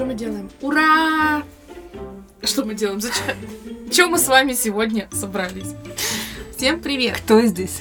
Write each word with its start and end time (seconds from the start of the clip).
Что 0.00 0.06
мы 0.06 0.14
делаем? 0.14 0.50
Ура! 0.62 1.42
Что 2.42 2.64
мы 2.64 2.74
делаем? 2.74 3.02
Зачем? 3.02 3.36
Чем 3.92 4.12
мы 4.12 4.18
с 4.18 4.28
вами 4.28 4.54
сегодня 4.54 5.06
собрались? 5.12 5.74
Всем 6.56 6.80
привет! 6.80 7.18
Кто 7.18 7.42
здесь? 7.42 7.80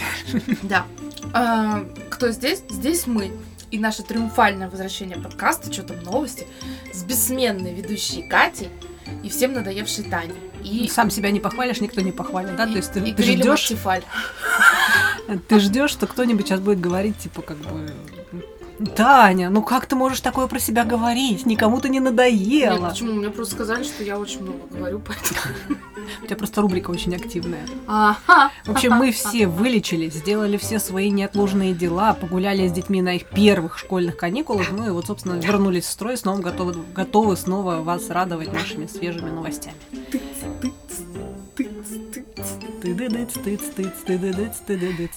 Да. 0.63 0.86
А, 1.32 1.86
кто 2.09 2.32
здесь? 2.32 2.62
Здесь 2.70 3.08
мы. 3.08 3.32
И 3.71 3.80
наше 3.80 4.04
триумфальное 4.04 4.70
возвращение 4.70 5.16
подкаста 5.18 5.71
«Что 5.71 5.84
там 5.84 6.04
новости?» 6.04 6.45
с 6.91 7.04
бессменной 7.04 7.73
ведущей 7.73 8.23
Катей 8.23 8.67
и 9.23 9.30
всем 9.30 9.54
надоевшей 9.54 10.04
Таней. 10.04 10.36
И, 10.62 10.90
Сам 10.90 11.09
себя 11.12 11.31
не 11.31 11.40
похвалишь, 11.40 11.80
никто 11.80 12.02
не 12.02 12.12
похвалит, 12.12 12.54
да? 12.58 12.66
и- 12.66 12.72
То 12.72 12.77
есть 12.80 12.91
ты, 12.91 12.99
и 12.99 13.13
ты 13.13 13.23
ждешь, 13.23 13.72
ты 15.48 15.59
ждешь, 15.62 15.91
что 15.91 16.05
кто-нибудь 16.05 16.48
сейчас 16.48 16.59
будет 16.59 16.81
говорить, 16.81 17.17
типа, 17.17 17.41
как 17.44 17.55
бы. 17.59 17.90
Таня, 18.96 19.50
ну 19.50 19.62
как 19.62 19.86
ты 19.86 19.96
можешь 19.96 20.22
такое 20.22 20.48
про 20.48 20.60
себя 20.60 20.86
говорить? 20.86 21.46
Никому 21.46 21.80
ты 21.82 21.90
не 21.90 22.00
Нет, 22.00 22.12
надоела. 22.12 22.90
почему? 22.90 23.14
Мне 23.14 23.30
просто 23.30 23.55
сказали, 23.55 23.84
что 23.84 24.04
я 24.04 24.18
очень 24.18 24.42
много 24.42 24.60
говорю, 24.72 25.02
поэтому... 25.05 25.40
У 26.24 26.26
тебя 26.26 26.38
просто 26.38 26.62
рубрика 26.62 26.90
очень 26.90 27.16
активная. 27.16 27.62
Ага. 27.88 28.52
В 28.66 28.72
общем, 28.72 28.94
мы 28.94 29.12
все 29.12 29.48
вылечились, 29.48 30.14
сделали 30.14 30.58
все 30.58 30.80
свои 30.80 31.12
неотложные 31.12 31.74
дела, 31.74 32.14
погуляли 32.14 32.68
с 32.68 32.72
детьми 32.72 33.02
на 33.02 33.16
их 33.16 33.26
первых 33.26 33.78
школьных 33.78 34.18
каникулах, 34.18 34.72
ну 34.72 34.88
и 34.88 34.90
вот, 34.90 35.05
собственно, 35.08 35.34
вернулись 35.34 35.86
в 35.86 35.90
строй, 35.90 36.18
снова 36.18 36.40
готовы, 36.40 36.76
готовы 36.96 37.38
снова 37.38 37.77
вас 37.77 38.10
радовать 38.10 38.52
нашими 38.52 38.88
свежими 38.88 39.30
новостями. 39.30 39.76
Тыдыдыц, 42.99 43.34
тыц, 43.45 43.62
тыц, 43.77 43.94
тыдыдыц, 44.05 44.58
тыдыдыц. 44.67 45.12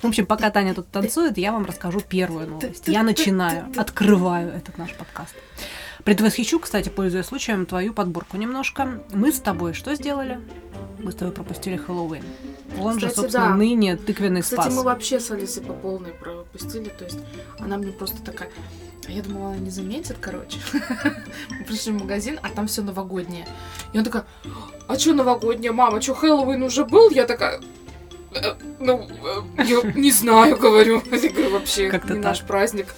В 0.00 0.04
общем, 0.04 0.26
пока 0.26 0.52
Таня 0.52 0.74
тут 0.74 0.86
танцует, 0.86 1.36
я 1.38 1.50
вам 1.50 1.64
расскажу 1.64 2.00
первую 2.00 2.46
новость. 2.46 2.86
Я 2.86 3.02
начинаю, 3.02 3.66
открываю 3.76 4.50
этот 4.52 4.78
наш 4.78 4.94
подкаст. 4.94 5.34
Предвосхищу, 6.04 6.60
кстати, 6.60 6.88
пользуясь 6.88 7.26
случаем, 7.26 7.66
твою 7.66 7.92
подборку 7.92 8.36
немножко. 8.36 9.02
Мы 9.12 9.32
с 9.32 9.40
тобой 9.40 9.74
что 9.74 9.92
сделали? 9.96 10.38
Мы 11.00 11.10
с 11.10 11.16
тобой 11.16 11.34
пропустили 11.34 11.76
Хэллоуин. 11.76 12.22
Он 12.78 13.00
же, 13.00 13.08
Кстати, 13.08 13.14
собственно, 13.16 13.48
да. 13.48 13.56
ныне 13.56 13.96
тыквенный 13.96 14.42
Кстати, 14.42 14.60
спас. 14.60 14.74
мы 14.76 14.84
вообще 14.84 15.18
с 15.18 15.32
Алисой 15.32 15.64
по 15.64 15.72
полной 15.72 16.12
пропустили, 16.12 16.90
то 16.90 17.06
есть 17.06 17.18
она 17.58 17.76
мне 17.76 17.90
просто 17.90 18.22
такая... 18.22 18.50
А 19.08 19.10
Я 19.10 19.22
думала, 19.22 19.48
она 19.50 19.58
не 19.58 19.70
заметит, 19.70 20.16
короче. 20.20 20.58
Мы 21.50 21.64
пришли 21.64 21.92
в 21.92 22.00
магазин, 22.00 22.38
а 22.42 22.48
там 22.50 22.66
все 22.66 22.82
новогоднее. 22.82 23.46
И 23.92 23.96
она 23.96 24.04
такая, 24.04 24.24
а 24.86 24.98
что 24.98 25.14
новогоднее, 25.14 25.72
мама, 25.72 26.00
что 26.00 26.14
Хэллоуин 26.14 26.62
уже 26.62 26.84
был? 26.84 27.10
Я 27.10 27.26
такая, 27.26 27.60
«Э, 28.32 28.54
ну, 28.78 29.08
э, 29.56 29.64
я 29.64 29.82
не 29.94 30.10
знаю, 30.12 30.56
говорю. 30.56 31.02
Я 31.10 31.30
говорю, 31.30 31.50
вообще, 31.50 31.90
Как-то 31.90 32.14
не 32.14 32.22
так. 32.22 32.30
наш 32.32 32.42
праздник. 32.42 32.94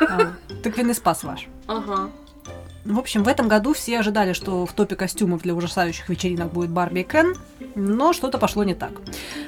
А, 0.00 0.32
Тыквенный 0.62 0.94
спас 0.94 1.24
ваш. 1.24 1.46
Ага. 1.66 2.10
В 2.86 2.98
общем, 3.00 3.24
в 3.24 3.28
этом 3.28 3.48
году 3.48 3.74
все 3.74 3.98
ожидали, 3.98 4.32
что 4.32 4.64
в 4.64 4.72
топе 4.72 4.94
костюмов 4.94 5.42
для 5.42 5.54
ужасающих 5.54 6.08
вечеринок 6.08 6.52
будет 6.52 6.70
Барби 6.70 7.00
и 7.00 7.02
Кен, 7.02 7.34
но 7.74 8.12
что-то 8.12 8.38
пошло 8.38 8.62
не 8.62 8.74
так. 8.74 8.92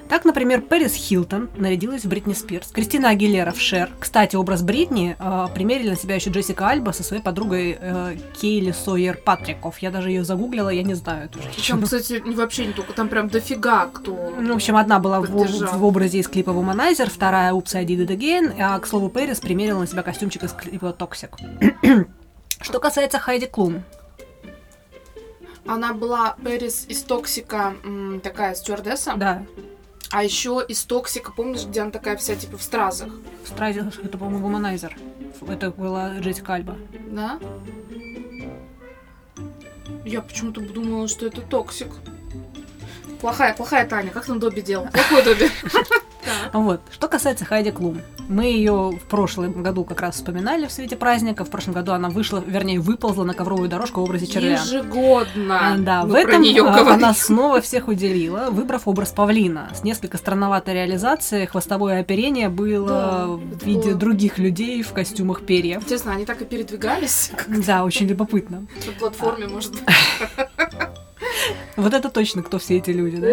Так, 0.08 0.24
например, 0.24 0.60
Пэрис 0.60 0.94
Хилтон 0.94 1.48
нарядилась 1.56 2.04
в 2.04 2.08
Бритни 2.08 2.32
Спирс, 2.32 2.68
Кристина 2.72 3.10
Агилера 3.10 3.52
в 3.52 3.60
Шер. 3.60 3.90
Кстати, 4.00 4.34
образ 4.34 4.62
Бритни 4.62 5.16
э, 5.18 5.46
примерили 5.54 5.90
на 5.90 5.96
себя 5.96 6.16
еще 6.16 6.30
Джессика 6.30 6.68
Альба 6.68 6.90
со 6.90 7.04
своей 7.04 7.22
подругой 7.22 7.78
э, 7.80 8.16
Кейли 8.40 8.72
Сойер 8.72 9.18
Патриков. 9.18 9.78
Я 9.78 9.92
даже 9.92 10.08
ее 10.08 10.24
загуглила, 10.24 10.70
я 10.70 10.82
не 10.82 10.94
знаю 10.94 11.26
эту 11.26 11.38
Там, 11.68 11.82
кстати, 11.82 12.20
не 12.26 12.34
вообще 12.34 12.66
не 12.66 12.72
только, 12.72 12.92
там 12.92 13.08
прям 13.08 13.28
дофига 13.28 13.86
кто. 13.86 14.34
Ну, 14.40 14.54
в 14.54 14.56
общем, 14.56 14.76
одна 14.76 14.98
была 14.98 15.20
в, 15.20 15.28
в 15.28 15.84
образе 15.84 16.18
из 16.18 16.26
клипа 16.26 16.50
Womanizer, 16.50 17.08
вторая 17.08 17.52
Oops, 17.52 17.76
I 17.76 17.84
Did 17.84 18.06
It 18.06 18.18
Again, 18.18 18.54
а, 18.60 18.78
к 18.80 18.86
слову, 18.86 19.08
Пэрис 19.08 19.38
примерила 19.38 19.78
на 19.78 19.86
себя 19.86 20.02
костюмчик 20.02 20.42
из 20.42 20.52
клипа 20.52 20.96
Toxic. 20.98 22.08
Что 22.60 22.80
касается 22.80 23.18
Хайди 23.18 23.46
Клум, 23.46 23.82
Она 25.66 25.92
была 25.92 26.36
Пэрис 26.42 26.86
из 26.88 27.02
Toxic 27.02 27.54
а, 27.54 27.74
такая 28.22 28.54
стюардесса. 28.54 29.14
да, 29.16 29.42
А 30.10 30.24
еще 30.24 30.64
из 30.66 30.82
Toxic 30.84 31.19
а, 31.19 31.32
помнишь, 31.32 31.64
где 31.66 31.82
она 31.82 31.90
такая 31.90 32.16
вся 32.16 32.36
типа 32.36 32.56
в 32.56 32.62
стразах? 32.62 33.12
в 33.44 33.48
стразе, 33.48 33.90
это, 34.02 34.16
по-моему, 34.18 34.48
Womanizer. 34.48 34.92
Это 35.48 35.70
была 35.70 36.18
Джессика 36.18 36.54
Альба. 36.54 36.76
Да? 37.10 37.38
Я 40.04 40.22
почему-то 40.22 40.60
думала, 40.60 41.06
что 41.08 41.26
это 41.26 41.40
Toxic. 41.42 41.88
Плохая, 43.20 43.54
плохая 43.54 43.86
Таня, 43.86 44.10
как 44.10 44.26
там 44.26 44.38
Добби 44.38 44.62
делал? 44.62 44.86
Плохой 44.92 45.24
Добби. 45.24 45.50
Вот. 46.52 46.80
Что 46.90 47.08
касается 47.08 47.44
Хайди 47.44 47.70
Клум, 47.70 48.00
мы 48.28 48.44
ее 48.44 48.90
в 48.90 49.08
прошлом 49.08 49.62
году 49.62 49.84
как 49.84 50.00
раз 50.00 50.16
вспоминали 50.16 50.66
в 50.66 50.72
свете 50.72 50.96
праздника. 50.96 51.44
В 51.44 51.50
прошлом 51.50 51.74
году 51.74 51.92
она 51.92 52.08
вышла, 52.10 52.42
вернее, 52.44 52.80
выползла 52.80 53.24
на 53.24 53.34
ковровую 53.34 53.68
дорожку 53.68 54.00
в 54.00 54.04
образе 54.04 54.26
червя. 54.26 54.60
Ежегодно. 54.60 55.76
Да, 55.78 56.04
мы 56.04 56.12
в 56.12 56.14
этом 56.14 56.42
а, 56.66 56.94
она 56.94 57.14
снова 57.14 57.60
всех 57.60 57.88
удивила, 57.88 58.48
выбрав 58.50 58.88
образ 58.88 59.10
павлина. 59.10 59.70
С 59.74 59.84
несколько 59.84 60.16
странноватой 60.16 60.74
реализацией 60.74 61.46
хвостовое 61.46 62.00
оперение 62.00 62.48
было 62.48 62.88
Да, 62.88 63.26
в 63.26 63.64
виде 63.64 63.94
других 63.94 64.38
людей 64.38 64.82
в 64.82 64.92
костюмах 64.92 65.42
перьев. 65.42 65.82
Интересно, 65.82 66.12
они 66.12 66.24
так 66.24 66.42
и 66.42 66.44
передвигались? 66.44 67.32
Да, 67.46 67.84
очень 67.84 68.06
любопытно. 68.06 68.66
на 68.86 68.92
платформе, 68.92 69.46
может 69.48 69.72
быть. 69.72 69.82
Вот 71.76 71.94
это 71.94 72.10
точно, 72.10 72.42
кто 72.42 72.58
все 72.58 72.78
эти 72.78 72.90
люди, 72.90 73.16
да? 73.16 73.28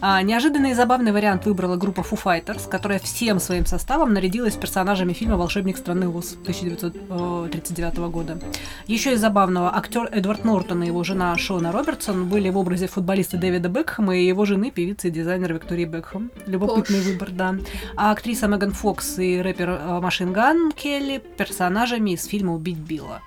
А, 0.00 0.22
неожиданный 0.22 0.72
и 0.72 0.74
забавный 0.74 1.12
вариант 1.12 1.46
выбрала 1.46 1.76
группа 1.76 2.00
Foo 2.00 2.20
Fighters, 2.22 2.68
которая 2.68 2.98
всем 2.98 3.40
своим 3.40 3.66
составом 3.66 4.12
нарядилась 4.12 4.54
персонажами 4.54 5.12
фильма 5.12 5.36
«Волшебник 5.36 5.78
страны 5.78 6.08
Оз» 6.08 6.32
1939 6.32 7.96
года. 8.10 8.38
Еще 8.86 9.14
из 9.14 9.20
забавного, 9.20 9.74
актер 9.74 10.08
Эдвард 10.12 10.44
Нортон 10.44 10.82
и 10.82 10.86
его 10.86 11.02
жена 11.04 11.36
Шона 11.38 11.72
Робертсон 11.72 12.28
были 12.28 12.50
в 12.50 12.58
образе 12.58 12.88
футболиста 12.88 13.38
Дэвида 13.38 13.68
Бекхэма 13.68 14.16
и 14.16 14.26
его 14.26 14.44
жены, 14.44 14.70
певицы 14.70 15.08
и 15.08 15.10
дизайнера 15.10 15.54
Виктории 15.54 15.86
Бекхэм. 15.86 16.30
Любопытный 16.46 16.98
Пош. 16.98 17.06
выбор, 17.06 17.30
да. 17.30 17.54
А 17.96 18.10
актриса 18.10 18.48
Меган 18.48 18.72
Фокс 18.72 19.18
и 19.18 19.40
рэпер 19.40 20.00
Машин 20.00 20.32
Ган 20.32 20.72
Келли 20.72 21.22
персонажами 21.36 22.10
из 22.10 22.24
фильма 22.26 22.54
«Убить 22.54 22.78
Билла». 22.78 23.22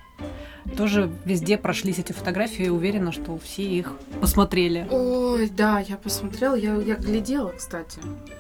Тоже 0.78 1.12
везде 1.26 1.58
прошлись 1.58 2.00
эти 2.00 2.12
фотографии, 2.12 2.70
уверена, 2.70 3.12
что 3.12 3.38
все 3.38 3.64
их 3.64 3.94
посмотрели. 4.20 4.88
Ой, 4.90 5.50
да, 5.50 5.80
я 5.80 5.96
посмотрела, 5.96 6.56
я, 6.56 6.76
я 6.76 6.96
глядела, 6.96 7.50
кстати. 7.52 8.00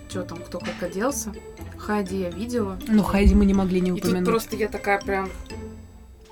Что 0.09 0.23
там, 0.23 0.39
кто 0.39 0.59
как 0.59 0.81
оделся. 0.81 1.33
Хайди 1.77 2.21
я 2.21 2.29
видела. 2.31 2.79
Ну, 2.87 3.03
Хайди 3.03 3.35
мы 3.35 3.45
не 3.45 3.53
могли 3.53 3.79
не 3.79 3.91
И 3.91 3.93
тут 3.93 4.05
упомянуть. 4.05 4.27
просто 4.29 4.55
я 4.55 4.67
такая 4.67 4.99
прям... 4.99 5.29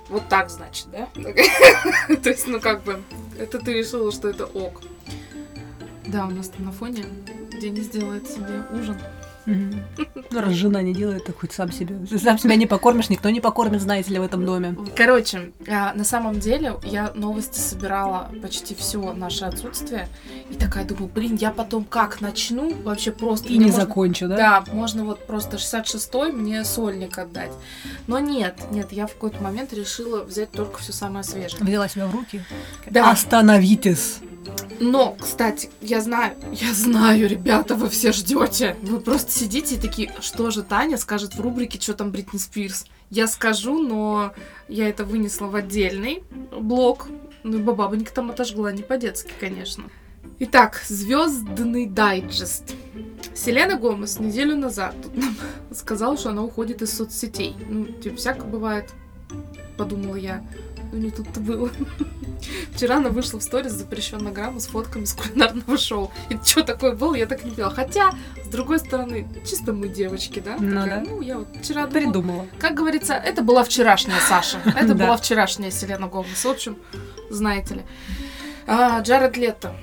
Вот 0.08 0.28
так, 0.28 0.50
значит, 0.50 0.88
да? 0.92 1.08
То 2.22 2.28
есть, 2.28 2.46
ну 2.46 2.60
как 2.60 2.82
бы, 2.84 3.00
это 3.38 3.58
ты 3.58 3.72
решила, 3.72 4.12
что 4.12 4.28
это 4.28 4.44
ок. 4.46 4.82
Да, 6.06 6.26
у 6.26 6.30
нас 6.30 6.48
там 6.48 6.66
на 6.66 6.72
фоне 6.72 7.04
Денис 7.60 7.88
делает 7.88 8.28
себе 8.28 8.62
ужин. 8.72 8.98
Ну, 9.46 10.40
раз 10.40 10.52
жена 10.52 10.82
не 10.82 10.94
делает, 10.94 11.26
то 11.26 11.32
хоть 11.32 11.52
сам 11.52 11.70
себе. 11.70 11.96
Сам 12.18 12.38
себя 12.38 12.56
не 12.56 12.66
покормишь, 12.66 13.10
никто 13.10 13.30
не 13.30 13.40
покормит, 13.40 13.80
знаете 13.80 14.12
ли, 14.12 14.18
в 14.18 14.22
этом 14.22 14.44
доме. 14.44 14.76
Короче, 14.96 15.52
а, 15.68 15.92
на 15.94 16.04
самом 16.04 16.40
деле 16.40 16.74
я 16.82 17.12
новости 17.14 17.58
собирала 17.58 18.30
почти 18.42 18.74
все 18.74 19.12
наше 19.12 19.44
отсутствие. 19.44 20.08
И 20.50 20.54
такая 20.54 20.84
думаю, 20.84 21.10
блин, 21.14 21.36
я 21.36 21.50
потом 21.50 21.84
как 21.84 22.20
начну? 22.20 22.74
Вообще 22.82 23.12
просто... 23.12 23.48
И 23.48 23.58
не 23.58 23.66
можно- 23.66 23.80
закончу, 23.80 24.28
да? 24.28 24.36
Да, 24.36 24.64
можно 24.72 25.04
вот 25.04 25.26
просто 25.26 25.56
66-й 25.56 26.32
мне 26.32 26.64
сольник 26.64 27.18
отдать. 27.18 27.52
Но 28.06 28.18
нет, 28.18 28.56
нет, 28.70 28.92
я 28.92 29.06
в 29.06 29.14
какой-то 29.14 29.42
момент 29.42 29.72
решила 29.72 30.24
взять 30.24 30.50
только 30.52 30.78
все 30.80 30.92
самое 30.92 31.24
свежее. 31.24 31.62
Взяла 31.62 31.88
себя 31.88 32.06
в 32.06 32.14
руки. 32.14 32.42
Да. 32.90 33.10
Остановитесь! 33.10 34.18
Но, 34.80 35.16
кстати, 35.18 35.70
я 35.80 36.00
знаю, 36.00 36.34
я 36.52 36.72
знаю, 36.72 37.28
ребята, 37.28 37.74
вы 37.74 37.88
все 37.88 38.12
ждете. 38.12 38.76
Вы 38.82 39.00
просто 39.00 39.30
сидите 39.32 39.76
и 39.76 39.78
такие, 39.78 40.12
что 40.20 40.50
же 40.50 40.62
Таня 40.62 40.98
скажет 40.98 41.34
в 41.34 41.40
рубрике, 41.40 41.80
что 41.80 41.94
там 41.94 42.10
Бритни 42.10 42.38
Спирс. 42.38 42.86
Я 43.10 43.26
скажу, 43.26 43.80
но 43.80 44.32
я 44.68 44.88
это 44.88 45.04
вынесла 45.04 45.46
в 45.46 45.54
отдельный 45.54 46.24
блок. 46.50 47.08
Ну, 47.42 47.58
и 47.58 47.62
бабабонька 47.62 48.12
там 48.12 48.30
отожгла 48.30 48.72
не 48.72 48.82
по-детски, 48.82 49.32
конечно. 49.38 49.84
Итак, 50.40 50.82
звездный 50.88 51.86
дайджест. 51.86 52.74
Селена 53.34 53.76
Гомес 53.76 54.18
неделю 54.18 54.56
назад 54.56 54.94
сказала, 55.72 56.16
что 56.16 56.30
она 56.30 56.42
уходит 56.42 56.82
из 56.82 56.92
соцсетей. 56.96 57.54
Ну, 57.68 57.86
типа, 57.86 58.16
всяко 58.16 58.44
бывает, 58.44 58.92
подумала 59.76 60.16
я. 60.16 60.44
Ну, 60.92 60.98
не 60.98 61.10
тут-то 61.10 61.40
было. 61.40 61.70
Вчера 62.74 62.96
она 62.96 63.10
вышла 63.10 63.38
в 63.38 63.42
сторис 63.42 63.72
запрещенная 63.72 64.32
грамма 64.32 64.60
с 64.60 64.66
фотками 64.66 65.04
с 65.04 65.12
кулинарного 65.14 65.78
шоу. 65.78 66.10
И 66.28 66.38
что 66.44 66.62
такое 66.62 66.94
было, 66.94 67.14
я 67.14 67.26
так 67.26 67.44
не 67.44 67.50
поняла. 67.50 67.70
Хотя, 67.70 68.10
с 68.44 68.48
другой 68.48 68.78
стороны, 68.78 69.26
чисто 69.46 69.72
мы 69.72 69.88
девочки, 69.88 70.40
да? 70.40 70.56
Ну 70.58 70.82
Такая, 70.82 71.04
да. 71.04 71.10
ну 71.10 71.20
я 71.20 71.38
вот 71.38 71.48
вчера 71.62 71.86
думала, 71.86 72.04
Придумала. 72.04 72.46
как 72.58 72.74
говорится, 72.74 73.14
это 73.14 73.42
была 73.42 73.64
вчерашняя 73.64 74.18
Саша. 74.20 74.58
Это 74.76 74.94
была 74.94 75.16
вчерашняя 75.16 75.70
Селена 75.70 76.08
Гомес. 76.08 76.44
В 76.44 76.48
общем, 76.48 76.76
знаете 77.30 77.74
ли. 77.74 77.82
А, 78.66 79.00
Джаред 79.00 79.36
Лето. 79.36 79.74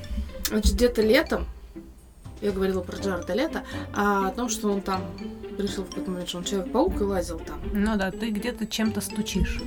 Значит, 0.47 0.73
где-то 0.73 1.01
летом, 1.01 1.45
я 2.41 2.51
говорила 2.51 2.81
про 2.81 2.97
Джареда 2.97 3.33
Лето, 3.33 3.63
а, 3.95 4.27
о 4.27 4.31
том, 4.31 4.49
что 4.49 4.71
он 4.71 4.81
там 4.81 5.05
решил 5.57 5.83
в 5.83 5.89
какой-то 5.89 6.11
момент, 6.11 6.29
что 6.29 6.39
он 6.39 6.43
Человек-паук 6.43 6.99
и 6.99 7.03
лазил 7.03 7.39
там. 7.39 7.59
Ну 7.73 7.95
да, 7.97 8.11
ты 8.11 8.31
где-то 8.31 8.67
чем-то 8.67 8.99
стучишь. 9.01 9.59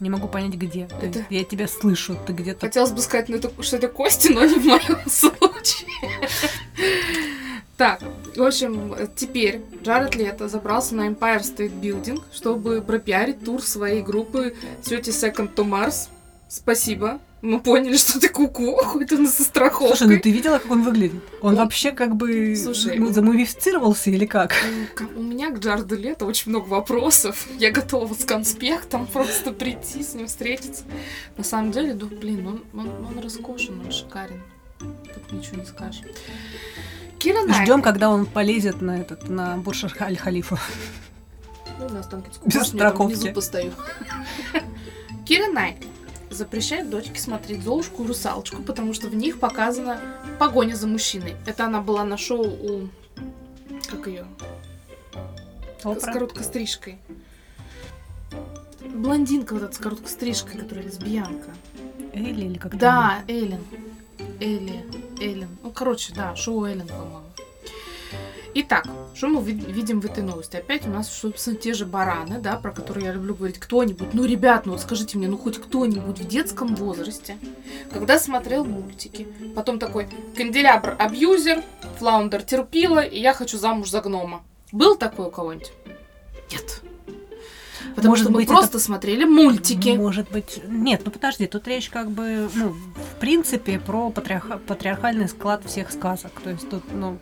Не 0.00 0.10
могу 0.10 0.28
понять, 0.28 0.54
где. 0.54 0.86
То 0.86 0.96
Это- 1.06 1.18
есть 1.20 1.30
Я 1.30 1.44
тебя 1.44 1.66
слышу, 1.68 2.16
ты 2.26 2.32
где-то... 2.32 2.66
Хотелось 2.66 2.90
бы 2.92 3.00
сказать, 3.00 3.28
ну, 3.28 3.36
это, 3.36 3.50
что 3.62 3.76
это 3.76 3.88
кости, 3.88 4.28
но 4.28 4.44
не 4.44 4.54
в 4.58 4.64
моем 4.64 4.98
случае. 5.08 5.88
Так, 7.76 8.00
в 8.34 8.42
общем, 8.42 8.94
теперь 9.16 9.60
Джаред 9.82 10.14
Лето 10.14 10.48
забрался 10.48 10.94
на 10.94 11.08
Empire 11.08 11.40
State 11.42 11.78
Building, 11.80 12.22
чтобы 12.32 12.80
пропиарить 12.80 13.44
тур 13.44 13.62
своей 13.62 14.02
группы 14.02 14.54
30 14.84 15.14
Second 15.14 15.54
to 15.54 15.64
Mars. 15.68 16.08
Спасибо. 16.48 17.18
Мы 17.46 17.60
поняли, 17.60 17.96
что 17.96 18.18
ты 18.18 18.28
куку, 18.28 18.74
хоть 18.84 19.12
он 19.12 19.24
и 19.24 19.28
со 19.28 19.44
страховкой. 19.44 19.96
Слушай, 19.96 20.16
ну 20.16 20.20
ты 20.20 20.32
видела, 20.32 20.58
как 20.58 20.68
он 20.70 20.82
выглядит? 20.82 21.22
Он 21.40 21.50
Он- 21.50 21.56
вообще 21.56 21.92
как 21.92 22.16
бы 22.16 22.56
Слушай, 22.56 22.98
ну, 22.98 23.06
он- 23.06 23.14
замумифицировался 23.14 24.10
или 24.10 24.26
как? 24.26 24.52
М, 24.64 24.86
ка- 24.94 25.06
У 25.16 25.22
меня 25.22 25.50
к 25.50 25.60
Джареду 25.60 25.96
Лето 25.96 26.26
очень 26.26 26.50
много 26.50 26.66
вопросов. 26.68 27.46
Я 27.60 27.70
готова 27.70 28.12
с 28.14 28.24
конспектом 28.24 29.06
просто 29.06 29.52
прийти 29.52 30.02
с 30.02 30.14
ним 30.14 30.26
встретиться. 30.26 30.82
На 31.36 31.44
самом 31.44 31.70
деле, 31.70 31.94
да, 31.94 32.06
блин, 32.06 32.46
он, 32.48 32.64
он, 32.74 32.88
он 33.06 33.20
роскошен, 33.22 33.80
он 33.80 33.92
шикарен. 33.92 34.42
Тут 34.80 35.32
ничего 35.32 35.58
не 35.58 35.66
скажешь. 35.66 36.02
Кира 37.20 37.42
Найт. 37.42 37.62
Ждем, 37.62 37.80
когда 37.80 38.10
он 38.10 38.26
полезет 38.26 38.80
на 38.82 38.98
этот, 39.00 39.28
на 39.28 39.56
Бурж 39.56 39.84
Аль-Халифа. 40.00 40.58
Ну, 41.78 41.88
на 41.90 42.00
Останкинскую 42.00 42.48
Без 42.50 42.56
башню 42.58 42.78
я 42.78 42.84
там 42.84 42.90
страховки. 42.90 43.14
внизу 43.14 43.32
постою. 43.32 43.72
Кира 45.24 45.46
Найт 45.52 45.76
запрещает 46.36 46.90
дочке 46.90 47.20
смотреть 47.20 47.62
Золушку 47.62 48.04
и 48.04 48.06
Русалочку, 48.06 48.62
потому 48.62 48.92
что 48.92 49.08
в 49.08 49.14
них 49.14 49.40
показана 49.40 50.00
погоня 50.38 50.74
за 50.74 50.86
мужчиной. 50.86 51.36
Это 51.46 51.64
она 51.66 51.80
была 51.80 52.04
на 52.04 52.16
шоу 52.16 52.46
у... 52.46 52.88
Как 53.90 54.06
ее? 54.06 54.26
С 55.80 55.86
Опра. 55.86 56.12
короткой 56.12 56.44
стрижкой. 56.44 56.98
Блондинка 58.80 59.54
вот 59.54 59.62
эта 59.62 59.74
с 59.74 59.78
короткой 59.78 60.08
стрижкой, 60.08 60.60
которая 60.60 60.84
лесбиянка. 60.84 61.50
Элли 62.12 62.46
или 62.46 62.58
как 62.58 62.76
Да, 62.78 63.22
Эллен. 63.28 63.62
Элли. 64.40 64.84
Эллен. 65.20 65.48
Ну, 65.62 65.70
короче, 65.70 66.14
да, 66.14 66.34
шоу 66.34 66.64
Эллен, 66.64 66.86
по-моему. 66.86 67.25
Итак, 68.58 68.86
что 69.14 69.28
мы 69.28 69.42
вид- 69.42 69.68
видим 69.68 70.00
в 70.00 70.06
этой 70.06 70.22
новости? 70.22 70.56
Опять 70.56 70.86
у 70.86 70.90
нас, 70.90 71.12
собственно, 71.12 71.56
те 71.56 71.74
же 71.74 71.84
бараны, 71.84 72.40
да, 72.40 72.56
про 72.56 72.72
которые 72.72 73.04
я 73.08 73.12
люблю 73.12 73.34
говорить. 73.34 73.58
Кто-нибудь, 73.58 74.14
ну, 74.14 74.24
ребят, 74.24 74.64
ну 74.64 74.72
вот 74.72 74.80
скажите 74.80 75.18
мне, 75.18 75.28
ну 75.28 75.36
хоть 75.36 75.58
кто-нибудь 75.58 76.18
в 76.18 76.26
детском 76.26 76.74
возрасте, 76.74 77.36
когда 77.92 78.18
смотрел 78.18 78.64
мультики, 78.64 79.28
потом 79.54 79.78
такой, 79.78 80.08
канделябр 80.34 80.96
абьюзер, 80.98 81.62
флаундер 81.98 82.42
терпила, 82.44 83.00
и 83.00 83.20
я 83.20 83.34
хочу 83.34 83.58
замуж 83.58 83.90
за 83.90 84.00
гнома. 84.00 84.42
Был 84.72 84.96
такой 84.96 85.26
у 85.26 85.30
кого-нибудь? 85.30 85.72
Нет. 86.50 86.80
Потому 87.94 88.12
Может 88.12 88.24
что 88.24 88.32
мы 88.32 88.38
быть, 88.38 88.48
просто 88.48 88.78
смотрели 88.78 89.24
мультики. 89.24 89.90
Может 89.90 90.30
быть... 90.30 90.62
Нет, 90.66 91.02
ну 91.04 91.10
подожди, 91.10 91.46
тут 91.46 91.68
речь 91.68 91.90
как 91.90 92.10
бы, 92.10 92.48
ну, 92.54 92.70
в 92.70 93.20
принципе, 93.20 93.78
про 93.78 94.08
патриарха- 94.08 94.58
патриархальный 94.58 95.28
склад 95.28 95.62
всех 95.66 95.90
сказок. 95.90 96.32
То 96.42 96.50
есть 96.50 96.68
тут, 96.70 96.82
ну, 96.92 97.18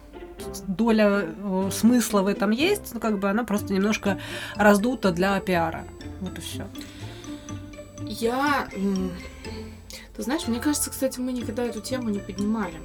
доля 0.67 1.27
э, 1.27 1.71
смысла 1.73 2.23
в 2.23 2.27
этом 2.27 2.51
есть, 2.51 2.95
но 2.95 3.01
как 3.01 3.19
бы 3.19 3.29
она 3.29 3.45
просто 3.45 3.73
немножко 3.73 4.21
раздута 4.57 5.13
для 5.13 5.39
пиара. 5.41 5.85
Вот 6.21 6.39
и 6.39 6.41
все. 6.41 6.67
Я... 8.03 8.69
Ты 10.17 10.23
знаешь, 10.23 10.47
мне 10.47 10.61
кажется, 10.61 10.91
кстати, 10.91 11.19
мы 11.19 11.33
никогда 11.33 11.65
эту 11.65 11.81
тему 11.81 12.09
не 12.09 12.21
поднимали. 12.21 12.81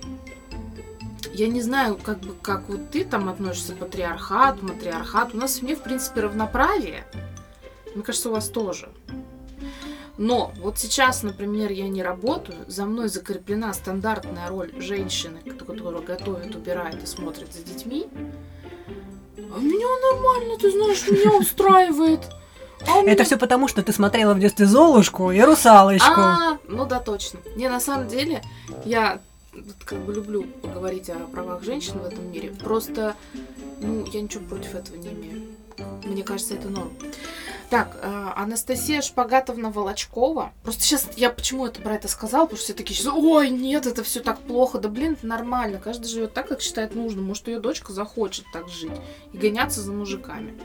Я 1.33 1.47
не 1.47 1.61
знаю, 1.61 1.97
как 2.01 2.19
бы, 2.19 2.33
как 2.41 2.67
вот 2.69 2.89
ты 2.89 3.05
там 3.05 3.29
относишься 3.29 3.73
к 3.73 3.77
патриархату, 3.77 4.65
матриархату. 4.65 5.37
У 5.37 5.39
нас 5.39 5.51
в 5.51 5.55
семье, 5.55 5.75
в 5.75 5.83
принципе, 5.83 6.21
равноправие. 6.21 7.05
Мне 7.93 8.03
кажется, 8.03 8.29
у 8.29 8.33
вас 8.33 8.49
тоже. 8.49 8.89
Но 10.19 10.51
вот 10.57 10.77
сейчас, 10.77 11.23
например, 11.23 11.71
я 11.71 11.87
не 11.87 12.03
работаю, 12.03 12.57
за 12.67 12.83
мной 12.83 13.07
закреплена 13.07 13.73
стандартная 13.73 14.49
роль 14.49 14.69
женщины, 14.77 15.39
которая 15.65 16.01
готовит, 16.01 16.53
убирает 16.53 17.01
и 17.01 17.05
смотрит 17.05 17.53
за 17.53 17.63
детьми. 17.63 18.05
А 19.37 19.59
меня 19.59 19.87
нормально, 20.11 20.57
ты 20.57 20.71
знаешь, 20.71 21.07
меня 21.09 21.37
устраивает. 21.37 22.19
А 22.85 22.97
Это 22.97 23.05
меня 23.05 23.23
все 23.23 23.37
потому, 23.37 23.69
что 23.69 23.81
ты 23.81 23.93
смотрела 23.93 24.33
в 24.33 24.39
детстве 24.41 24.65
Золушку 24.65 25.31
и 25.31 25.39
Русалочку. 25.39 26.11
а, 26.19 26.57
ну 26.67 26.85
да, 26.85 26.99
точно. 26.99 27.39
Не, 27.55 27.69
на 27.69 27.79
самом 27.79 28.09
деле, 28.09 28.41
я 28.83 29.21
как 29.85 29.99
бы 29.99 30.13
люблю 30.13 30.43
поговорить 30.43 31.09
о 31.09 31.15
правах 31.31 31.63
женщин 31.63 31.97
в 31.97 32.05
этом 32.05 32.29
мире. 32.29 32.51
Просто, 32.51 33.15
ну, 33.79 34.05
я 34.11 34.21
ничего 34.21 34.43
против 34.43 34.75
этого 34.75 34.97
не 34.97 35.13
имею. 35.13 35.47
Мне 36.03 36.23
кажется, 36.23 36.55
это 36.55 36.67
норм. 36.67 36.91
Так, 37.69 37.97
э, 38.01 38.31
Анастасия 38.35 39.01
Шпагатовна 39.01 39.69
Волочкова. 39.69 40.53
Просто 40.63 40.81
сейчас 40.81 41.07
я 41.17 41.29
почему 41.29 41.67
это 41.67 41.79
про 41.81 41.93
это 41.93 42.07
сказала, 42.07 42.45
потому 42.45 42.57
что 42.57 42.65
все 42.65 42.73
такие 42.73 42.97
сейчас, 42.97 43.13
ой, 43.13 43.51
нет, 43.51 43.85
это 43.85 44.03
все 44.03 44.21
так 44.21 44.39
плохо. 44.39 44.79
Да 44.79 44.89
блин, 44.89 45.13
это 45.13 45.27
нормально. 45.27 45.77
Каждый 45.77 46.07
живет 46.07 46.33
так, 46.33 46.47
как 46.47 46.61
считает 46.61 46.95
нужным. 46.95 47.25
Может, 47.25 47.47
ее 47.47 47.59
дочка 47.59 47.93
захочет 47.93 48.45
так 48.51 48.69
жить 48.69 48.99
и 49.33 49.37
гоняться 49.37 49.81
за 49.81 49.91
мужиками. 49.91 50.55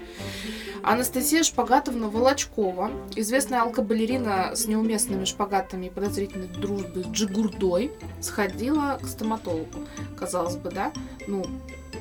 Анастасия 0.82 1.42
Шпагатовна 1.42 2.08
Волочкова, 2.08 2.90
известная 3.16 3.60
алкобалерина 3.62 4.52
с 4.54 4.66
неуместными 4.66 5.26
шпагатами 5.26 5.86
и 5.86 5.90
подозрительной 5.90 6.48
дружбой 6.48 7.04
с 7.04 7.08
Джигурдой, 7.08 7.92
сходила 8.22 8.98
к 9.02 9.06
стоматологу. 9.06 9.86
Казалось 10.18 10.56
бы, 10.56 10.70
да? 10.70 10.90
Ну, 11.26 11.44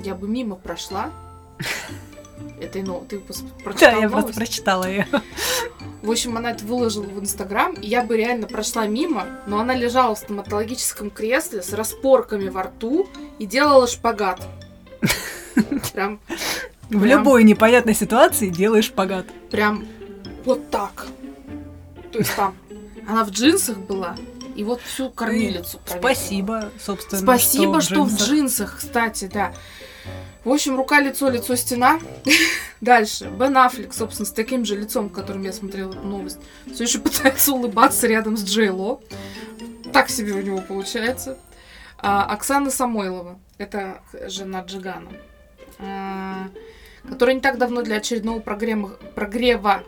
я 0.02 0.16
бы 0.16 0.30
мимо 0.30 0.56
прошла. 0.56 1.12
Этой 2.62 2.84
но 2.84 3.04
ты 3.08 3.18
пос- 3.18 3.44
Да, 3.58 3.64
прочитала 3.64 3.92
я 4.02 4.10
просто 4.10 4.16
новость? 4.20 4.38
прочитала 4.38 4.84
ее. 4.90 5.08
В 6.02 6.12
общем, 6.12 6.36
она 6.38 6.52
это 6.52 6.66
выложила 6.66 7.04
в 7.04 7.20
Инстаграм, 7.20 7.74
и 7.74 7.88
я 7.88 8.04
бы 8.04 8.18
реально 8.18 8.48
прошла 8.48 8.88
мимо, 8.88 9.26
но 9.48 9.60
она 9.62 9.74
лежала 9.74 10.16
в 10.16 10.20
стоматологическом 10.20 11.10
кресле 11.10 11.62
с 11.62 11.72
распорками 11.74 12.50
во 12.50 12.64
рту 12.64 13.08
и 13.40 13.46
делала 13.46 13.88
шпагат. 13.88 14.42
Прям, 15.94 16.20
В 16.84 16.90
Прям. 16.90 17.04
любой 17.06 17.44
непонятной 17.44 17.94
ситуации 17.96 18.50
делаешь 18.50 18.86
шпагат. 18.86 19.26
прям 19.50 19.86
вот 20.46 20.70
так. 20.70 21.08
То 22.12 22.20
есть 22.20 22.36
там 22.36 22.56
она 23.08 23.24
в 23.24 23.32
джинсах 23.32 23.78
была, 23.78 24.16
и 24.56 24.64
вот 24.64 24.82
всю 24.82 25.10
кормилицу 25.10 25.80
проверила. 25.80 26.00
Спасибо, 26.14 26.70
собственно. 26.80 27.22
Спасибо, 27.22 27.82
что, 27.82 28.04
в 28.04 28.10
джинсах. 28.10 28.28
джинсах, 28.28 28.78
кстати, 28.80 29.30
да. 29.34 29.54
В 30.44 30.52
общем, 30.52 30.76
рука, 30.76 31.00
лицо, 31.00 31.30
лицо, 31.30 31.56
стена. 31.56 32.00
Дальше. 32.82 33.26
Бен 33.30 33.58
Аффлек, 33.58 33.94
собственно, 33.94 34.26
с 34.26 34.32
таким 34.32 34.66
же 34.66 34.76
лицом, 34.76 35.10
которым 35.10 35.44
я 35.44 35.54
смотрела 35.54 35.92
эту 35.92 36.02
новость, 36.02 36.40
все 36.74 36.84
еще 36.84 37.00
пытается 37.00 37.54
улыбаться 37.54 38.08
рядом 38.08 38.36
с 38.36 38.44
Джей 38.44 38.70
Ло. 38.70 39.02
Так 39.94 40.10
себе 40.10 40.34
у 40.34 40.42
него 40.42 40.60
получается. 40.60 41.38
А, 41.98 42.26
Оксана 42.26 42.70
Самойлова, 42.70 43.40
это 43.58 44.02
жена 44.28 44.62
Джигана, 44.62 45.12
а, 45.80 46.50
которая 47.08 47.36
не 47.36 47.42
так 47.42 47.58
давно 47.58 47.82
для 47.82 47.98
очередного 47.98 48.42
прогрема, 48.42 48.90
прогрева 49.16 49.84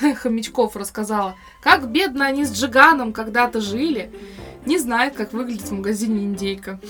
хомячков 0.16 0.76
рассказала, 0.76 1.36
как 1.60 1.90
бедно 1.90 2.24
они 2.24 2.46
с 2.46 2.52
Джиганом 2.52 3.12
когда-то 3.12 3.60
жили, 3.60 4.10
не 4.64 4.78
знает, 4.78 5.14
как 5.14 5.34
выглядит 5.34 5.68
в 5.68 5.72
магазине 5.72 6.24
индейка. 6.24 6.80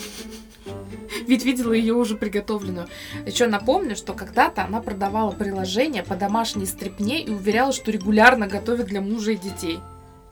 Ведь 1.26 1.45
видела 1.45 1.73
ее 1.73 1.95
уже 1.95 2.16
приготовленную. 2.16 2.88
Еще 3.26 3.47
напомню, 3.47 3.97
что 3.97 4.14
когда-то 4.14 4.64
она 4.64 4.81
продавала 4.81 5.31
приложение 5.33 6.02
по 6.02 6.16
домашней 6.16 6.66
стрипне 6.66 7.23
и 7.23 7.31
уверяла, 7.31 7.73
что 7.73 7.90
регулярно 7.90 8.47
готовит 8.47 8.87
для 8.87 9.00
мужа 9.00 9.33
и 9.33 9.37
детей. 9.37 9.81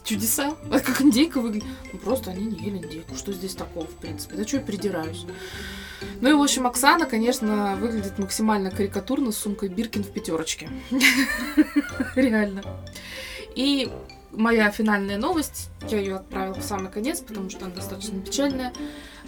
Чудеса. 0.05 0.55
А 0.71 0.81
как 0.81 1.03
индейка 1.03 1.41
выглядит? 1.41 1.69
Ну, 1.93 1.99
просто 1.99 2.31
они 2.31 2.47
не 2.47 2.57
ели 2.57 2.79
индейку. 2.79 3.15
Что 3.15 3.33
здесь 3.33 3.55
такого, 3.55 3.87
в 3.87 3.95
принципе? 3.97 4.37
Да 4.37 4.47
что 4.47 4.57
я 4.57 4.63
придираюсь? 4.63 5.27
Ну 6.21 6.31
и, 6.31 6.33
в 6.33 6.43
общем, 6.43 6.67
Оксана, 6.67 7.05
конечно, 7.07 7.77
выглядит 7.77 8.19
максимально 8.19 8.71
карикатурно 8.71 9.33
с 9.33 9.37
сумкой 9.37 9.69
Биркин 9.69 10.03
в 10.03 10.11
пятерочке. 10.11 10.71
Реально. 12.15 12.63
И 13.55 13.91
моя 14.33 14.71
финальная 14.71 15.19
новость, 15.19 15.71
я 15.89 15.99
ее 15.99 16.17
отправила 16.17 16.55
в 16.55 16.63
самый 16.63 16.91
конец, 16.91 17.21
потому 17.21 17.51
что 17.51 17.65
она 17.67 17.75
достаточно 17.75 18.21
печальная. 18.21 18.73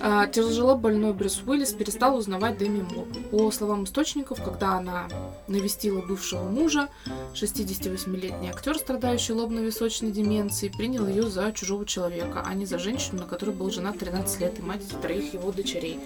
А, 0.01 0.27
Тяжело 0.27 0.75
больной 0.75 1.13
Брюс 1.13 1.43
Уиллис 1.47 1.73
перестал 1.73 2.17
узнавать 2.17 2.59
Дэми 2.59 2.83
Мур. 2.83 3.07
По 3.31 3.51
словам 3.51 3.85
источников, 3.85 4.43
когда 4.43 4.75
она 4.75 5.09
навестила 5.49 6.01
бывшего 6.01 6.49
мужа, 6.49 6.89
68-летний 7.35 8.49
актер, 8.49 8.79
страдающий 8.79 9.35
лобно-височной 9.35 10.11
деменцией, 10.11 10.73
принял 10.75 11.07
ее 11.07 11.29
за 11.29 11.53
чужого 11.53 11.85
человека, 11.87 12.43
а 12.45 12.55
не 12.55 12.67
за 12.67 12.79
женщину, 12.79 13.21
на 13.21 13.27
которой 13.27 13.51
был 13.55 13.71
женат 13.71 13.99
13 13.99 14.41
лет 14.41 14.59
и 14.59 14.63
мать 14.63 14.83
троих 15.03 15.35
его 15.35 15.53
дочерей. 15.53 16.01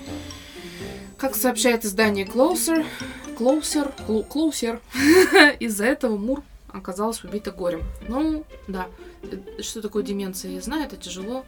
Как 1.16 1.34
сообщает 1.34 1.84
издание 1.84 2.26
Closer, 2.26 2.84
Closer, 3.38 3.92
Clo- 4.06 4.26
Closer, 4.28 4.80
из-за 5.60 5.86
этого 5.86 6.18
Мур 6.18 6.42
оказалась 6.72 7.24
убита 7.24 7.50
горем. 7.50 7.82
Ну, 8.08 8.44
да. 8.68 8.88
Что 9.60 9.82
такое 9.82 10.02
деменция, 10.02 10.50
я 10.50 10.60
знаю, 10.60 10.84
это 10.84 10.96
тяжело. 10.96 11.44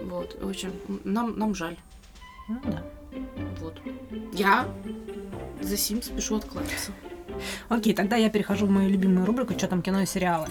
Вот, 0.00 0.36
в 0.40 0.48
общем, 0.48 0.72
нам, 1.04 1.38
нам 1.38 1.54
жаль. 1.54 1.76
Ну 2.48 2.60
да. 2.64 2.84
Вот. 3.60 3.74
Я 4.32 4.72
за 5.60 5.76
сим 5.76 6.02
спешу 6.02 6.36
откланяться. 6.36 6.92
Окей, 7.68 7.94
тогда 7.94 8.16
я 8.16 8.30
перехожу 8.30 8.66
в 8.66 8.70
мою 8.70 8.88
любимую 8.88 9.26
рубрику 9.26 9.54
«Что 9.54 9.66
там 9.66 9.82
кино 9.82 10.00
и 10.00 10.06
сериалы». 10.06 10.46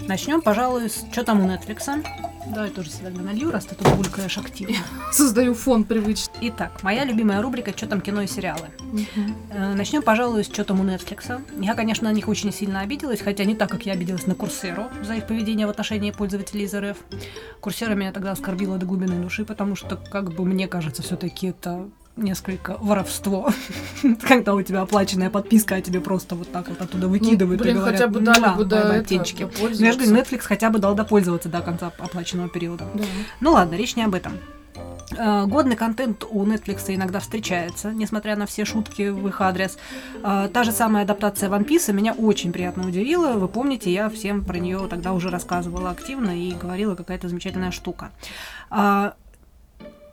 Начнем, 0.00 0.40
пожалуй, 0.40 0.88
с 0.88 1.04
«Что 1.12 1.24
там 1.24 1.44
у 1.44 1.48
Netflix?». 1.48 2.04
Давай 2.46 2.70
тоже 2.70 2.90
себя 2.90 3.10
налью, 3.10 3.50
раз 3.50 3.66
ты 3.66 3.74
тут 3.74 3.94
булькаешь 3.96 4.38
активно. 4.38 4.76
Создаю 5.12 5.54
фон 5.54 5.84
привычный. 5.84 6.34
Итак, 6.40 6.82
моя 6.82 7.04
любимая 7.04 7.42
рубрика 7.42 7.72
«Что 7.76 7.86
там 7.86 8.00
кино 8.00 8.22
и 8.22 8.26
сериалы?». 8.26 8.68
Э, 9.52 9.74
Начнем, 9.74 10.02
пожалуй, 10.02 10.44
с 10.44 10.46
«Что 10.46 10.64
там 10.64 10.80
у 10.80 10.84
Netflix?». 10.84 11.42
Я, 11.60 11.74
конечно, 11.74 12.08
на 12.08 12.14
них 12.14 12.28
очень 12.28 12.52
сильно 12.52 12.80
обиделась, 12.80 13.20
хотя 13.20 13.44
не 13.44 13.54
так, 13.54 13.70
как 13.70 13.86
я 13.86 13.92
обиделась 13.92 14.26
на 14.26 14.34
Курсеру 14.34 14.88
за 15.02 15.14
их 15.14 15.26
поведение 15.26 15.66
в 15.66 15.70
отношении 15.70 16.10
пользователей 16.10 16.64
из 16.64 16.74
РФ. 16.74 16.96
Курсера 17.60 17.94
меня 17.94 18.12
тогда 18.12 18.32
оскорбила 18.32 18.78
до 18.78 18.86
глубины 18.86 19.22
души, 19.22 19.44
потому 19.44 19.76
что, 19.76 19.96
как 19.96 20.32
бы 20.32 20.44
мне 20.44 20.66
кажется, 20.66 21.02
все 21.02 21.16
таки 21.16 21.48
это 21.48 21.90
несколько 22.22 22.76
воровство, 22.80 23.50
когда 24.22 24.54
у 24.54 24.62
тебя 24.62 24.82
оплаченная 24.82 25.30
подписка, 25.30 25.76
а 25.76 25.80
тебе 25.80 26.00
просто 26.00 26.34
вот 26.34 26.50
так 26.52 26.68
вот 26.68 26.80
оттуда 26.80 27.08
выкидывают 27.08 27.60
Ну, 27.60 27.64
блин, 27.64 27.76
и 27.76 27.78
говорят, 27.80 28.00
хотя 28.00 28.10
бы 28.10 28.20
дали 28.20 28.40
«Муа, 28.40 28.54
бы 28.54 28.64
до 28.64 28.76
bye-bye, 28.76 28.92
этого, 28.98 29.04
птенчики». 29.04 29.42
до 29.42 29.46
Ну, 29.46 29.50
я 29.50 29.56
же 29.56 29.60
пользоваться. 29.68 30.04
говорю, 30.06 30.22
Netflix 30.22 30.40
хотя 30.42 30.70
бы 30.70 30.78
дал 30.78 30.94
допользоваться 30.94 31.48
до 31.48 31.60
конца 31.60 31.92
оплаченного 31.98 32.48
периода. 32.48 32.86
Да. 32.94 33.04
Ну 33.40 33.52
ладно, 33.52 33.74
речь 33.74 33.96
не 33.96 34.02
об 34.04 34.14
этом. 34.14 34.32
Э, 35.16 35.44
Годный 35.46 35.74
контент 35.76 36.24
у 36.28 36.44
Netflix 36.44 36.84
иногда 36.94 37.18
встречается, 37.18 37.90
несмотря 37.92 38.36
на 38.36 38.46
все 38.46 38.64
шутки 38.64 39.08
в 39.08 39.26
их 39.26 39.40
адрес. 39.40 39.76
Э, 40.22 40.48
Та 40.52 40.62
же 40.64 40.70
самая 40.72 41.02
адаптация 41.04 41.48
One 41.50 41.66
Piece 41.66 41.92
меня 41.92 42.12
очень 42.12 42.52
приятно 42.52 42.86
удивила. 42.86 43.32
Вы 43.32 43.48
помните, 43.48 43.92
я 43.92 44.08
всем 44.08 44.44
про 44.44 44.58
нее 44.58 44.86
тогда 44.88 45.12
уже 45.12 45.30
рассказывала 45.30 45.90
активно 45.90 46.30
и 46.30 46.52
говорила, 46.52 46.94
какая-то 46.94 47.28
замечательная 47.28 47.72
штука. 47.72 48.10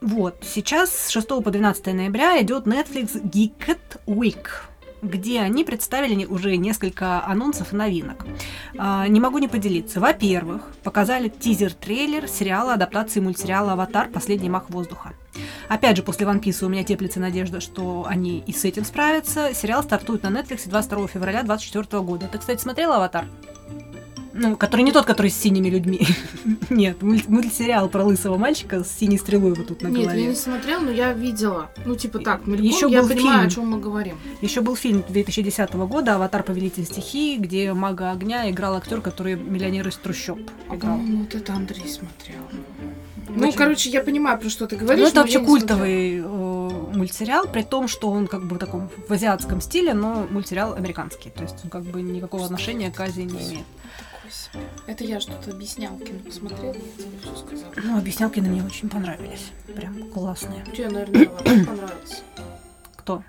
Вот, 0.00 0.36
сейчас 0.42 0.90
с 0.90 1.08
6 1.10 1.28
по 1.42 1.50
12 1.50 1.86
ноября 1.86 2.40
идет 2.40 2.66
Netflix 2.66 3.20
Geeked 3.22 4.00
Week 4.06 4.46
где 5.02 5.40
они 5.40 5.64
представили 5.64 6.24
уже 6.24 6.56
несколько 6.56 7.24
анонсов 7.24 7.72
и 7.72 7.76
новинок. 7.76 8.26
А, 8.76 9.06
не 9.06 9.20
могу 9.20 9.38
не 9.38 9.48
поделиться. 9.48 10.00
Во-первых, 10.00 10.62
показали 10.82 11.28
тизер-трейлер 11.28 12.28
сериала 12.28 12.74
адаптации 12.74 13.20
мультсериала 13.20 13.72
«Аватар. 13.72 14.08
Последний 14.08 14.50
мах 14.50 14.70
воздуха». 14.70 15.12
Опять 15.68 15.96
же, 15.96 16.02
после 16.02 16.26
One 16.26 16.40
Piece 16.40 16.64
у 16.64 16.68
меня 16.68 16.82
теплится 16.82 17.20
надежда, 17.20 17.60
что 17.60 18.06
они 18.08 18.42
и 18.46 18.52
с 18.52 18.64
этим 18.64 18.84
справятся. 18.84 19.54
Сериал 19.54 19.82
стартует 19.82 20.22
на 20.24 20.28
Netflix 20.28 20.68
22 20.68 21.06
февраля 21.08 21.42
2024 21.42 22.02
года. 22.02 22.28
Ты, 22.30 22.38
кстати, 22.38 22.60
смотрела 22.60 22.96
«Аватар»? 22.96 23.26
Ну, 24.40 24.56
который 24.56 24.82
не 24.82 24.92
тот, 24.92 25.04
который 25.04 25.30
с 25.30 25.36
синими 25.36 25.68
людьми. 25.68 26.06
Нет, 26.70 27.02
мульт- 27.02 27.28
мультсериал 27.28 27.88
про 27.88 28.04
лысого 28.04 28.36
мальчика 28.36 28.84
с 28.84 28.90
синей 28.98 29.18
стрелой 29.18 29.52
вот 29.54 29.66
тут 29.66 29.82
на 29.82 29.88
Нет, 29.88 29.98
я 29.98 30.04
голове. 30.04 30.26
не 30.28 30.34
смотрела, 30.34 30.80
но 30.80 30.90
я 30.90 31.12
видела. 31.12 31.70
Ну, 31.84 31.96
типа 31.96 32.20
так, 32.20 32.46
мельком, 32.46 32.64
Ещё 32.66 32.88
я 32.88 33.02
был 33.02 33.08
понимаю, 33.08 33.38
фильм. 33.38 33.46
о 33.46 33.50
чем 33.50 33.70
мы 33.70 33.80
говорим. 33.80 34.16
Еще 34.40 34.60
был 34.60 34.76
фильм 34.76 35.02
2010 35.08 35.72
года 35.74 36.14
«Аватар. 36.14 36.42
Повелитель 36.44 36.84
стихии», 36.84 37.36
где 37.36 37.72
мага 37.72 38.12
огня 38.12 38.48
играл 38.50 38.76
актер, 38.76 39.00
который 39.00 39.34
миллионер 39.34 39.88
из 39.88 39.96
трущоб 39.96 40.38
играл. 40.72 40.96
по-моему, 40.98 41.22
вот 41.24 41.34
это 41.34 41.52
Андрей 41.52 41.88
смотрел. 41.88 42.40
Ну, 43.30 43.48
Очень- 43.48 43.58
короче, 43.58 43.90
я 43.90 44.02
понимаю, 44.02 44.38
про 44.38 44.48
что 44.48 44.66
ты 44.66 44.76
Ну, 44.76 44.82
говоришь. 44.82 45.06
это 45.08 45.16
но 45.16 45.20
вообще 45.22 45.40
культовый 45.40 46.18
э, 46.18 46.70
мультсериал, 46.94 47.46
при 47.46 47.62
том, 47.62 47.86
что 47.88 48.08
он 48.10 48.26
как 48.26 48.46
бы 48.46 48.54
в 48.56 48.58
таком 48.58 48.88
в 49.06 49.12
азиатском 49.12 49.60
стиле, 49.60 49.92
но 49.92 50.26
мультсериал 50.30 50.72
американский. 50.74 51.28
То 51.30 51.42
есть 51.42 51.56
он 51.64 51.68
как 51.70 51.82
бы 51.82 52.00
никакого 52.00 52.44
отношения 52.46 52.90
к 52.90 52.98
Азии 53.00 53.22
не 53.22 53.32
имеет. 53.36 53.66
Себе. 54.30 54.62
Это 54.86 55.04
я 55.04 55.20
что-то 55.20 55.50
объяснялки 55.50 56.12
посмотрела, 56.12 56.74
я 56.74 56.80
тебе 56.80 57.18
все 57.22 57.36
сказала. 57.36 57.72
Ну, 57.76 57.98
объяснялки 57.98 58.40
на 58.40 58.48
мне 58.48 58.62
очень 58.62 58.88
понравились. 58.88 59.52
Прям 59.74 60.10
классные. 60.10 60.64
Тебе, 60.64 60.88
наверное, 60.88 61.26
понравился. 61.64 62.22
Кто? 62.96 63.22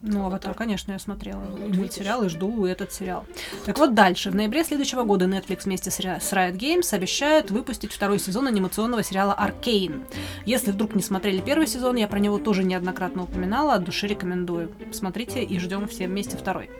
Ну, 0.00 0.26
«Аватар», 0.26 0.54
конечно, 0.54 0.92
я 0.92 0.98
смотрела. 0.98 1.40
Ну, 1.40 1.56
вот 1.56 1.76
мультсериал, 1.76 2.22
и 2.22 2.28
жду 2.28 2.64
этот 2.66 2.92
сериал. 2.92 3.26
Так 3.64 3.78
вот, 3.78 3.94
дальше. 3.94 4.30
В 4.30 4.34
ноябре 4.34 4.62
следующего 4.62 5.02
года 5.02 5.24
Netflix 5.24 5.64
вместе 5.64 5.90
с 5.90 5.98
Riot 5.98 6.56
Games 6.56 6.94
обещают 6.94 7.50
выпустить 7.50 7.92
второй 7.92 8.20
сезон 8.20 8.46
анимационного 8.46 9.02
сериала 9.02 9.32
«Аркейн». 9.32 10.04
Если 10.46 10.70
вдруг 10.70 10.94
не 10.94 11.02
смотрели 11.02 11.40
первый 11.40 11.66
сезон, 11.66 11.96
я 11.96 12.06
про 12.06 12.20
него 12.20 12.38
тоже 12.38 12.62
неоднократно 12.62 13.24
упоминала, 13.24 13.74
от 13.74 13.84
души 13.84 14.06
рекомендую. 14.06 14.70
Смотрите 14.92 15.42
и 15.42 15.58
ждем 15.58 15.88
все 15.88 16.06
вместе 16.06 16.36
второй. 16.36 16.70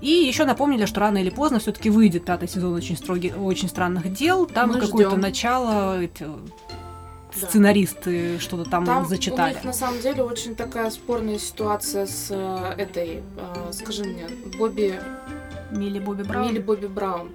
И 0.00 0.10
еще 0.10 0.44
напомнили, 0.44 0.86
что 0.86 1.00
рано 1.00 1.18
или 1.18 1.30
поздно 1.30 1.60
все-таки 1.60 1.90
выйдет 1.90 2.24
пятый 2.24 2.48
сезон 2.48 2.74
очень, 2.74 2.96
строгий, 2.96 3.32
очень 3.32 3.68
странных 3.68 4.12
дел. 4.12 4.46
Там 4.46 4.72
какое-то 4.72 5.16
начало 5.16 6.02
эти, 6.02 6.26
Да. 7.40 7.48
сценаристы 7.48 8.38
что-то 8.38 8.68
там, 8.68 8.84
Там 8.84 9.06
зачитали. 9.06 9.52
у 9.52 9.54
них 9.56 9.64
на 9.64 9.72
самом 9.72 10.00
деле 10.00 10.22
очень 10.22 10.54
такая 10.54 10.90
спорная 10.90 11.38
ситуация 11.38 12.06
с 12.06 12.28
э, 12.30 12.74
этой, 12.78 13.22
э, 13.36 13.72
скажи 13.72 14.04
мне, 14.04 14.26
Бобби, 14.58 15.00
Милли 15.70 15.98
Бобби 15.98 16.22
Браун. 16.22 16.46
Милли 16.48 16.58
Бобби 16.60 16.86
Браун. 16.86 17.32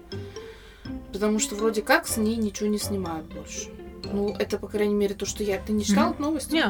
Потому 1.12 1.40
что 1.40 1.56
вроде 1.56 1.82
как 1.82 2.08
с 2.08 2.18
ней 2.18 2.36
ничего 2.36 2.68
не 2.70 2.80
снимают 2.80 3.26
больше. 3.28 3.70
Ну, 4.12 4.36
это, 4.38 4.58
по 4.58 4.68
крайней 4.68 4.94
мере, 4.96 5.16
то, 5.16 5.26
что 5.26 5.44
я... 5.44 5.58
Ты 5.60 5.72
не 5.72 5.86
читала 5.86 6.08
Мгм. 6.08 6.14
эту 6.16 6.22
новость? 6.24 6.52
Не, 6.52 6.66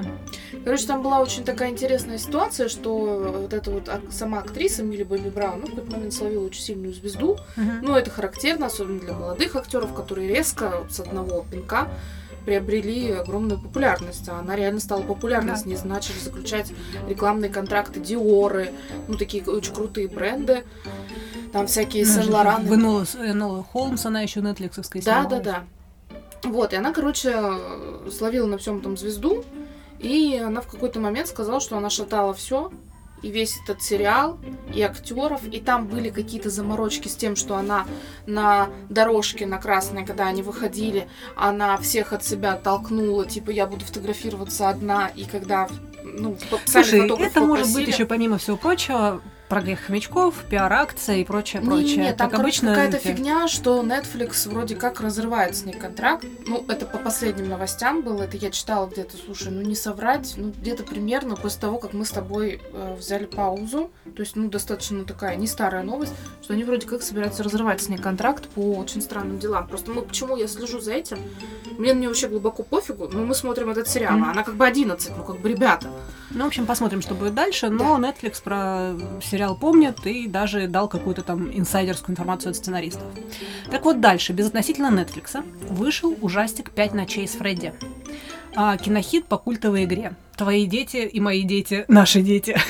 Короче, 0.64 0.86
там 0.86 1.02
была 1.02 1.20
очень 1.20 1.44
такая 1.44 1.72
интересная 1.72 2.20
ситуация, 2.20 2.70
что 2.70 3.34
вот 3.42 3.54
эта 3.54 3.72
вот 3.72 3.90
сама 4.12 4.40
актриса 4.40 4.84
Милли 4.84 5.04
Бобби 5.04 5.30
Браун, 5.30 5.62
ну, 5.62 5.68
в 5.68 5.70
какой-то 5.72 5.92
момент 5.96 6.14
словила 6.14 6.46
очень 6.46 6.62
сильную 6.62 6.94
звезду. 6.94 7.38
Мгм. 7.56 7.80
Ну, 7.82 7.96
это 7.96 8.12
характерно, 8.12 8.68
особенно 8.68 9.00
для 9.00 9.14
молодых 9.14 9.56
актеров, 9.56 9.94
которые 9.96 10.28
резко 10.30 10.80
вот 10.84 10.92
с 10.94 11.00
одного 11.00 11.44
пинка 11.50 11.88
приобрели 12.46 13.12
огромную 13.12 13.60
популярность. 13.60 14.28
Она 14.30 14.56
реально 14.56 14.80
стала 14.80 15.02
популярной. 15.02 15.52
Да. 15.52 15.58
С 15.58 15.66
ней 15.66 15.78
начали 15.84 16.18
заключать 16.20 16.72
рекламные 17.08 17.50
контракты 17.50 18.00
Диоры, 18.00 18.72
ну, 19.08 19.18
такие 19.18 19.44
очень 19.44 19.74
крутые 19.74 20.08
бренды. 20.08 20.64
Там 21.52 21.68
всякие 21.68 22.06
Ну, 22.06 22.12
Сен-Лораны. 22.12 22.68
В 22.68 22.74
Энола, 22.74 23.06
Энола 23.20 23.64
Холмс 23.64 24.06
она 24.06 24.22
еще 24.22 24.42
нетфликсовская 24.42 25.02
Да, 25.04 25.26
да, 25.26 25.40
да. 25.40 25.64
Вот, 26.44 26.74
и 26.74 26.76
она, 26.76 26.92
короче, 26.92 27.32
э, 27.34 28.10
словила 28.12 28.48
на 28.48 28.58
всем 28.58 28.82
там 28.82 28.98
звезду, 28.98 29.46
и 30.00 30.42
она 30.44 30.62
в 30.62 30.68
какой-то 30.68 31.00
момент 31.00 31.28
сказала, 31.28 31.62
что 31.62 31.78
она 31.78 31.90
шатала 31.90 32.34
все, 32.34 32.72
и 33.24 33.32
весь 33.32 33.58
этот 33.64 33.82
сериал, 33.82 34.38
и 34.74 34.82
актеров, 34.82 35.42
и 35.46 35.60
там 35.60 35.88
были 35.88 36.10
какие-то 36.10 36.50
заморочки 36.50 37.08
с 37.08 37.16
тем, 37.16 37.36
что 37.36 37.56
она 37.56 37.88
на 38.28 38.70
дорожке 38.90 39.46
на 39.46 39.58
красной, 39.58 40.06
когда 40.06 40.28
они 40.28 40.44
выходили, 40.44 41.08
она 41.36 41.78
всех 41.78 42.14
от 42.14 42.24
себя 42.24 42.56
толкнула, 42.56 43.26
типа 43.26 43.50
я 43.50 43.66
буду 43.66 43.86
фотографироваться 43.86 44.70
одна, 44.70 45.08
и 45.08 45.24
когда 45.24 45.68
ну, 46.04 46.38
сами 46.66 46.84
Слушай, 46.84 47.26
это 47.26 47.42
может 47.42 47.74
быть 47.74 47.88
еще 47.88 48.06
помимо 48.06 48.38
всего 48.38 48.58
прочего 48.58 49.22
прогрев 49.54 49.86
хомячков, 49.86 50.34
пиар-акция 50.50 51.18
и 51.18 51.24
прочее, 51.24 51.62
Не, 51.62 51.68
прочее. 51.68 51.98
не, 51.98 52.14
там 52.14 52.32
как 52.32 52.40
короче, 52.40 52.62
обычно. 52.62 52.70
какая-то 52.70 52.98
фигня, 52.98 53.48
что 53.48 53.84
Netflix 53.84 54.50
вроде 54.50 54.76
как 54.76 55.00
разрывает 55.00 55.56
с 55.56 55.64
ней 55.64 55.74
контракт. 55.74 56.26
Ну, 56.48 56.66
это 56.68 56.88
по 56.88 56.98
последним 56.98 57.50
новостям 57.50 58.02
было, 58.02 58.24
это 58.24 58.36
я 58.36 58.50
читала 58.50 58.88
где-то, 58.88 59.16
слушай, 59.16 59.52
ну 59.52 59.62
не 59.62 59.76
соврать, 59.76 60.34
ну 60.38 60.52
где-то 60.60 60.82
примерно 60.82 61.36
после 61.36 61.62
того, 61.62 61.78
как 61.78 61.94
мы 61.94 62.04
с 62.04 62.10
тобой 62.10 62.62
э, 62.74 62.96
взяли 62.98 63.26
паузу, 63.26 63.92
то 64.06 64.24
есть, 64.24 64.36
ну, 64.36 64.50
достаточно 64.50 64.98
ну, 64.98 65.06
такая 65.06 65.36
не 65.36 65.46
старая 65.46 65.84
новость, 65.84 66.14
что 66.42 66.54
они 66.54 66.64
вроде 66.64 66.88
как 66.88 67.04
собираются 67.04 67.44
разрывать 67.44 67.80
с 67.80 67.90
ней 67.90 67.98
контракт 67.98 68.50
по 68.50 68.78
очень 68.78 69.04
странным 69.04 69.38
делам. 69.38 69.68
Просто 69.68 69.92
мы, 69.92 70.02
почему 70.02 70.36
я 70.36 70.48
слежу 70.48 70.80
за 70.80 70.94
этим, 70.94 71.20
мне 71.78 71.94
на 71.94 72.00
нее 72.00 72.10
вообще 72.10 72.28
глубоко 72.28 72.64
пофигу, 72.64 73.08
но 73.08 73.24
мы 73.24 73.36
смотрим 73.36 73.70
этот 73.70 73.88
сериал, 73.88 74.18
а 74.24 74.32
она 74.32 74.42
как 74.42 74.56
бы 74.56 74.66
11, 74.66 75.12
ну 75.16 75.24
как 75.24 75.40
бы 75.40 75.48
ребята. 75.48 75.92
Ну, 76.32 76.44
в 76.46 76.48
общем, 76.48 76.66
посмотрим, 76.66 77.02
что 77.02 77.16
будет 77.16 77.34
дальше. 77.34 77.70
Но 77.70 77.98
Netflix 77.98 78.42
про 78.44 78.94
сериал 79.22 79.56
помнит 79.56 80.06
и 80.06 80.28
даже 80.28 80.68
дал 80.68 80.88
какую-то 80.88 81.22
там 81.22 81.50
инсайдерскую 81.52 82.14
информацию 82.14 82.52
от 82.52 82.58
сценаристов. 82.58 83.04
Так 83.70 83.86
вот, 83.86 84.02
дальше, 84.02 84.34
безотносительно 84.34 84.88
Netflix, 84.88 85.44
вышел 85.70 86.16
ужастик 86.22 86.72
«Пять 86.72 86.94
ночей 86.94 87.28
с 87.28 87.32
Фредди». 87.32 87.74
А, 88.56 88.78
кинохит 88.78 89.26
по 89.26 89.38
культовой 89.38 89.84
игре. 89.86 90.14
Твои 90.38 90.66
дети 90.66 90.98
и 90.98 91.20
мои 91.20 91.44
дети, 91.44 91.86
наши 91.88 92.22
дети. 92.22 92.56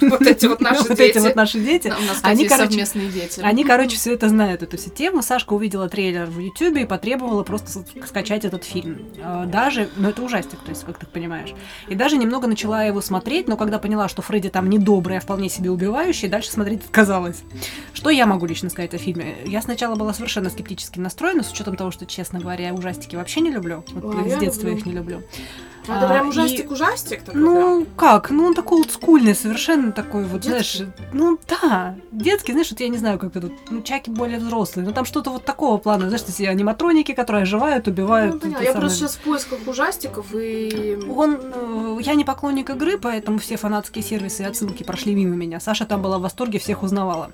Вот 0.00 0.20
эти 0.22 0.44
вот 0.46 0.60
наши 0.60 0.82
Вот 0.88 0.90
эти 1.00 1.14
дети. 1.14 1.18
вот 1.18 1.34
наши 1.34 1.58
дети. 1.58 1.92
Они, 2.22 2.46
короче, 2.46 2.76
дети. 2.76 3.40
Они, 3.40 3.64
короче, 3.64 3.96
все 3.96 4.12
это 4.12 4.28
знают, 4.28 4.62
эту 4.62 4.76
всю 4.76 4.90
тему. 4.90 5.22
Сашка 5.22 5.54
увидела 5.54 5.88
трейлер 5.88 6.26
в 6.26 6.38
Ютубе 6.38 6.82
и 6.82 6.84
потребовала 6.84 7.42
просто 7.42 7.84
скачать 8.06 8.44
этот 8.44 8.64
фильм. 8.64 8.98
А, 9.22 9.46
Даже, 9.46 9.88
ну 9.96 10.10
это 10.10 10.22
ужастик, 10.22 10.58
то 10.60 10.70
есть, 10.70 10.84
как 10.84 10.98
ты 10.98 11.06
понимаешь. 11.06 11.54
И 11.88 11.94
даже 11.94 12.18
немного 12.18 12.46
начала 12.46 12.84
его 12.84 13.00
смотреть, 13.00 13.48
но 13.48 13.56
когда 13.56 13.78
поняла, 13.78 14.08
что 14.08 14.20
Фредди 14.20 14.50
там 14.50 14.68
не 14.68 14.78
добрый, 14.78 15.16
а 15.16 15.20
вполне 15.20 15.48
себе 15.48 15.70
убивающий, 15.70 16.28
дальше 16.28 16.50
смотреть 16.50 16.84
отказалась. 16.84 17.42
Что 17.94 18.10
я 18.10 18.26
могу 18.26 18.44
лично 18.46 18.68
сказать 18.68 18.92
о 18.92 18.98
фильме? 18.98 19.36
Я 19.46 19.62
сначала 19.62 19.94
была 19.94 20.12
совершенно 20.12 20.50
скептически 20.50 20.98
настроена, 20.98 21.42
с 21.42 21.50
учетом 21.50 21.76
того, 21.76 21.90
что, 21.90 22.04
честно 22.04 22.40
говоря, 22.40 22.66
я 22.68 22.74
ужастики 22.74 23.16
вообще 23.16 23.40
не 23.40 23.50
люблю. 23.50 23.84
Вот 23.94 24.30
с 24.30 24.36
детства 24.38 24.68
их 24.68 24.84
не 24.84 24.92
люблю. 24.92 25.22
Ну, 25.86 25.94
Это 25.94 26.06
А, 26.06 26.08
прям 26.08 26.26
и- 26.26 26.30
ужастик-ужастик 26.30 27.22
такой, 27.22 27.40
Ну, 27.40 27.86
как? 27.96 28.30
Ну, 28.30 28.46
он 28.46 28.54
такой 28.54 28.78
олдскульный, 28.78 29.34
совершенно 29.34 29.92
такой 29.92 30.24
вот, 30.24 30.40
Детский? 30.40 30.78
знаешь, 30.84 30.92
ну, 31.12 31.38
да, 31.48 31.94
детский, 32.10 32.52
знаешь, 32.52 32.70
вот 32.70 32.80
я 32.80 32.88
не 32.88 32.96
знаю, 32.98 33.18
как 33.18 33.36
это, 33.36 33.50
ну, 33.70 33.82
Чаки 33.82 34.10
более 34.10 34.38
взрослые, 34.38 34.86
но 34.86 34.92
там 34.92 35.04
что-то 35.04 35.30
вот 35.30 35.44
такого 35.44 35.76
плана, 35.78 36.08
знаешь, 36.08 36.24
эти 36.28 36.42
аниматроники, 36.44 37.12
которые 37.12 37.42
оживают, 37.42 37.86
убивают. 37.88 38.34
Ну, 38.34 38.40
понятно. 38.40 38.62
Я 38.64 38.72
самые- 38.72 38.80
просто 38.80 38.98
сейчас 38.98 39.14
в 39.16 39.20
поисках 39.20 39.58
ужастиков 39.66 40.26
и... 40.34 40.98
Он, 41.14 41.38
э, 41.42 41.98
я 42.02 42.14
не 42.14 42.24
поклонник 42.24 42.70
игры, 42.70 42.96
поэтому 42.98 43.38
все 43.38 43.56
фанатские 43.56 44.02
сервисы 44.02 44.42
и 44.42 44.46
отсылки 44.46 44.82
прошли 44.84 45.14
мимо 45.14 45.34
меня. 45.36 45.60
Саша 45.60 45.84
там 45.84 46.00
была 46.02 46.18
в 46.18 46.22
восторге, 46.22 46.58
всех 46.58 46.82
узнавала. 46.82 47.30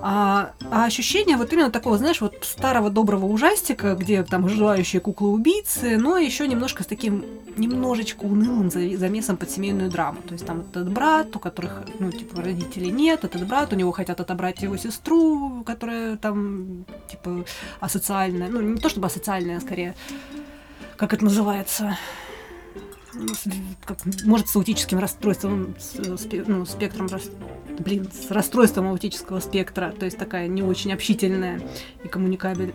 А, 0.00 0.52
а 0.70 0.84
ощущение 0.84 1.36
вот 1.36 1.52
именно 1.52 1.70
такого, 1.70 1.98
знаешь, 1.98 2.20
вот 2.20 2.34
старого 2.42 2.90
доброго 2.90 3.26
ужастика, 3.26 3.94
где 3.94 4.22
там 4.22 4.48
желающие 4.48 5.00
куклы-убийцы, 5.00 5.96
но 5.96 6.18
еще 6.18 6.46
немножко 6.48 6.82
с 6.82 6.86
таким 6.86 7.24
немножечко 7.56 8.24
унылым 8.24 8.70
замесом 8.70 9.36
под 9.36 9.50
семейную 9.50 9.90
драму. 9.90 10.20
То 10.22 10.32
есть 10.32 10.46
там 10.46 10.60
этот 10.60 10.90
брат, 10.90 11.34
у 11.36 11.38
которых, 11.38 11.82
ну, 11.98 12.10
типа, 12.10 12.42
родителей 12.42 12.90
нет, 12.90 13.24
этот 13.24 13.46
брат, 13.46 13.72
у 13.72 13.76
него 13.76 13.92
хотят 13.92 14.20
отобрать 14.20 14.62
его 14.62 14.76
сестру, 14.76 15.62
которая 15.64 16.16
там, 16.16 16.84
типа, 17.10 17.44
асоциальная. 17.80 18.48
Ну, 18.48 18.60
не 18.60 18.80
то 18.80 18.88
чтобы 18.88 19.06
асоциальная, 19.06 19.58
а 19.58 19.60
скорее, 19.60 19.94
как 20.96 21.12
это 21.12 21.24
называется, 21.24 21.96
как, 23.84 23.98
может, 24.24 24.48
с 24.48 24.56
аутическим 24.56 24.98
расстройством, 24.98 25.74
с, 25.78 25.94
ну, 26.46 26.66
спектром, 26.66 27.08
блин, 27.78 28.08
с 28.12 28.30
расстройством 28.30 28.88
аутического 28.88 29.40
спектра, 29.40 29.92
то 29.98 30.04
есть 30.04 30.18
такая 30.18 30.48
не 30.48 30.62
очень 30.62 30.92
общительная 30.92 31.60
и 32.02 32.08
коммуникабель. 32.08 32.74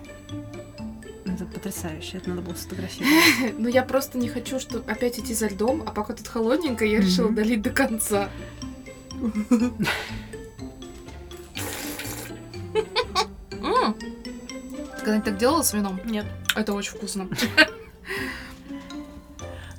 Это 1.25 1.45
потрясающе, 1.45 2.17
это 2.17 2.29
надо 2.29 2.41
было 2.41 2.55
сфотографировать. 2.55 3.53
Ну, 3.57 3.67
я 3.67 3.83
просто 3.83 4.17
не 4.17 4.27
хочу, 4.27 4.59
что 4.59 4.79
опять 4.87 5.19
идти 5.19 5.33
за 5.33 5.47
льдом, 5.47 5.83
а 5.85 5.91
пока 5.91 6.13
тут 6.13 6.27
холодненько, 6.27 6.85
я 6.85 6.99
решила 6.99 7.29
долить 7.29 7.61
до 7.61 7.69
конца. 7.69 8.29
Когда-нибудь 14.99 15.25
так 15.25 15.37
делала 15.37 15.61
с 15.61 15.73
вином? 15.73 15.99
Нет. 16.05 16.25
Это 16.55 16.73
очень 16.73 16.91
вкусно. 16.91 17.27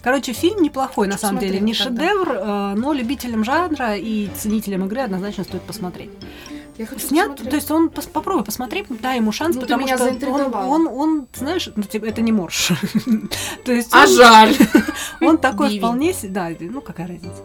Короче, 0.03 0.33
фильм 0.33 0.63
неплохой, 0.63 1.09
на 1.09 1.19
самом 1.19 1.41
деле. 1.41 1.61
Не 1.61 1.75
шедевр, 1.75 2.31
э, 2.33 2.75
но 2.77 2.93
любителям 2.93 3.45
жанра 3.45 3.97
и 3.97 4.29
ценителям 4.37 4.87
игры 4.87 5.01
однозначно 5.03 5.45
стоит 5.45 5.63
посмотреть. 5.63 6.11
Я 6.79 6.87
хочу 6.87 7.07
Снят, 7.07 7.29
посмотреть. 7.29 7.51
то 7.51 7.57
есть 7.57 7.71
он 7.71 7.91
пос, 7.91 8.07
попробуй 8.07 8.43
посмотри, 8.43 8.87
дай 8.89 9.17
ему 9.19 9.33
шанс, 9.33 9.55
Ну, 9.57 9.61
потому 9.63 9.87
что 9.87 10.05
он, 10.31 10.55
он, 10.55 10.87
он, 10.89 11.27
знаешь, 11.35 11.69
ну, 11.77 11.83
типа, 11.83 12.07
это 12.07 12.23
не 12.23 12.33
морж. 12.33 12.73
То 13.67 13.73
есть 13.73 13.91
А 13.93 14.05
он- 14.05 14.09
жаль. 14.09 14.57
он 15.21 15.37
такой 15.37 15.69
Бивень. 15.69 15.81
вполне, 15.81 16.15
да, 16.23 16.49
ну 16.59 16.81
какая 16.81 17.09
разница. 17.09 17.43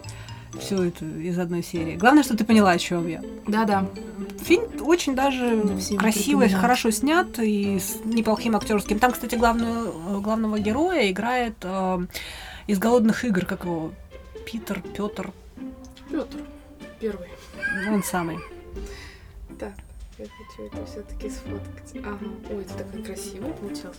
Все 0.58 0.82
это 0.84 1.04
из 1.04 1.38
одной 1.38 1.62
серии. 1.62 1.96
Главное, 1.96 2.22
что 2.22 2.34
ты 2.34 2.44
поняла, 2.44 2.70
о 2.70 2.78
чем 2.78 3.06
я. 3.06 3.20
Да-да. 3.46 3.86
Фильм 4.42 4.64
очень 4.80 5.14
даже 5.14 5.62
красивый, 5.98 6.48
хорошо 6.48 6.90
снят 6.90 7.26
и 7.38 7.78
с 7.78 7.96
неплохим 8.06 8.56
актерским. 8.56 8.98
Там, 8.98 9.12
кстати, 9.12 9.34
главную, 9.34 10.20
главного 10.22 10.58
героя 10.58 11.10
играет 11.10 11.56
э, 11.62 12.06
из 12.66 12.78
голодных 12.78 13.24
игр, 13.24 13.44
как 13.44 13.64
его 13.64 13.92
Питер, 14.44 14.82
Петр, 14.82 15.32
Петр. 16.10 16.38
Первый. 17.00 17.28
он 17.88 18.02
самый. 18.02 18.38
Так, 19.58 19.74
хочу 20.56 20.66
это 20.66 20.86
все-таки 20.86 21.30
сфоткать. 21.30 22.04
Ага. 22.06 22.18
Ой, 22.50 22.62
это 22.62 22.84
такая 22.84 23.02
красивая 23.02 23.52
получилось. 23.52 23.96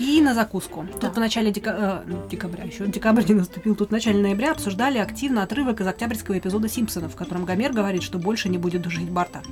И 0.00 0.20
на 0.22 0.34
закуску. 0.34 0.86
Да. 0.94 1.08
Тут 1.08 1.16
в 1.16 1.20
начале 1.20 1.50
дека- 1.52 2.02
э, 2.06 2.10
ну, 2.10 2.26
декабря, 2.30 2.64
еще 2.64 2.86
декабрь 2.86 3.24
не 3.28 3.34
наступил, 3.40 3.74
тут 3.74 3.88
в 3.88 3.92
начале 3.92 4.20
ноября 4.20 4.52
обсуждали 4.52 4.98
активно 4.98 5.42
отрывок 5.42 5.80
из 5.80 5.86
октябрьского 5.86 6.38
эпизода 6.38 6.68
«Симпсонов», 6.68 7.12
в 7.12 7.16
котором 7.16 7.44
Гомер 7.44 7.72
говорит, 7.72 8.02
что 8.02 8.18
больше 8.18 8.48
не 8.48 8.58
будет 8.58 8.82
душить 8.82 9.10
Барта. 9.10 9.42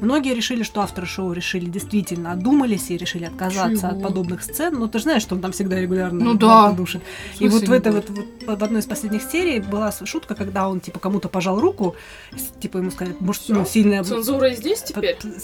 Многие 0.00 0.34
решили, 0.34 0.62
что 0.62 0.80
авторы 0.80 1.06
шоу 1.06 1.32
решили 1.32 1.66
действительно 1.66 2.32
одумались 2.32 2.90
и 2.90 2.96
решили 2.96 3.24
отказаться 3.24 3.88
Чего? 3.88 3.96
от 3.98 4.02
подобных 4.02 4.42
сцен. 4.42 4.74
Ну, 4.78 4.88
ты 4.88 4.98
же 4.98 5.04
знаешь, 5.04 5.22
что 5.22 5.34
он 5.34 5.40
там 5.40 5.52
всегда 5.52 5.80
регулярно 5.80 6.24
Ну 6.24 6.34
да. 6.34 6.72
душит. 6.72 7.02
И 7.38 7.48
вот 7.48 7.62
в 7.66 7.72
этой 7.72 7.92
будет? 7.92 8.10
вот, 8.10 8.18
вот 8.46 8.58
в 8.60 8.64
одной 8.64 8.80
из 8.80 8.86
последних 8.86 9.22
серий 9.22 9.60
была 9.60 9.92
шутка, 10.04 10.34
когда 10.34 10.68
он 10.68 10.80
типа 10.80 10.98
кому-то 10.98 11.28
пожал 11.28 11.60
руку, 11.60 11.96
типа 12.60 12.78
ему 12.78 12.90
сказали, 12.90 13.16
может, 13.20 13.42
ну, 13.48 13.64
сильное 13.64 14.02
Цензура 14.04 14.50
здесь 14.50 14.82
теперь? 14.82 15.16
п- 15.16 15.40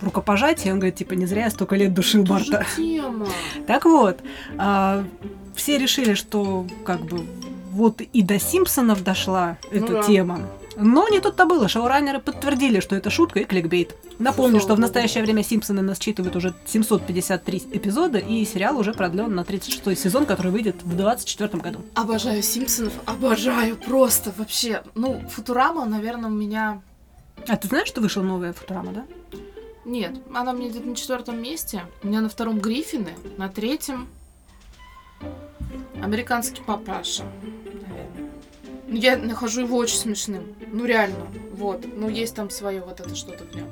рукопожатие, 0.00 0.72
он 0.72 0.78
говорит, 0.78 0.96
типа, 0.96 1.14
не 1.14 1.26
зря 1.26 1.44
я 1.44 1.50
столько 1.50 1.76
лет 1.76 1.94
душил 1.94 2.22
Это 2.22 2.32
Барта. 2.32 2.66
Так 3.66 3.84
вот, 3.84 4.20
а, 4.58 5.04
все 5.54 5.78
решили, 5.78 6.14
что 6.14 6.66
как 6.84 7.00
бы 7.00 7.24
вот 7.72 8.00
и 8.00 8.22
до 8.22 8.38
Симпсонов 8.38 9.04
дошла 9.04 9.58
Ну 9.70 9.78
эта 9.78 9.92
да. 9.94 10.02
тема. 10.02 10.40
Но 10.76 11.08
не 11.08 11.20
тут-то 11.20 11.46
было. 11.46 11.68
Шоураннеры 11.68 12.20
подтвердили, 12.20 12.80
что 12.80 12.96
это 12.96 13.08
шутка 13.10 13.40
и 13.40 13.44
кликбейт. 13.44 13.94
Напомню, 14.18 14.60
что 14.60 14.74
в 14.74 14.78
настоящее 14.78 15.22
время 15.24 15.42
Симпсоны 15.42 15.82
насчитывают 15.82 16.36
уже 16.36 16.54
753 16.66 17.64
эпизода, 17.72 18.18
и 18.18 18.44
сериал 18.44 18.78
уже 18.78 18.92
продлен 18.92 19.34
на 19.34 19.44
36 19.44 19.98
сезон, 19.98 20.26
который 20.26 20.52
выйдет 20.52 20.76
в 20.82 20.96
2024 20.96 21.62
году. 21.62 21.80
Обожаю 21.94 22.42
Симпсонов, 22.42 22.92
обожаю 23.06 23.76
просто 23.76 24.32
вообще. 24.36 24.82
Ну, 24.94 25.22
Футурама, 25.30 25.84
наверное, 25.86 26.30
у 26.30 26.34
меня... 26.34 26.82
А 27.48 27.56
ты 27.56 27.68
знаешь, 27.68 27.88
что 27.88 28.00
вышла 28.00 28.22
новая 28.22 28.52
Футурама, 28.52 28.92
да? 28.92 29.06
Нет, 29.84 30.16
она 30.34 30.52
у 30.52 30.56
меня 30.56 30.68
где-то 30.68 30.88
на 30.88 30.96
четвертом 30.96 31.40
месте. 31.40 31.82
У 32.02 32.08
меня 32.08 32.20
на 32.20 32.28
втором 32.28 32.58
Гриффины, 32.58 33.14
на 33.36 33.48
третьем 33.48 34.08
Американский 36.02 36.62
папаша, 36.62 37.24
Я 38.88 39.16
нахожу 39.16 39.62
его 39.62 39.76
очень 39.76 39.96
смешным. 39.96 40.54
Ну, 40.72 40.84
реально. 40.84 41.26
Вот. 41.52 41.84
Ну, 41.96 42.08
есть 42.08 42.34
там 42.34 42.50
свое 42.50 42.80
вот 42.80 43.00
это 43.00 43.14
что-то 43.14 43.44
в 43.44 43.54
нем. 43.54 43.68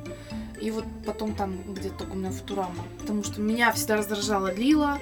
И 0.60 0.70
вот 0.70 0.84
потом 1.04 1.34
там 1.34 1.74
где-то 1.74 1.98
только 1.98 2.12
у 2.12 2.16
меня 2.16 2.30
Футурама. 2.30 2.84
Потому 2.98 3.22
что 3.22 3.40
меня 3.40 3.72
всегда 3.72 3.96
раздражала 3.96 4.52
Лила. 4.54 4.98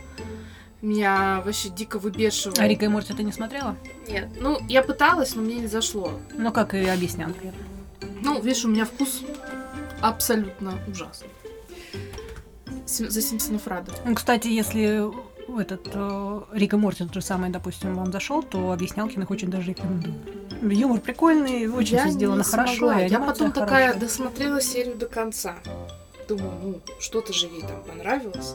Меня 0.83 1.43
вообще 1.45 1.69
дико 1.69 1.99
выбешивало. 1.99 2.57
А 2.59 2.67
Рика 2.67 2.87
и 2.87 2.89
Морти 2.89 3.15
ты 3.15 3.23
не 3.23 3.33
смотрела? 3.33 3.77
Нет. 4.09 4.29
Ну, 4.41 4.59
я 4.69 4.83
пыталась, 4.83 5.35
но 5.37 5.43
мне 5.43 5.57
не 5.57 5.69
зашло. 5.69 6.19
Ну, 6.37 6.53
как 6.53 6.75
и 6.75 6.85
объяснянка. 6.85 7.53
Ну, 8.23 8.41
видишь, 8.41 8.65
у 8.65 8.69
меня 8.69 8.85
вкус 8.85 9.23
абсолютно 10.01 10.75
ужасный. 10.89 11.29
За 12.87 13.23
Симпсонов 13.23 13.67
рада. 13.67 13.93
Ну, 14.05 14.15
Кстати, 14.15 14.49
если 14.49 15.11
этот 15.61 15.89
э, 15.93 16.41
Рик 16.53 16.73
и 16.75 16.77
Морти 16.77 17.05
тот 17.05 17.15
же 17.15 17.23
самый, 17.23 17.51
допустим, 17.51 17.95
вам 17.95 18.13
зашел, 18.13 18.43
то 18.43 18.73
объяснялкиных 18.73 19.31
очень 19.31 19.49
даже 19.49 19.71
рекомендую. 19.71 20.15
Юмор 20.63 21.01
прикольный, 21.01 21.69
очень 21.69 21.97
Я 21.97 22.03
все 22.05 22.13
сделано 22.13 22.45
хорошо. 22.45 22.93
Я 22.93 23.19
потом 23.19 23.53
такая 23.53 23.89
хорошая. 23.89 24.01
досмотрела 24.01 24.61
серию 24.61 24.97
до 24.97 25.07
конца. 25.07 25.57
Думаю, 26.29 26.53
ну, 26.63 26.81
что-то 27.01 27.33
же 27.33 27.47
ей 27.47 27.63
там 27.63 27.83
понравилось. 27.85 28.55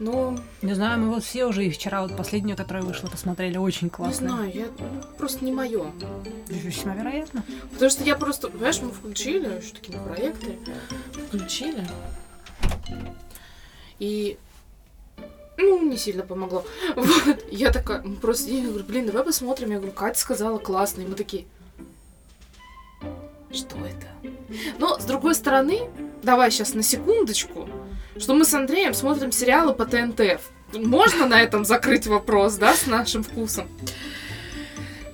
Но, 0.00 0.38
Не 0.62 0.74
знаю, 0.74 1.00
мы 1.00 1.10
вот 1.10 1.24
все 1.24 1.44
уже 1.44 1.66
и 1.66 1.70
вчера 1.70 2.02
вот 2.02 2.16
последнюю, 2.16 2.56
которая 2.56 2.84
вышла, 2.84 3.08
посмотрели, 3.08 3.56
очень 3.58 3.86
не 3.86 3.90
классно. 3.90 4.28
знаю, 4.28 4.52
я 4.54 4.66
ну, 4.78 5.02
просто 5.16 5.44
не 5.44 5.52
мое. 5.52 5.90
Весьма 6.46 6.94
вероятно. 6.94 7.44
Потому 7.72 7.90
что 7.90 8.04
я 8.04 8.14
просто, 8.14 8.48
понимаешь, 8.48 8.80
мы 8.80 8.90
включили, 8.90 9.60
еще 9.60 9.74
такие 9.74 9.98
проекты, 9.98 10.56
включили. 11.26 11.84
И 13.98 14.38
ну, 15.56 15.82
не 15.82 15.96
сильно 15.96 16.22
помогло. 16.22 16.64
Вот. 16.94 17.44
Я 17.50 17.72
такая, 17.72 18.02
ну, 18.02 18.14
просто 18.16 18.50
я 18.50 18.68
говорю, 18.68 18.84
блин, 18.84 19.06
давай 19.06 19.24
посмотрим. 19.24 19.70
Я 19.70 19.78
говорю, 19.78 19.92
Катя 19.92 20.18
сказала 20.18 20.58
классно. 20.58 21.02
И 21.02 21.06
мы 21.06 21.16
такие, 21.16 21.46
что 23.52 23.76
это? 23.78 24.06
Но, 24.78 24.98
с 24.98 25.04
другой 25.04 25.34
стороны, 25.34 25.90
давай 26.22 26.50
сейчас 26.52 26.74
на 26.74 26.82
секундочку, 26.82 27.68
что 28.18 28.34
мы 28.34 28.44
с 28.44 28.54
Андреем 28.54 28.94
смотрим 28.94 29.32
сериалы 29.32 29.74
по 29.74 29.84
ТНТ. 29.86 30.40
Можно 30.74 31.26
на 31.26 31.40
этом 31.40 31.64
закрыть 31.64 32.06
вопрос, 32.06 32.56
да, 32.56 32.74
с 32.74 32.86
нашим 32.86 33.22
вкусом? 33.22 33.68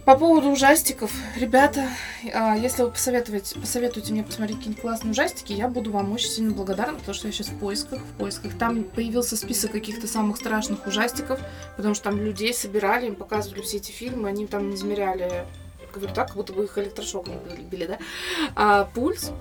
По 0.04 0.18
поводу 0.18 0.50
ужастиков, 0.50 1.10
ребята, 1.34 1.88
а, 2.34 2.54
если 2.58 2.82
вы 2.82 2.90
посоветуете, 2.90 3.58
посоветуете 3.58 4.12
мне 4.12 4.22
посмотреть 4.22 4.58
какие-нибудь 4.58 4.82
классные 4.82 5.12
ужастики, 5.12 5.54
я 5.54 5.66
буду 5.66 5.92
вам 5.92 6.12
очень 6.12 6.28
сильно 6.28 6.52
благодарна, 6.52 6.98
потому 6.98 7.14
что 7.14 7.26
я 7.26 7.32
сейчас 7.32 7.48
в 7.48 7.58
поисках, 7.58 8.00
в 8.00 8.18
поисках. 8.18 8.52
Там 8.58 8.84
появился 8.84 9.34
список 9.34 9.72
каких-то 9.72 10.06
самых 10.06 10.36
страшных 10.36 10.86
ужастиков, 10.86 11.40
потому 11.78 11.94
что 11.94 12.04
там 12.04 12.20
людей 12.20 12.52
собирали, 12.52 13.06
им 13.06 13.14
показывали 13.14 13.62
все 13.62 13.78
эти 13.78 13.92
фильмы, 13.92 14.28
они 14.28 14.46
там 14.46 14.74
измеряли, 14.74 15.46
говорю 15.90 16.12
так, 16.12 16.26
как 16.28 16.36
будто 16.36 16.52
бы 16.52 16.64
их 16.64 16.76
электрошоком 16.76 17.40
били, 17.70 17.86
да, 17.86 17.98
а, 18.54 18.84
пульс. 18.84 19.32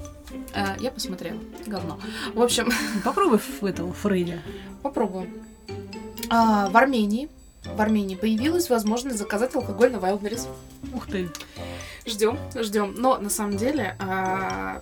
А, 0.54 0.76
я 0.80 0.92
посмотрела, 0.92 1.40
говно. 1.66 2.00
В 2.34 2.42
общем, 2.42 2.70
Попробуй 3.04 3.40
в 3.40 3.64
этого 3.66 3.94
Фрейда. 3.94 4.40
попробуем. 4.82 5.34
А, 6.30 6.70
в 6.70 6.78
Армении, 6.78 7.30
в 7.66 7.80
Армении 7.80 8.16
появилась 8.16 8.70
возможность 8.70 9.18
заказать 9.18 9.56
алкоголь 9.56 9.92
на 9.92 9.98
Wildberries. 9.98 10.48
Ух 10.94 11.08
ты. 11.08 11.30
Ждем, 12.06 12.38
ждем. 12.56 12.94
Но 12.98 13.18
на 13.18 13.30
самом 13.30 13.58
деле 13.58 13.96
а, 14.00 14.82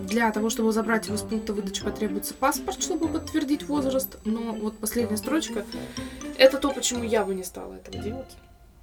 для 0.00 0.30
того, 0.30 0.50
чтобы 0.50 0.72
забрать 0.72 1.06
его 1.06 1.16
с 1.16 1.22
пункта 1.22 1.52
выдачи, 1.52 1.82
потребуется 1.82 2.34
паспорт, 2.34 2.82
чтобы 2.82 3.08
подтвердить 3.08 3.68
возраст. 3.68 4.18
Но 4.24 4.52
вот 4.52 4.78
последняя 4.78 5.16
строчка 5.16 5.64
это 6.38 6.58
то, 6.58 6.70
почему 6.70 7.02
я 7.02 7.24
бы 7.24 7.34
не 7.34 7.44
стала 7.44 7.74
этого 7.74 7.98
делать. 7.98 8.36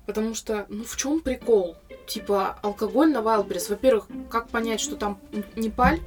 Потому 0.06 0.36
что, 0.36 0.66
ну 0.70 0.84
в 0.84 0.96
чем 0.98 1.22
прикол? 1.22 1.76
Типа 2.08 2.58
алкоголь 2.62 3.12
на 3.12 3.20
Wildberries. 3.20 3.70
Во-первых, 3.70 4.08
как 4.30 4.50
понять, 4.50 4.82
что 4.82 4.96
там 4.96 5.18
не 5.56 5.70
паль? 5.70 6.00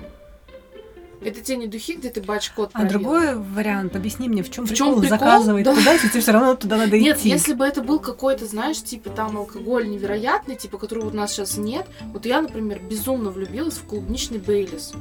Это 1.23 1.41
те 1.41 1.57
не 1.57 1.67
духи, 1.67 1.95
где 1.95 2.11
ты 2.11 2.21
бач-код 2.21 2.71
А 2.75 2.85
другой 2.85 3.37
вариант, 3.37 3.97
объясни 3.97 4.29
мне, 4.29 4.43
в 4.43 4.51
чем 4.51 4.67
В 4.67 4.69
прикол 4.69 5.01
прикол? 5.01 5.09
заказывать 5.19 5.65
Да. 5.65 5.75
туда, 5.75 5.93
если 5.95 6.09
тебе 6.09 6.21
все 6.21 6.33
равно 6.33 6.55
туда 6.57 6.77
надо 6.77 6.99
Нет, 6.99 7.17
идти. 7.19 7.31
если 7.31 7.55
бы 7.55 7.65
это 7.65 7.81
был 7.83 7.99
какой-то, 8.01 8.45
знаешь, 8.45 8.83
типа 8.83 9.09
там 9.09 9.39
алкоголь 9.39 9.89
невероятный, 9.89 10.57
типа 10.57 10.77
которого 10.77 11.09
у 11.09 11.13
нас 11.13 11.33
сейчас 11.33 11.57
нет. 11.57 11.87
Вот 12.13 12.27
я, 12.27 12.43
например, 12.43 12.81
безумно 12.83 13.31
влюбилась 13.31 13.79
в 13.79 13.87
клубничный 13.87 14.39
Бейлис. 14.39 14.93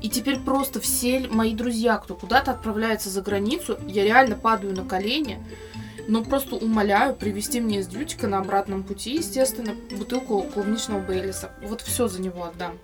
И 0.00 0.08
теперь 0.08 0.40
просто 0.40 0.80
все 0.80 1.28
мои 1.30 1.54
друзья, 1.54 1.98
кто 1.98 2.14
куда-то 2.14 2.52
отправляется 2.52 3.10
за 3.10 3.20
границу, 3.20 3.78
я 3.86 4.02
реально 4.02 4.36
падаю 4.36 4.74
на 4.74 4.84
колени, 4.86 5.38
но 6.08 6.24
просто 6.24 6.56
умоляю 6.56 7.14
привезти 7.14 7.60
мне 7.60 7.80
из 7.80 7.86
дьютика 7.86 8.26
на 8.26 8.38
обратном 8.38 8.82
пути, 8.82 9.16
естественно, 9.16 9.74
бутылку 9.96 10.42
клубничного 10.42 11.00
Бейлиса. 11.00 11.52
Вот 11.62 11.80
все 11.80 12.08
за 12.08 12.20
него 12.20 12.44
отдам. 12.44 12.78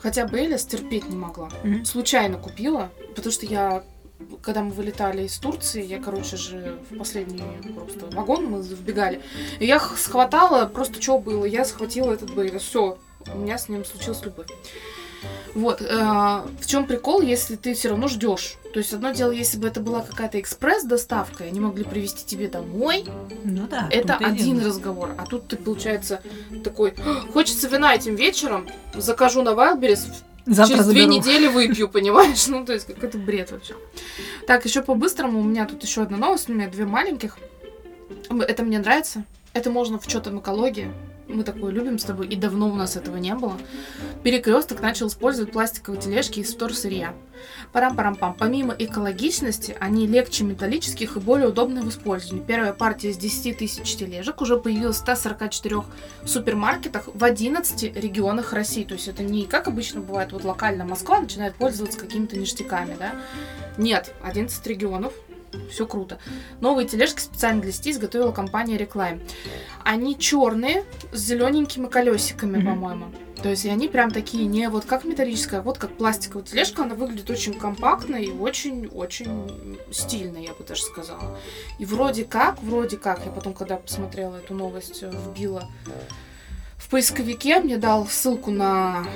Хотя 0.00 0.26
Бейлис 0.26 0.64
терпеть 0.64 1.08
не 1.08 1.16
могла. 1.16 1.48
Мгм. 1.62 1.84
Случайно 1.84 2.38
купила, 2.38 2.90
потому 3.14 3.32
что 3.32 3.46
я 3.46 3.82
когда 4.40 4.62
мы 4.62 4.70
вылетали 4.70 5.24
из 5.24 5.36
Турции, 5.38 5.84
я, 5.84 6.00
короче 6.00 6.36
же, 6.36 6.78
в 6.90 6.96
последний 6.96 7.42
просто 7.74 8.06
вагон 8.16 8.46
мы 8.46 8.62
вбегали. 8.62 9.20
И 9.58 9.66
я 9.66 9.78
схватала 9.78 10.66
просто, 10.66 11.02
что 11.02 11.18
было. 11.18 11.44
Я 11.44 11.64
схватила 11.64 12.12
этот 12.12 12.34
Бейлис. 12.34 12.62
Все, 12.62 12.98
у 13.34 13.38
меня 13.38 13.58
с 13.58 13.68
ним 13.68 13.84
случилась 13.84 14.24
любовь. 14.24 14.46
Вот, 15.54 15.80
э, 15.80 15.86
в 15.86 16.66
чем 16.66 16.86
прикол, 16.86 17.22
если 17.22 17.56
ты 17.56 17.72
все 17.74 17.88
равно 17.88 18.08
ждешь. 18.08 18.56
То 18.74 18.78
есть 18.78 18.92
одно 18.92 19.12
дело, 19.12 19.30
если 19.30 19.56
бы 19.58 19.66
это 19.68 19.80
была 19.80 20.02
какая-то 20.02 20.38
экспресс-доставка, 20.38 21.44
и 21.44 21.48
они 21.48 21.60
могли 21.60 21.84
привезти 21.84 22.26
тебе 22.26 22.48
домой, 22.48 23.06
Ну 23.42 23.66
да. 23.66 23.88
это 23.90 24.16
один 24.16 24.60
разговор. 24.64 25.14
А 25.16 25.24
тут 25.24 25.48
ты, 25.48 25.56
получается, 25.56 26.20
такой, 26.62 26.92
«Ах, 27.06 27.30
хочется 27.32 27.68
вина 27.68 27.94
этим 27.94 28.16
вечером, 28.16 28.68
закажу 28.94 29.42
на 29.42 29.50
Wildberries, 29.50 30.00
Завтра 30.44 30.76
через 30.76 30.88
две 30.88 31.02
заберу. 31.04 31.18
недели 31.18 31.46
выпью, 31.48 31.88
понимаешь? 31.88 32.46
Ну, 32.48 32.64
то 32.66 32.74
есть, 32.74 32.86
какой-то 32.86 33.16
бред 33.18 33.50
вообще. 33.50 33.74
Так, 34.46 34.64
еще 34.66 34.82
по-быстрому, 34.82 35.40
у 35.40 35.42
меня 35.42 35.64
тут 35.66 35.82
еще 35.82 36.02
одна 36.02 36.18
новость, 36.18 36.50
у 36.50 36.52
меня 36.52 36.68
две 36.68 36.84
маленьких. 36.84 37.38
Это 38.30 38.62
мне 38.62 38.78
нравится. 38.78 39.24
Это 39.54 39.70
можно 39.70 39.98
в 39.98 40.04
что-то 40.08 40.36
экологии. 40.38 40.92
Мы 41.28 41.42
такое 41.42 41.72
любим 41.72 41.98
с 41.98 42.04
тобой, 42.04 42.28
и 42.28 42.36
давно 42.36 42.68
у 42.68 42.74
нас 42.74 42.96
этого 42.96 43.16
не 43.16 43.34
было. 43.34 43.58
Перекресток 44.22 44.80
начал 44.80 45.08
использовать 45.08 45.50
пластиковые 45.52 46.00
тележки 46.00 46.38
из 46.38 46.54
вторсырья. 46.54 47.14
Парам-парам-пам. 47.72 48.34
Помимо 48.34 48.74
экологичности, 48.78 49.76
они 49.80 50.06
легче 50.06 50.44
металлических 50.44 51.16
и 51.16 51.20
более 51.20 51.48
удобны 51.48 51.82
в 51.82 51.88
использовании. 51.88 52.44
Первая 52.44 52.72
партия 52.72 53.10
из 53.10 53.16
10 53.16 53.58
тысяч 53.58 53.96
тележек 53.96 54.40
уже 54.40 54.56
появилась 54.56 54.96
в 54.96 55.00
144 55.00 55.82
супермаркетах 56.24 57.08
в 57.12 57.24
11 57.24 57.96
регионах 57.96 58.52
России. 58.52 58.84
То 58.84 58.94
есть 58.94 59.08
это 59.08 59.24
не 59.24 59.46
как 59.46 59.66
обычно 59.66 60.00
бывает, 60.00 60.32
вот 60.32 60.44
локально 60.44 60.84
Москва 60.84 61.20
начинает 61.20 61.56
пользоваться 61.56 61.98
какими-то 61.98 62.38
ништяками, 62.38 62.96
да? 62.98 63.16
Нет, 63.78 64.14
11 64.22 64.64
регионов. 64.66 65.12
Все 65.70 65.86
круто. 65.86 66.18
Новые 66.60 66.86
тележки 66.86 67.20
специально 67.20 67.62
для 67.62 67.72
сети 67.72 67.90
изготовила 67.90 68.32
компания 68.32 68.76
Reclime. 68.76 69.20
Они 69.84 70.18
черные 70.18 70.84
с 71.12 71.18
зелененькими 71.18 71.86
колесиками, 71.86 72.58
Мгм. 72.58 72.66
по-моему. 72.66 73.06
То 73.42 73.50
есть 73.50 73.64
и 73.64 73.68
они 73.68 73.86
прям 73.88 74.10
такие 74.10 74.46
не 74.46 74.68
вот 74.70 74.86
как 74.86 75.04
металлическая, 75.04 75.60
а 75.60 75.62
вот 75.62 75.78
как 75.78 75.96
пластиковая 75.96 76.44
тележка. 76.44 76.82
Она 76.82 76.94
выглядит 76.94 77.28
очень 77.30 77.54
компактно 77.54 78.16
и 78.16 78.30
очень-очень 78.30 79.78
стильно, 79.92 80.38
я 80.38 80.52
бы 80.54 80.64
даже 80.64 80.82
сказала. 80.82 81.38
И 81.78 81.84
вроде 81.84 82.24
как, 82.24 82.62
вроде 82.62 82.96
как, 82.96 83.24
я 83.24 83.30
потом, 83.30 83.52
когда 83.54 83.76
посмотрела 83.76 84.36
эту 84.36 84.54
новость, 84.54 85.02
э, 85.02 85.10
вбила 85.10 85.68
в 86.78 86.88
поисковике, 86.88 87.60
мне 87.60 87.76
дал 87.76 88.06
ссылку 88.06 88.50
на 88.50 89.06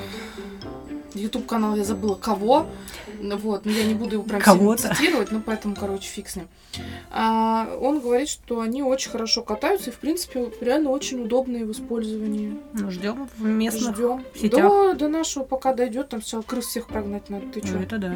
YouTube 1.15 1.47
канал, 1.47 1.77
я 1.77 1.85
забыла 1.85 2.15
кого. 2.15 2.67
Ну 3.21 3.37
Вот, 3.37 3.65
но 3.65 3.73
я 3.73 3.85
не 3.85 3.95
буду 3.95 4.15
его 4.15 4.23
прям 4.25 4.43
сильно 4.43 4.77
цитировать, 4.77 5.31
ну 5.31 5.41
поэтому, 5.45 5.75
короче, 5.75 6.09
фиг 6.09 6.29
с 6.29 6.37
ним. 6.37 6.49
А, 7.11 7.69
он 7.81 8.01
говорит, 8.01 8.29
что 8.29 8.61
они 8.61 8.83
очень 8.83 9.11
хорошо 9.11 9.43
катаются 9.43 9.91
и, 9.91 9.93
в 9.93 9.99
принципе, 9.99 10.53
реально 10.61 10.91
очень 10.91 11.23
удобные 11.23 11.65
в 11.65 11.73
использовании. 11.73 12.57
Ну, 12.73 12.91
ждем 12.91 13.29
в 13.37 13.45
местных. 13.45 13.97
Ждем. 13.97 14.25
сетях. 14.35 14.63
До, 14.63 14.95
до 14.95 15.09
нашего 15.09 15.45
пока 15.45 15.75
дойдет, 15.75 16.09
там 16.09 16.23
сначала 16.23 16.43
крыс 16.43 16.67
всех 16.67 16.87
прогнать 16.87 17.29
надо. 17.29 17.47
Ты 17.49 17.61
Ну, 17.61 17.67
чё? 17.67 17.79
это 17.81 17.99
да. 17.99 18.15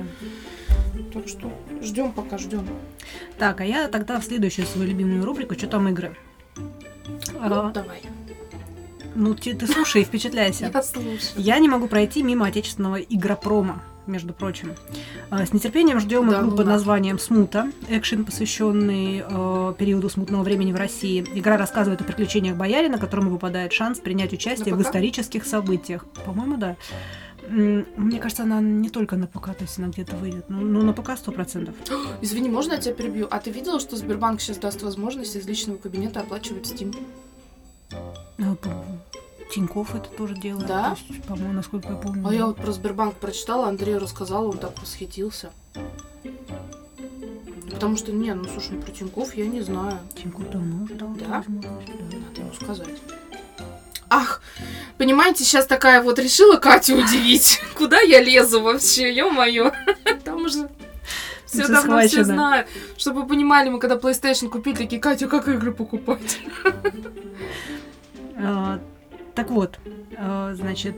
Так 1.12 1.28
что 1.28 1.52
ждем 1.82 2.12
пока, 2.12 2.38
ждем. 2.38 2.66
Так, 3.38 3.60
а 3.60 3.64
я 3.64 3.88
тогда 3.88 4.20
в 4.20 4.24
следующую 4.24 4.66
свою 4.66 4.88
любимую 4.88 5.24
рубрику 5.24 5.54
«Что 5.54 5.66
там 5.66 5.88
игры?». 5.88 6.16
А, 7.40 7.70
давай. 7.70 8.02
Ну, 9.14 9.34
ты, 9.34 9.54
ты 9.54 9.66
слушай 9.66 10.02
и 10.02 10.04
впечатляйся. 10.04 10.70
Я 10.72 10.82
слушаю. 10.82 11.20
Я 11.36 11.58
не 11.58 11.68
могу 11.68 11.88
пройти 11.88 12.22
мимо 12.22 12.46
отечественного 12.46 12.96
игропрома, 12.96 13.82
между 14.06 14.32
прочим. 14.32 14.74
А, 15.30 15.46
С 15.46 15.52
нетерпением 15.52 16.00
ждем 16.00 16.28
Да 16.28 16.38
игру 16.38 16.50
ну 16.50 16.56
под 16.56 16.66
названием 16.66 17.18
«Смута», 17.18 17.70
экшен, 17.88 18.24
посвященный 18.24 19.24
э, 19.26 19.74
периоду 19.78 20.08
смутного 20.10 20.42
времени 20.42 20.72
в 20.72 20.76
России. 20.76 21.24
Игра 21.34 21.56
рассказывает 21.56 22.00
о 22.00 22.04
приключениях 22.04 22.56
боярина, 22.56 22.98
которому 22.98 23.30
выпадает 23.30 23.72
шанс 23.72 24.00
принять 24.00 24.32
участие 24.32 24.74
в 24.74 24.82
исторических 24.82 25.46
событиях. 25.46 26.04
По-моему, 26.26 26.56
да. 26.56 26.76
Мне 27.48 28.18
кажется, 28.20 28.44
она 28.44 28.60
не 28.60 28.88
только 28.88 29.16
на 29.16 29.26
ПК, 29.26 29.54
то 29.54 29.62
есть 29.62 29.78
она 29.78 29.88
где-то 29.88 30.16
выйдет. 30.16 30.46
Ну, 30.48 30.60
ну, 30.60 30.82
на 30.82 30.92
ПК 30.94 31.16
сто 31.16 31.30
процентов. 31.30 31.74
Извини, 32.22 32.48
можно 32.48 32.72
я 32.72 32.78
тебя 32.78 32.94
перебью? 32.94 33.28
А 33.30 33.38
ты 33.38 33.50
видела, 33.50 33.80
что 33.80 33.96
Сбербанк 33.96 34.40
сейчас 34.40 34.56
даст 34.58 34.82
возможность 34.82 35.36
из 35.36 35.46
личного 35.46 35.76
кабинета 35.76 36.20
оплачивать 36.20 36.64
Steam? 36.64 36.96
По- 38.36 38.84
Тинькофф 39.52 39.94
это 39.94 40.08
тоже 40.08 40.34
делает. 40.34 40.66
Да? 40.66 40.96
то 40.96 41.12
есть, 41.12 41.24
по-моему, 41.24 41.52
насколько 41.52 41.88
я 41.88 41.94
помню. 41.96 42.26
А 42.28 42.34
я 42.34 42.46
вот 42.46 42.56
про 42.56 42.72
Сбербанк 42.72 43.14
прочитала, 43.16 43.68
Андрею 43.68 44.00
рассказала, 44.00 44.48
он 44.48 44.58
так 44.58 44.78
восхитился. 44.80 45.52
Потому 47.70 47.96
что, 47.96 48.12
не, 48.12 48.32
ну 48.34 48.44
слушай, 48.44 48.72
ну, 48.72 48.82
про 48.82 48.90
Тинькофф 48.90 49.34
я 49.34 49.46
не 49.46 49.60
знаю. 49.60 49.98
Тинькофф 50.16 50.50
давно 50.50 50.86
ждал 50.86 51.14
Да? 51.18 51.44
Надо 51.46 52.40
ему 52.40 52.52
сказать. 52.60 52.88
Ах, 54.10 54.42
понимаете, 54.98 55.44
сейчас 55.44 55.66
такая 55.66 56.02
вот 56.02 56.18
решила 56.18 56.56
Катю 56.56 56.96
удивить. 56.96 57.60
Куда 57.74 58.00
я 58.00 58.22
лезу 58.22 58.60
вообще, 58.60 59.12
ё-моё. 59.12 59.72
Там 60.24 60.44
уже 60.44 60.68
все 61.46 61.66
давно 61.68 62.00
все 62.00 62.24
знают. 62.24 62.68
Чтобы 62.96 63.22
вы 63.22 63.28
понимали, 63.28 63.68
мы 63.68 63.78
когда 63.78 63.96
PlayStation 63.96 64.48
купили, 64.48 64.76
такие, 64.76 65.00
Катя, 65.00 65.28
как 65.28 65.48
игры 65.48 65.72
покупать? 65.72 66.38
А, 68.36 68.80
Так 69.34 69.50
вот, 69.50 69.80
а, 70.16 70.54
значит, 70.54 70.94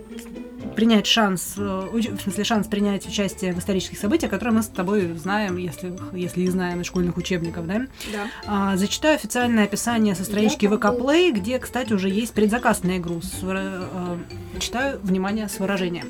принять 0.75 1.07
шанс, 1.07 1.55
э, 1.57 1.62
в 1.62 2.20
смысле 2.20 2.44
шанс 2.44 2.66
принять 2.66 3.07
участие 3.07 3.55
в 3.55 3.59
исторических 3.59 3.99
событиях, 3.99 4.31
которые 4.31 4.57
мы 4.57 4.62
с 4.62 4.66
тобой 4.66 5.14
знаем, 5.14 5.57
если, 5.57 5.96
если 6.12 6.42
и 6.42 6.49
знаем 6.49 6.83
из 6.83 6.87
школьных 6.87 7.16
учебников, 7.16 7.66
да? 7.66 7.87
Да. 8.12 8.27
А, 8.46 8.77
Зачитаю 8.77 9.14
официальное 9.14 9.64
описание 9.64 10.14
со 10.14 10.25
странички 10.25 10.66
ВК. 10.66 10.87
Play, 10.87 11.33
где, 11.33 11.59
кстати, 11.59 11.94
уже 11.94 12.11
есть 12.11 12.35
предзаказ 12.35 12.83
на 12.83 12.99
игру. 12.99 13.22
С 13.22 13.40
э, 13.42 14.16
Читаю, 14.61 15.01
внимание, 15.03 15.49
с 15.49 15.59
выражением. 15.59 16.09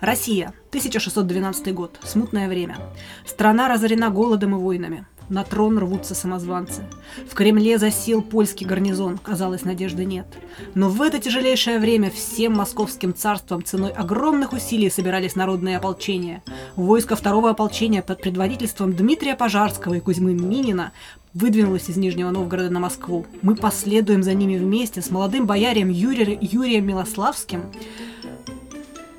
Россия, 0.00 0.52
1612 0.70 1.72
год, 1.74 1.96
смутное 2.02 2.48
время. 2.48 2.76
Страна 3.24 3.68
разорена 3.68 4.10
голодом 4.10 4.56
и 4.56 4.58
войнами. 4.58 5.06
На 5.32 5.44
трон 5.44 5.78
рвутся 5.78 6.14
самозванцы. 6.14 6.84
В 7.26 7.32
Кремле 7.32 7.78
засел 7.78 8.20
польский 8.20 8.66
гарнизон, 8.66 9.16
казалось, 9.16 9.64
надежды 9.64 10.04
нет. 10.04 10.26
Но 10.74 10.90
в 10.90 11.00
это 11.00 11.18
тяжелейшее 11.18 11.78
время 11.78 12.10
всем 12.10 12.52
московским 12.52 13.14
царством 13.14 13.64
ценой 13.64 13.92
огромных 13.92 14.52
усилий 14.52 14.90
собирались 14.90 15.34
народные 15.34 15.78
ополчения. 15.78 16.42
Войско 16.76 17.16
второго 17.16 17.48
ополчения 17.48 18.02
под 18.02 18.20
предводительством 18.20 18.92
Дмитрия 18.92 19.34
Пожарского 19.34 19.94
и 19.94 20.00
Кузьмы 20.00 20.34
Минина 20.34 20.92
выдвинулось 21.32 21.88
из 21.88 21.96
Нижнего 21.96 22.28
Новгорода 22.28 22.68
на 22.68 22.80
Москву. 22.80 23.24
Мы 23.40 23.56
последуем 23.56 24.22
за 24.22 24.34
ними 24.34 24.58
вместе 24.58 25.00
с 25.00 25.10
молодым 25.10 25.46
боярием 25.46 25.88
Юри- 25.88 26.38
Юрием 26.42 26.86
Милославским. 26.86 27.62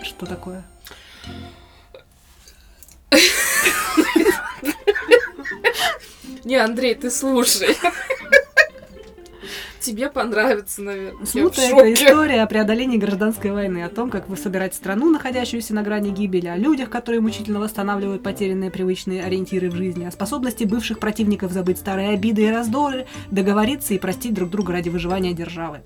Что 0.04 0.28
такое? 0.28 0.64
Не, 6.44 6.58
Андрей, 6.58 6.96
ты 6.96 7.10
слушай. 7.10 7.78
Тебе 9.84 10.10
понравится, 10.10 10.82
наверное. 10.82 11.26
Смутная 11.26 11.70
это 11.70 11.94
история 11.94 12.42
о 12.42 12.48
преодолении 12.48 12.98
гражданской 12.98 13.52
войны, 13.52 13.84
о 13.84 13.90
том, 13.90 14.10
как 14.10 14.30
вы 14.30 14.38
собирать 14.38 14.74
страну, 14.74 15.10
находящуюся 15.12 15.74
на 15.74 15.82
грани 15.84 16.10
гибели, 16.12 16.48
о 16.48 16.56
людях, 16.56 16.90
которые 16.90 17.20
мучительно 17.20 17.60
восстанавливают 17.60 18.24
потерянные 18.24 18.72
привычные 18.72 19.24
ориентиры 19.24 19.70
в 19.70 19.76
жизни, 19.76 20.06
о 20.06 20.12
способности 20.12 20.64
бывших 20.64 21.00
противников 21.00 21.52
забыть 21.52 21.80
старые 21.80 22.10
обиды 22.12 22.44
и 22.44 22.50
раздоры, 22.50 23.08
договориться 23.30 23.94
и 23.94 24.00
простить 24.00 24.34
друг 24.34 24.50
друга 24.50 24.72
ради 24.72 24.88
выживания 24.88 25.34
державы. 25.34 25.82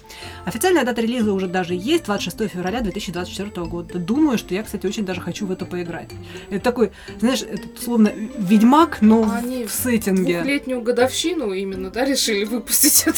Официальная 0.45 0.83
дата 0.85 1.01
релиза 1.01 1.33
уже 1.33 1.47
даже 1.47 1.73
есть, 1.73 2.05
26 2.05 2.51
февраля 2.51 2.81
2024 2.81 3.65
года. 3.65 3.97
Думаю, 3.97 4.37
что 4.37 4.53
я, 4.53 4.61
кстати, 4.61 4.85
очень 4.85 5.05
даже 5.05 5.21
хочу 5.21 5.47
в 5.47 5.51
это 5.51 5.65
поиграть. 5.65 6.11
Это 6.51 6.63
такой, 6.63 6.91
знаешь, 7.19 7.41
это 7.41 7.63
словно 7.81 8.11
Ведьмак, 8.37 8.99
но 9.01 9.23
в- 9.23 9.33
они 9.33 9.65
в 9.65 9.71
сеттинге. 9.71 10.35
Двухлетнюю 10.35 10.81
годовщину 10.81 11.51
именно, 11.51 11.89
да, 11.89 12.05
решили 12.05 12.43
выпустить 12.45 13.03
эту 13.07 13.17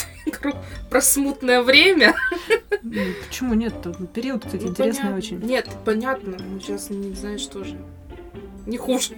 Про 0.89 1.01
смутное 1.01 1.61
время. 1.61 2.15
Почему 3.27 3.53
нет? 3.53 3.73
Период, 4.13 4.45
кстати, 4.45 4.63
Ну, 4.63 4.69
интересный 4.69 5.01
понятно. 5.03 5.17
очень. 5.17 5.39
Нет, 5.39 5.69
понятно. 5.85 6.37
Ну, 6.39 6.59
сейчас 6.59 6.89
не 6.89 7.13
знаешь 7.13 7.45
тоже. 7.45 7.77
Не 8.65 8.77
хуже. 8.77 9.13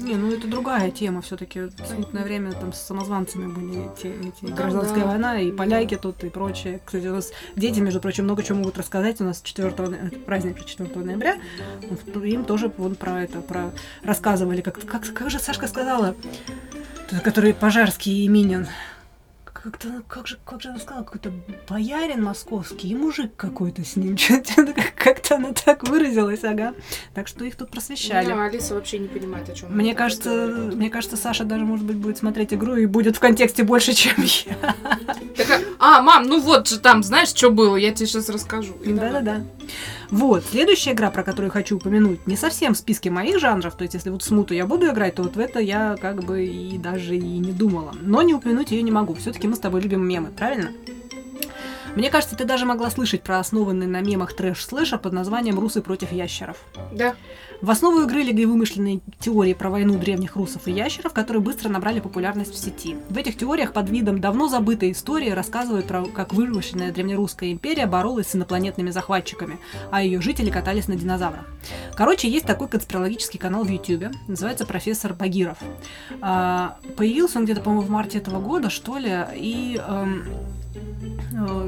Не, 0.00 0.14
ну 0.14 0.32
это 0.32 0.48
другая 0.48 0.90
тема 0.90 1.20
все-таки. 1.20 1.68
Смутное 1.86 2.24
время 2.24 2.52
там 2.52 2.72
с 2.72 2.80
самозванцами 2.80 3.52
были 3.52 3.92
эти, 3.92 4.06
эти 4.06 4.36
Ну, 4.40 4.54
гражданская 4.56 5.00
да. 5.04 5.06
война 5.10 5.40
и 5.40 5.52
поляки 5.52 5.96
тут 5.96 6.24
и 6.24 6.30
прочее. 6.30 6.80
Кстати, 6.86 7.06
у 7.08 7.12
нас 7.12 7.32
дети, 7.54 7.80
между 7.80 8.00
прочим, 8.00 8.24
много 8.24 8.42
чего 8.42 8.58
могут 8.58 8.78
рассказать. 8.78 9.20
У 9.20 9.24
нас 9.24 9.42
4 9.42 9.74
но- 9.76 10.10
праздник 10.24 10.56
же 10.58 10.64
4 10.64 11.04
ноября. 11.04 11.36
Им 12.24 12.44
тоже 12.46 12.72
вон 12.78 12.94
про 12.94 13.24
это, 13.24 13.42
про 13.42 13.72
рассказывали. 14.02 14.62
Как, 14.62 14.80
как, 14.86 15.12
как 15.12 15.30
же 15.30 15.38
Сашка 15.38 15.66
сказала, 15.68 16.14
который 17.22 17.52
Пожарский 17.52 18.24
и 18.24 18.28
Минин. 18.28 18.66
Как-то, 19.64 20.02
как 20.06 20.26
же, 20.26 20.38
как 20.44 20.60
же 20.60 20.68
она 20.68 20.78
сказала, 20.78 21.04
какой-то 21.04 21.32
боярин 21.66 22.22
московский 22.22 22.90
и 22.90 22.94
мужик 22.94 23.34
какой-то 23.34 23.82
с 23.82 23.96
ним. 23.96 24.14
Чё-то 24.18 24.62
Как-то 25.04 25.36
она 25.36 25.52
так 25.52 25.86
выразилась, 25.86 26.44
ага. 26.44 26.72
Так 27.12 27.28
что 27.28 27.44
их 27.44 27.56
тут 27.56 27.70
просвещали. 27.70 28.26
Да, 28.26 28.44
Алиса 28.44 28.74
вообще 28.74 28.98
не 28.98 29.08
понимает, 29.08 29.46
о 29.50 29.52
чем 29.52 29.76
Мне 29.76 29.94
кажется, 29.94 30.30
мне 30.74 30.88
кажется, 30.88 31.18
Саша 31.18 31.44
даже, 31.44 31.66
может 31.66 31.84
быть, 31.84 31.96
будет 31.96 32.16
смотреть 32.16 32.54
игру 32.54 32.74
и 32.76 32.86
будет 32.86 33.16
в 33.16 33.20
контексте 33.20 33.64
больше, 33.64 33.92
чем 33.92 34.14
я. 34.46 34.74
а, 35.78 36.00
мам, 36.00 36.22
ну 36.22 36.40
вот 36.40 36.68
же 36.68 36.80
там, 36.80 37.02
знаешь, 37.02 37.28
что 37.28 37.50
было? 37.50 37.76
Я 37.76 37.92
тебе 37.92 38.06
сейчас 38.06 38.30
расскажу. 38.30 38.72
Да-да-да. 38.82 39.42
Вот, 40.10 40.44
следующая 40.50 40.92
игра, 40.92 41.10
про 41.10 41.22
которую 41.22 41.50
хочу 41.50 41.76
упомянуть, 41.76 42.26
не 42.26 42.36
совсем 42.36 42.72
в 42.72 42.78
списке 42.78 43.10
моих 43.10 43.40
жанров, 43.40 43.76
то 43.76 43.82
есть 43.82 43.92
если 43.92 44.08
вот 44.08 44.22
смуту 44.22 44.54
я 44.54 44.64
буду 44.66 44.86
играть, 44.88 45.16
то 45.16 45.22
вот 45.22 45.36
в 45.36 45.38
это 45.38 45.58
я 45.58 45.96
как 46.00 46.24
бы 46.24 46.46
и 46.46 46.78
даже 46.78 47.16
и 47.16 47.38
не 47.38 47.52
думала. 47.52 47.94
Но 48.00 48.22
не 48.22 48.32
упомянуть 48.32 48.70
ее 48.70 48.82
не 48.82 48.90
могу, 48.90 49.12
все 49.14 49.32
таки 49.32 49.48
мы 49.48 49.56
с 49.56 49.58
тобой 49.58 49.82
любим 49.82 50.06
мемы, 50.06 50.30
правильно? 50.30 50.70
Мне 51.96 52.10
кажется, 52.10 52.34
ты 52.34 52.44
даже 52.44 52.66
могла 52.66 52.90
слышать 52.90 53.22
про 53.22 53.38
основанный 53.38 53.86
на 53.86 54.00
мемах 54.00 54.34
трэш-слэшер 54.34 54.98
под 54.98 55.12
названием 55.12 55.60
«Русы 55.60 55.80
против 55.80 56.10
ящеров». 56.10 56.56
Да. 56.92 57.14
В 57.60 57.70
основу 57.70 58.02
игры 58.02 58.22
легли 58.22 58.46
вымышленные 58.46 59.00
теории 59.20 59.54
про 59.54 59.70
войну 59.70 59.96
древних 59.96 60.34
русов 60.34 60.66
и 60.66 60.72
ящеров, 60.72 61.12
которые 61.12 61.40
быстро 61.40 61.68
набрали 61.68 62.00
популярность 62.00 62.52
в 62.52 62.58
сети. 62.58 62.96
В 63.08 63.16
этих 63.16 63.38
теориях 63.38 63.72
под 63.72 63.88
видом 63.90 64.20
давно 64.20 64.48
забытой 64.48 64.90
истории 64.90 65.30
рассказывают 65.30 65.86
про 65.86 66.04
как 66.04 66.34
вымышленная 66.34 66.90
древнерусская 66.90 67.52
империя 67.52 67.86
боролась 67.86 68.26
с 68.26 68.34
инопланетными 68.34 68.90
захватчиками, 68.90 69.58
а 69.92 70.02
ее 70.02 70.20
жители 70.20 70.50
катались 70.50 70.88
на 70.88 70.96
динозаврах. 70.96 71.46
Короче, 71.94 72.28
есть 72.28 72.44
такой 72.44 72.66
конспирологический 72.66 73.38
канал 73.38 73.62
в 73.62 73.68
Ютьюбе, 73.70 74.10
называется 74.26 74.66
«Профессор 74.66 75.14
Багиров». 75.14 75.58
А, 76.20 76.76
Появился 76.96 77.38
он 77.38 77.44
где-то, 77.44 77.60
по-моему, 77.60 77.86
в 77.86 77.90
марте 77.90 78.18
этого 78.18 78.40
года, 78.40 78.68
что 78.68 78.98
ли, 78.98 79.12
и... 79.36 79.80
эм, 79.86 80.24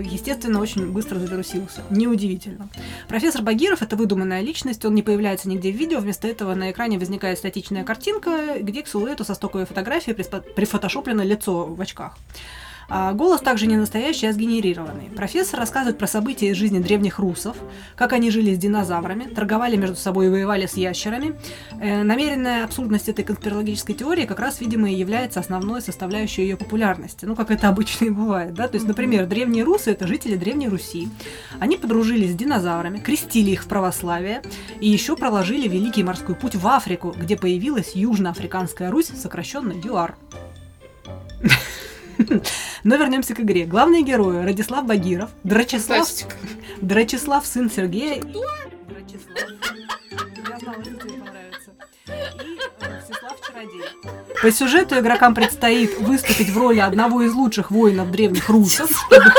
Естественно, 0.02 0.60
очень 0.60 0.92
быстро 0.92 1.18
завирусился. 1.18 1.82
Неудивительно. 1.90 2.68
Профессор 3.08 3.42
Багиров 3.42 3.82
это 3.82 3.96
выдуманная 3.96 4.40
личность, 4.40 4.84
он 4.84 4.94
не 4.94 5.02
появляется 5.02 5.48
нигде 5.48 5.72
в 5.72 5.76
видео, 5.76 6.00
вместо 6.00 6.28
этого 6.28 6.54
на 6.54 6.70
экране 6.70 6.98
возникает 6.98 7.38
статичная 7.38 7.84
картинка, 7.84 8.58
где 8.60 8.82
к 8.82 8.88
силуэту 8.88 9.24
со 9.24 9.34
стоковой 9.34 9.66
фотографией 9.66 10.14
прифотошоплено 10.14 11.22
лицо 11.22 11.66
в 11.66 11.80
очках. 11.80 12.16
А 12.88 13.12
голос 13.12 13.40
также 13.40 13.66
не 13.66 13.76
настоящий, 13.76 14.26
а 14.26 14.32
сгенерированный. 14.32 15.10
Профессор 15.14 15.60
рассказывает 15.60 15.98
про 15.98 16.06
события 16.06 16.50
из 16.50 16.56
жизни 16.56 16.78
древних 16.78 17.18
русов, 17.18 17.56
как 17.96 18.12
они 18.12 18.30
жили 18.30 18.54
с 18.54 18.58
динозаврами, 18.58 19.24
торговали 19.24 19.76
между 19.76 19.96
собой 19.96 20.26
и 20.26 20.28
воевали 20.28 20.66
с 20.66 20.74
ящерами. 20.74 21.34
Э, 21.80 22.02
намеренная 22.04 22.64
абсурдность 22.64 23.08
этой 23.08 23.24
конспирологической 23.24 23.94
теории 23.94 24.24
как 24.24 24.38
раз, 24.38 24.60
видимо, 24.60 24.90
и 24.90 24.94
является 24.94 25.40
основной 25.40 25.82
составляющей 25.82 26.42
ее 26.42 26.56
популярности. 26.56 27.24
Ну, 27.24 27.34
как 27.34 27.50
это 27.50 27.68
обычно 27.68 28.04
и 28.04 28.10
бывает, 28.10 28.54
да? 28.54 28.68
То 28.68 28.76
есть, 28.76 28.86
например, 28.86 29.26
древние 29.26 29.64
русы— 29.64 29.90
это 29.92 30.06
жители 30.06 30.36
Древней 30.36 30.68
Руси. 30.68 31.08
Они 31.58 31.76
подружились 31.76 32.32
с 32.32 32.34
динозаврами, 32.34 32.98
крестили 32.98 33.50
их 33.50 33.64
в 33.64 33.68
православие 33.68 34.42
и 34.80 34.88
еще 34.88 35.16
проложили 35.16 35.66
Великий 35.66 36.04
морской 36.04 36.34
путь 36.34 36.54
в 36.54 36.66
Африку, 36.68 37.14
где 37.18 37.36
появилась 37.36 37.96
Южноафриканская 37.96 38.90
Русь, 38.90 39.10
сокращенно 39.14 39.72
ЮАР. 39.72 40.16
Но 42.84 42.96
вернемся 42.96 43.34
к 43.34 43.40
игре. 43.40 43.64
Главные 43.64 44.02
герои 44.02 44.44
Радислав 44.44 44.84
Багиров, 44.86 45.30
Драчеслав. 45.44 46.08
Драчеслав 46.80 47.46
сын 47.46 47.70
Сергея. 47.70 48.22
Драчеслав. 48.22 49.50
Я 50.48 50.58
знала, 50.58 50.82
что 50.82 50.94
тебе 50.94 51.20
понравится. 51.20 51.70
И 52.06 52.58
э, 52.80 53.00
Всеслав 53.04 53.36
Чародей. 53.46 53.82
По 54.42 54.50
сюжету 54.50 54.98
игрокам 54.98 55.34
предстоит 55.34 55.98
выступить 55.98 56.50
в 56.50 56.58
роли 56.58 56.80
одного 56.80 57.22
из 57.22 57.32
лучших 57.32 57.70
воинов 57.70 58.10
древних 58.10 58.48
русов, 58.48 58.90
чтобы, 58.90 59.32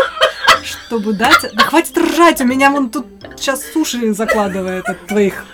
чтобы 0.64 1.14
дать... 1.14 1.46
Да 1.54 1.64
хватит 1.64 1.98
ржать, 1.98 2.42
у 2.42 2.46
меня 2.46 2.72
вон 2.72 2.90
тут 2.90 3.06
сейчас 3.38 3.64
суши 3.72 4.14
закладывает 4.14 4.86
от 4.86 5.06
твоих 5.08 5.46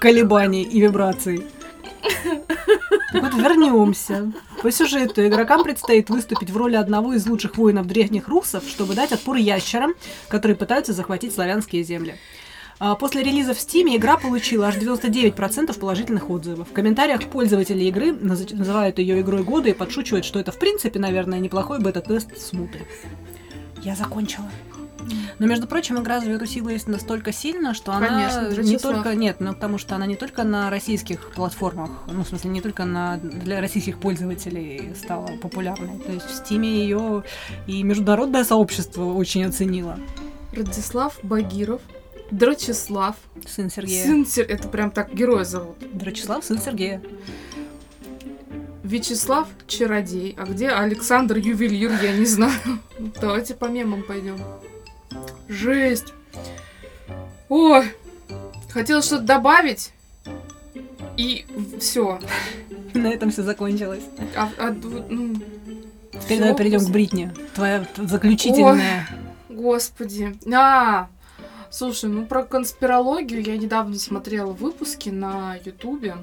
колебаний 0.00 0.62
и 0.62 0.80
вибраций. 0.80 1.46
Так 3.12 3.22
вот, 3.22 3.34
вернемся. 3.34 4.32
По 4.62 4.70
сюжету 4.70 5.26
игрокам 5.26 5.64
предстоит 5.64 6.08
выступить 6.08 6.50
в 6.50 6.56
роли 6.56 6.76
одного 6.76 7.12
из 7.14 7.26
лучших 7.26 7.56
воинов 7.56 7.86
древних 7.86 8.28
русов, 8.28 8.64
чтобы 8.66 8.94
дать 8.94 9.12
отпор 9.12 9.36
ящерам, 9.36 9.94
которые 10.28 10.56
пытаются 10.56 10.92
захватить 10.92 11.34
славянские 11.34 11.82
земли. 11.82 12.14
А, 12.78 12.94
После 12.94 13.22
релиза 13.22 13.54
в 13.54 13.58
Steam 13.58 13.94
игра 13.94 14.16
получила 14.16 14.68
аж 14.68 14.76
99% 14.76 15.78
положительных 15.78 16.30
отзывов. 16.30 16.68
В 16.68 16.72
комментариях 16.72 17.22
пользователи 17.24 17.84
игры 17.84 18.12
наз- 18.12 18.54
называют 18.54 18.98
ее 18.98 19.20
игрой 19.20 19.42
года 19.44 19.68
и 19.68 19.72
подшучивают, 19.74 20.24
что 20.24 20.40
это 20.40 20.50
в 20.52 20.58
принципе, 20.58 20.98
наверное, 20.98 21.38
неплохой 21.38 21.80
бета-тест 21.80 22.36
смуты. 22.38 22.80
Я 23.82 23.94
закончила. 23.94 24.50
Но, 25.38 25.46
между 25.46 25.66
прочим, 25.66 25.98
игра 26.00 26.20
завирусилась 26.20 26.86
настолько 26.86 27.32
сильно, 27.32 27.74
что 27.74 27.92
она 27.92 28.06
Конечно, 28.08 28.48
не 28.48 28.54
Драчеслав. 28.54 28.94
только... 28.96 29.14
Нет, 29.14 29.36
ну 29.40 29.54
потому 29.54 29.78
что 29.78 29.96
она 29.96 30.06
не 30.06 30.16
только 30.16 30.44
на 30.44 30.70
российских 30.70 31.30
платформах, 31.30 31.90
ну, 32.06 32.22
в 32.24 32.28
смысле, 32.28 32.50
не 32.50 32.60
только 32.60 32.84
на, 32.84 33.16
для 33.16 33.60
российских 33.60 33.98
пользователей 33.98 34.94
стала 34.94 35.28
популярной. 35.40 35.98
То 35.98 36.12
есть 36.12 36.26
в 36.26 36.34
Стиме 36.34 36.68
ее 36.68 37.24
и 37.66 37.82
международное 37.82 38.44
сообщество 38.44 39.04
очень 39.12 39.44
оценило. 39.44 39.98
Радислав 40.52 41.18
Багиров, 41.22 41.80
Драчеслав, 42.30 43.16
Сын 43.46 43.70
Сергея. 43.70 44.04
сын 44.04 44.24
Сер- 44.26 44.46
это 44.48 44.68
прям 44.68 44.90
так 44.90 45.14
героя 45.14 45.44
зовут. 45.44 45.76
Драчеслав, 45.92 46.44
сын 46.44 46.58
Сергея. 46.58 47.02
Вячеслав 48.82 49.48
Чародей. 49.66 50.34
А 50.38 50.44
где 50.44 50.68
Александр 50.70 51.36
Ювелир, 51.38 51.92
я 52.02 52.16
не 52.16 52.26
знаю. 52.26 52.52
Давайте 53.20 53.54
по 53.54 53.66
мемам 53.66 54.02
пойдем. 54.02 54.36
Жесть. 55.48 56.12
Ой. 57.48 57.84
Хотела 58.70 59.02
что-то 59.02 59.24
добавить. 59.24 59.92
И 61.16 61.44
все. 61.80 62.18
На 62.94 63.08
этом 63.08 63.30
все 63.30 63.42
закончилось. 63.42 64.04
А, 64.36 64.50
а, 64.58 64.70
ну, 64.70 65.36
Теперь 66.22 66.38
давай 66.38 66.56
перейдем 66.56 66.80
к 66.84 66.90
Бритне. 66.90 67.34
Твоя 67.54 67.86
заключительная. 67.96 69.08
Господи. 69.48 70.36
А, 70.54 71.08
слушай, 71.70 72.08
ну 72.08 72.26
про 72.26 72.44
конспирологию 72.44 73.42
я 73.42 73.56
недавно 73.56 73.98
смотрела 73.98 74.52
выпуски 74.52 75.10
на 75.10 75.56
Ютубе. 75.64 76.16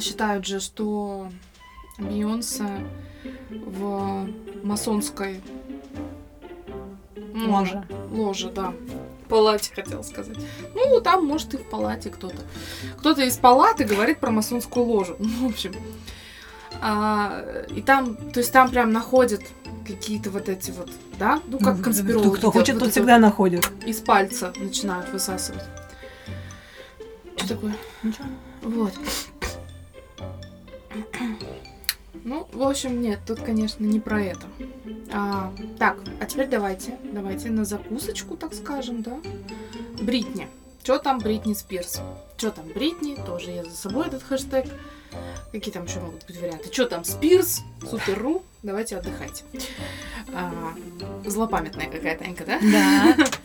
Считают 0.00 0.46
же, 0.46 0.60
что 0.60 1.28
Бейонсе 1.98 2.66
в 3.50 4.28
масонской 4.62 5.40
Ложе. 7.34 7.84
Ложе, 8.10 8.50
да. 8.50 8.74
Палате, 9.28 9.72
хотела 9.74 10.02
сказать. 10.02 10.36
Ну, 10.74 11.00
там, 11.00 11.24
может, 11.24 11.54
и 11.54 11.56
в 11.56 11.64
палате 11.70 12.10
кто-то. 12.10 12.36
Кто-то 12.98 13.22
из 13.22 13.38
палаты 13.38 13.84
говорит 13.84 14.18
про 14.18 14.30
масонскую 14.30 14.84
ложу. 14.84 15.16
Ну, 15.18 15.48
в 15.48 15.52
общем. 15.52 15.74
А, 16.82 17.42
и 17.74 17.80
там, 17.80 18.16
то 18.16 18.40
есть 18.40 18.52
там 18.52 18.70
прям 18.70 18.92
находят 18.92 19.42
какие-то 19.86 20.30
вот 20.30 20.48
эти 20.48 20.70
вот, 20.70 20.90
да? 21.18 21.40
Ну, 21.46 21.58
как 21.58 21.78
Ну, 21.78 21.82
конспирологи. 21.84 22.28
Кто, 22.28 22.36
кто 22.38 22.50
хочет, 22.50 22.74
вот 22.74 22.84
тот 22.84 22.90
всегда 22.92 23.18
находит. 23.18 23.66
вот 23.66 23.88
Из 23.88 24.00
пальца 24.00 24.52
начинают 24.56 25.10
высасывать. 25.10 25.62
Что 27.36 27.48
такое? 27.48 27.74
Ничего. 28.02 28.26
Вот. 28.62 28.92
Ну, 32.24 32.48
в 32.52 32.62
общем, 32.62 33.00
нет, 33.00 33.20
тут, 33.26 33.40
конечно, 33.40 33.84
не 33.84 34.00
про 34.00 34.22
это. 34.22 34.46
А, 35.12 35.52
так, 35.78 35.98
а 36.20 36.26
теперь 36.26 36.48
давайте, 36.48 36.96
давайте 37.02 37.50
на 37.50 37.64
закусочку, 37.64 38.36
так 38.36 38.54
скажем, 38.54 39.02
да? 39.02 39.18
Бритни. 40.00 40.48
Что 40.82 40.98
там 40.98 41.18
Бритни 41.18 41.54
Спирс? 41.54 42.00
Что 42.36 42.50
там 42.50 42.66
Бритни? 42.66 43.14
Тоже 43.14 43.50
я 43.50 43.64
за 43.64 43.70
собой 43.70 44.06
этот 44.06 44.22
хэштег. 44.22 44.66
Какие 45.52 45.72
там 45.72 45.84
еще 45.84 46.00
могут 46.00 46.26
быть 46.26 46.40
варианты? 46.40 46.72
Что 46.72 46.86
там 46.86 47.04
Спирс? 47.04 47.60
Супер.ру? 47.88 48.42
Давайте 48.62 48.96
отдыхайте. 48.96 49.44
А, 50.34 50.74
злопамятная 51.26 51.90
какая-то 51.90 52.24
Анька, 52.24 52.44
да? 52.44 52.58
Да. 52.60 53.16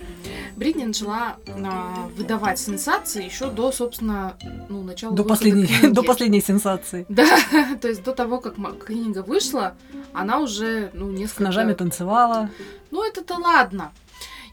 Бритни 0.57 0.85
начала 0.85 1.37
а, 1.47 2.09
выдавать 2.17 2.57
сенсации 2.57 3.23
еще 3.23 3.51
до, 3.51 3.71
собственно, 3.71 4.35
ну, 4.69 4.81
начала 4.81 5.15
До 5.15 5.23
последней, 5.23 5.67
книги. 5.67 5.93
до 5.93 6.01
последней 6.01 6.41
сенсации. 6.41 7.05
Да, 7.09 7.27
то 7.81 7.87
есть 7.87 8.03
до 8.03 8.11
того, 8.11 8.39
как 8.39 8.55
книга 8.83 9.21
вышла, 9.21 9.75
она 10.13 10.39
уже, 10.39 10.89
ну, 10.93 11.11
С 11.15 11.19
несколько... 11.19 11.43
ножами 11.43 11.73
танцевала. 11.73 12.49
Ну, 12.89 13.03
это-то 13.03 13.35
ладно. 13.35 13.91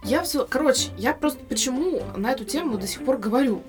Я 0.03 0.23
все, 0.23 0.47
короче, 0.47 0.91
я 0.99 1.15
просто 1.15 1.43
почему 1.49 2.03
на 2.19 2.33
эту 2.33 2.45
тему 2.45 2.77
до 2.77 2.87
сих 2.87 3.03
пор 3.03 3.17
говорю. 3.17 3.63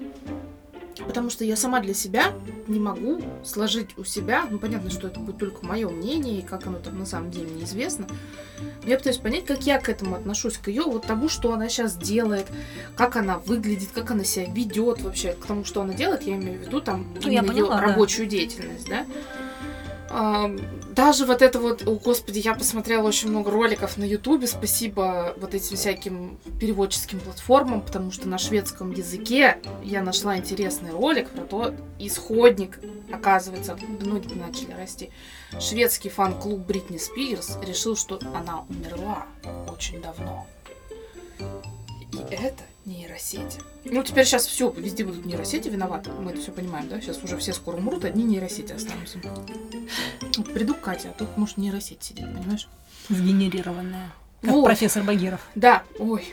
Потому 1.03 1.29
что 1.29 1.43
я 1.43 1.55
сама 1.55 1.81
для 1.81 1.93
себя 1.93 2.33
не 2.67 2.79
могу 2.79 3.21
сложить 3.43 3.97
у 3.97 4.03
себя, 4.03 4.45
ну 4.49 4.59
понятно, 4.59 4.89
что 4.89 5.07
это 5.07 5.19
будет 5.19 5.37
только 5.37 5.65
мое 5.65 5.89
мнение, 5.89 6.39
и 6.39 6.41
как 6.41 6.67
оно 6.67 6.79
там 6.79 6.97
на 6.97 7.05
самом 7.05 7.31
деле 7.31 7.49
неизвестно. 7.51 8.07
Я 8.85 8.97
пытаюсь 8.97 9.17
понять, 9.17 9.45
как 9.45 9.63
я 9.63 9.79
к 9.79 9.89
этому 9.89 10.15
отношусь, 10.15 10.57
к 10.57 10.67
ее 10.69 10.83
вот 10.83 11.05
тому, 11.05 11.27
что 11.27 11.53
она 11.53 11.67
сейчас 11.67 11.97
делает, 11.97 12.47
как 12.95 13.17
она 13.17 13.39
выглядит, 13.39 13.89
как 13.93 14.11
она 14.11 14.23
себя 14.23 14.45
ведет 14.45 15.01
вообще, 15.01 15.33
к 15.33 15.45
тому, 15.45 15.65
что 15.65 15.81
она 15.81 15.93
делает, 15.93 16.23
я 16.23 16.35
имею 16.35 16.59
в 16.59 16.61
виду 16.61 16.81
там 16.81 17.13
Ну, 17.21 17.29
я 17.29 17.43
поняла, 17.43 17.75
да. 17.75 17.81
рабочую 17.81 18.27
деятельность, 18.27 18.87
да. 18.87 19.05
Даже 20.09 21.25
вот 21.25 21.41
это 21.41 21.59
вот, 21.59 21.87
о 21.87 21.95
господи, 21.95 22.39
я 22.39 22.53
посмотрела 22.53 23.07
очень 23.07 23.29
много 23.29 23.51
роликов 23.51 23.97
на 23.97 24.03
Ютубе, 24.03 24.47
спасибо 24.47 25.33
вот 25.37 25.53
этим 25.53 25.75
всяким 25.75 26.37
переводческим 26.59 27.19
платформам, 27.19 27.81
потому 27.81 28.11
что 28.11 28.29
на 28.29 28.37
шведском 28.37 28.91
языке 28.91 29.57
я 29.83 30.01
нашла 30.01 30.37
интересный 30.37 30.91
ролик 30.91 31.29
про 31.31 31.41
то, 31.41 31.73
исходник, 31.99 32.79
оказывается, 33.11 33.73
откуда 33.73 34.05
ноги 34.05 34.33
начали 34.35 34.71
расти. 34.73 35.09
Шведский 35.59 36.09
фан-клуб 36.09 36.59
Бритни 36.59 36.97
Спирс 36.97 37.57
решил, 37.65 37.97
что 37.97 38.19
она 38.33 38.63
умерла 38.69 39.25
очень 39.73 40.01
давно. 40.01 40.47
И 42.13 42.17
это 42.33 42.63
нейросети. 42.85 43.59
Ну, 43.83 44.03
теперь 44.03 44.25
сейчас 44.25 44.45
все, 44.45 44.69
везде 44.71 45.03
будут 45.03 45.25
нейросети 45.25 45.69
виноваты. 45.69 46.11
Мы 46.11 46.31
это 46.31 46.41
все 46.41 46.51
понимаем, 46.51 46.87
да? 46.87 47.01
Сейчас 47.01 47.23
уже 47.23 47.37
все 47.37 47.53
скоро 47.53 47.77
умрут, 47.77 48.05
одни 48.05 48.23
нейросети 48.23 48.71
останутся. 48.71 49.19
Вот 50.37 50.53
приду 50.53 50.73
к 50.73 50.81
Кате, 50.81 51.09
а 51.09 51.13
тут, 51.13 51.37
может, 51.37 51.57
нейросеть 51.57 52.03
сидит, 52.03 52.25
понимаешь? 52.25 52.67
Сгенерированная. 53.09 54.11
Как 54.41 54.51
Вот. 54.51 54.65
профессор 54.65 55.03
Багиров. 55.03 55.41
Да, 55.55 55.83
ой. 55.97 56.27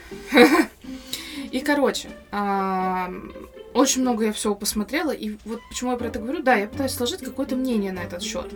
И, 1.51 1.61
короче, 1.61 2.09
очень 3.75 4.03
много 4.03 4.27
я 4.27 4.33
всего 4.33 4.55
посмотрела, 4.55 5.11
и 5.12 5.37
вот 5.45 5.61
почему 5.69 5.93
я 5.93 5.97
про 5.97 6.09
это 6.09 6.19
говорю, 6.19 6.43
да, 6.43 6.57
я 6.57 6.67
пытаюсь 6.67 6.93
сложить 6.93 7.21
какое-то 7.21 7.57
мнение 7.57 7.93
на 7.93 8.01
этот 8.01 8.23
счет. 8.23 8.51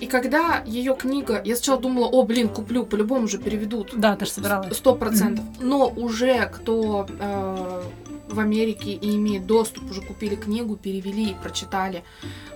И 0.00 0.06
когда 0.06 0.62
ее 0.64 0.94
книга, 0.94 1.42
я 1.44 1.56
сначала 1.56 1.80
думала, 1.80 2.06
о, 2.06 2.22
блин, 2.22 2.48
куплю, 2.48 2.86
по-любому 2.86 3.26
же 3.26 3.38
переведут. 3.38 3.92
Да, 3.96 4.16
ты 4.16 4.26
же 4.26 4.30
собиралась. 4.30 4.76
Сто 4.76 4.94
процентов. 4.94 5.44
Но 5.60 5.88
уже 5.88 6.46
кто 6.46 7.06
э, 7.08 7.82
в 8.28 8.38
Америке 8.38 8.92
и 8.92 9.16
имеет 9.16 9.46
доступ, 9.46 9.90
уже 9.90 10.02
купили 10.02 10.36
книгу, 10.36 10.76
перевели 10.76 11.30
и 11.30 11.34
прочитали 11.34 12.04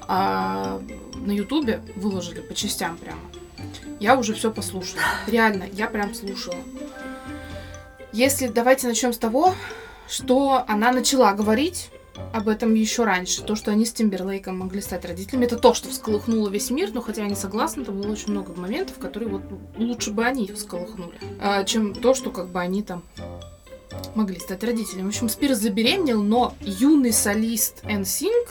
а, 0.07 0.81
на 1.15 1.33
Ютубе, 1.33 1.81
выложили 1.97 2.41
по 2.41 2.55
частям 2.55 2.97
прямо. 2.97 3.21
Я 4.01 4.17
уже 4.17 4.35
все 4.35 4.51
послушала. 4.51 5.03
Реально, 5.27 5.65
я 5.73 5.87
прям 5.87 6.15
слушала. 6.15 6.57
Если 8.13 8.49
давайте 8.49 8.87
начнем 8.87 9.13
с 9.13 9.19
того, 9.19 9.55
что 10.09 10.65
она 10.69 10.93
начала 10.93 11.33
говорить 11.33 11.91
об 12.33 12.49
этом 12.49 12.75
еще 12.75 13.05
раньше. 13.05 13.43
То, 13.43 13.55
что 13.57 13.71
они 13.71 13.85
с 13.85 13.93
Тимберлейком 13.93 14.59
могли 14.59 14.81
стать 14.81 15.05
родителями, 15.05 15.45
это 15.45 15.57
то, 15.57 15.75
что 15.75 15.89
всколыхнуло 15.89 16.49
весь 16.49 16.71
мир, 16.71 16.91
но 16.93 17.01
хотя 17.01 17.23
я 17.23 17.29
не 17.29 17.35
согласна, 17.35 17.85
там 17.85 18.01
было 18.01 18.13
очень 18.13 18.31
много 18.31 18.59
моментов, 18.59 18.99
которые 18.99 19.29
вот 19.29 19.43
лучше 19.77 20.11
бы 20.11 20.25
они 20.25 20.47
всколыхнули, 20.51 21.15
а, 21.41 21.65
чем 21.65 21.95
то, 21.95 22.15
что 22.15 22.31
как 22.31 22.49
бы 22.49 22.61
они 22.61 22.83
там 22.83 23.03
могли 24.15 24.39
стать 24.39 24.65
родителями. 24.65 25.05
В 25.07 25.09
общем, 25.09 25.29
Спирс 25.29 25.59
забеременел, 25.59 26.23
но 26.23 26.55
юный 26.61 27.13
солист 27.13 27.83
NSYNC, 27.85 28.49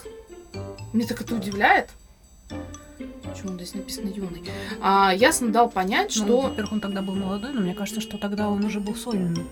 мне 0.94 1.06
так 1.06 1.22
это 1.22 1.36
удивляет, 1.36 1.90
почему 3.24 3.54
здесь 3.56 3.74
написано 3.74 4.10
юный, 4.10 4.44
а, 4.82 5.14
ясно 5.14 5.50
дал 5.52 5.70
понять, 5.70 6.14
Ну, 6.18 6.26
что... 6.26 6.42
во-первых, 6.42 6.74
он 6.74 6.80
тогда 6.82 7.02
был 7.02 7.16
молодой, 7.16 7.54
но 7.54 7.62
мне 7.62 7.74
кажется, 7.74 8.02
что 8.02 8.18
тогда 8.18 8.50
он 8.50 8.64
уже 8.64 8.80
был 8.80 8.96
сольным. 8.96 9.48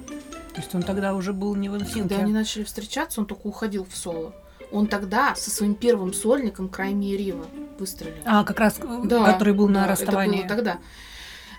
То 0.54 0.62
есть 0.62 0.74
он 0.74 0.84
тогда 0.84 1.14
уже 1.14 1.34
был 1.34 1.56
не 1.56 1.70
в 1.70 1.74
Когда 1.74 1.86
инфинке. 1.86 2.16
они 2.16 2.34
начали 2.34 2.64
встречаться, 2.64 3.22
он 3.22 3.28
только 3.28 3.48
уходил 3.48 3.86
в 3.90 3.96
соло. 3.96 4.34
Он 4.72 4.88
тогда 4.88 5.36
со 5.36 5.50
своим 5.50 5.76
первым 5.76 6.14
сольником 6.14 6.70
Крайми 6.70 7.16
Рива 7.18 7.46
выстрелил. 7.80 8.22
А, 8.26 8.44
как 8.44 8.60
раз, 8.60 8.80
э, 8.80 9.02
Да, 9.06 9.32
который 9.34 9.54
был 9.54 9.68
на 9.68 9.84
да, 9.86 9.92
расставании. 9.92 10.40
Это 10.40 10.48
было 10.48 10.58
тогда. 10.58 10.80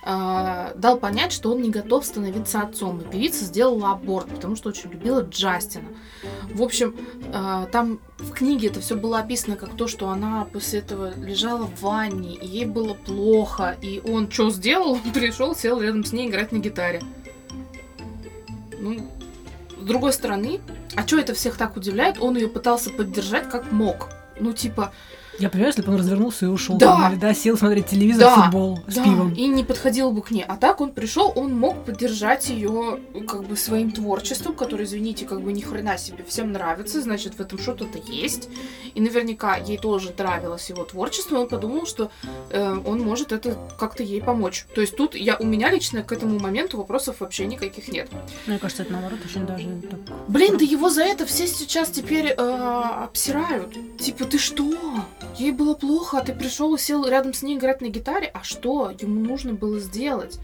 А, 0.03 0.72
дал 0.76 0.96
понять, 0.98 1.31
что 1.31 1.53
он 1.53 1.61
не 1.61 1.70
готов 1.70 2.07
становиться 2.07 2.61
отцом. 2.62 3.00
И 3.00 3.05
певица 3.05 3.44
сделала 3.44 3.92
аборт, 3.92 4.29
потому 4.29 4.57
что 4.57 4.70
очень 4.70 4.90
любила 4.90 5.20
Джастина. 5.20 5.88
В 6.55 6.62
общем, 6.62 6.96
а, 7.33 7.66
там 7.66 8.00
в 8.18 8.33
книге 8.33 8.68
это 8.68 8.81
все 8.81 8.96
было 8.96 9.18
описано 9.18 9.57
как 9.57 9.76
то, 9.76 9.88
что 9.88 10.09
она 10.09 10.46
после 10.50 10.79
этого 10.79 11.12
лежала 11.18 11.66
в 11.66 11.83
ванне, 11.83 12.35
и 12.35 12.46
ей 12.46 12.64
было 12.64 12.94
плохо. 12.94 13.76
И 13.83 14.00
он 14.00 14.31
что 14.31 14.50
сделал? 14.50 14.92
Он 15.05 15.12
пришел, 15.12 15.55
сел 15.55 15.81
рядом 15.81 16.05
с 16.05 16.12
ней 16.12 16.29
играть 16.29 16.53
на 16.53 16.59
гитаре. 16.59 17.03
Ну, 18.81 19.11
с 19.79 19.85
другой 19.85 20.12
стороны, 20.12 20.61
а 20.97 21.07
что 21.07 21.19
это 21.19 21.35
всех 21.35 21.57
так 21.57 21.77
удивляет? 21.77 22.16
Он 22.21 22.37
ее 22.37 22.49
пытался 22.49 22.90
поддержать 22.90 23.49
как 23.49 23.71
мог. 23.73 24.09
Ну, 24.38 24.53
типа, 24.53 24.93
Я 25.40 25.48
понимаю, 25.48 25.68
если 25.74 25.83
бы 25.83 25.92
он 25.92 25.98
развернулся 25.98 26.44
и 26.46 26.48
ушел, 26.48 26.76
Да. 26.76 27.12
да, 27.20 27.33
сел 27.35 27.57
смотреть 27.57 27.87
телевизор, 27.87 28.24
Да, 28.24 28.42
футбол 28.42 28.81
с 28.87 28.94
Да, 28.94 29.05
пивом. 29.05 29.33
и 29.33 29.46
не 29.46 29.64
подходил 29.64 30.12
бы 30.12 30.20
к 30.22 30.31
ней. 30.31 30.44
А 30.46 30.57
так 30.57 30.81
он 30.81 30.92
пришел, 30.92 31.33
он 31.35 31.59
мог 31.59 31.85
поддержать 31.85 32.50
ее 32.50 33.00
как 33.26 33.44
бы 33.44 33.57
своим 33.57 33.90
творчеством, 33.90 34.55
которое, 34.55 34.85
извините, 34.85 35.24
как 35.24 35.40
бы 35.40 35.53
ни 35.53 35.61
хрена 35.62 35.96
себе 35.98 36.24
всем 36.29 36.53
нравится, 36.53 37.00
значит, 37.00 37.35
в 37.35 37.40
этом 37.40 37.59
что-то 37.59 37.87
есть. 38.07 38.48
И 38.94 39.00
наверняка 39.00 39.57
ей 39.57 39.79
тоже 39.79 40.12
нравилось 40.18 40.68
его 40.68 40.85
творчество, 40.85 41.37
и 41.37 41.38
он 41.38 41.48
подумал, 41.48 41.87
что 41.87 42.11
э, 42.50 42.76
он 42.85 43.00
может 43.00 43.33
это 43.33 43.57
как-то 43.79 44.03
ей 44.03 44.20
помочь. 44.20 44.66
То 44.74 44.81
есть 44.83 44.94
тут 44.96 45.14
я, 45.14 45.37
у 45.38 45.44
меня 45.46 45.70
лично 45.70 46.03
к 46.03 46.12
этому 46.12 46.38
моменту 46.38 46.76
вопросов 46.76 47.16
вообще 47.20 47.46
никаких 47.46 47.88
нет. 47.88 48.11
Мне 48.46 48.59
кажется, 48.59 48.83
это 48.83 48.92
наоборот 48.92 49.20
очень 49.24 49.46
даже 49.46 49.64
так. 49.90 50.00
Блин, 50.29 50.59
да 50.59 50.64
его 50.64 50.90
за 50.90 51.03
это 51.03 51.24
все 51.24 51.46
сейчас 51.46 51.88
теперь 51.90 52.26
э, 52.26 52.35
обсирают. 53.05 53.74
Типа, 53.98 54.24
ты 54.24 54.38
что? 54.38 54.70
Ей 55.38 55.53
было 55.53 55.75
плохо, 55.75 56.19
а 56.19 56.21
ты 56.23 56.33
пришел 56.33 56.75
и 56.75 56.79
сел 56.79 57.07
рядом 57.07 57.33
с 57.33 57.43
ней 57.43 57.57
играть 57.57 57.81
на 57.81 57.88
гитаре. 57.88 58.31
А 58.33 58.43
что 58.43 58.93
ему 58.99 59.21
нужно 59.21 59.55
было 59.55 59.79
сделать? 59.79 60.38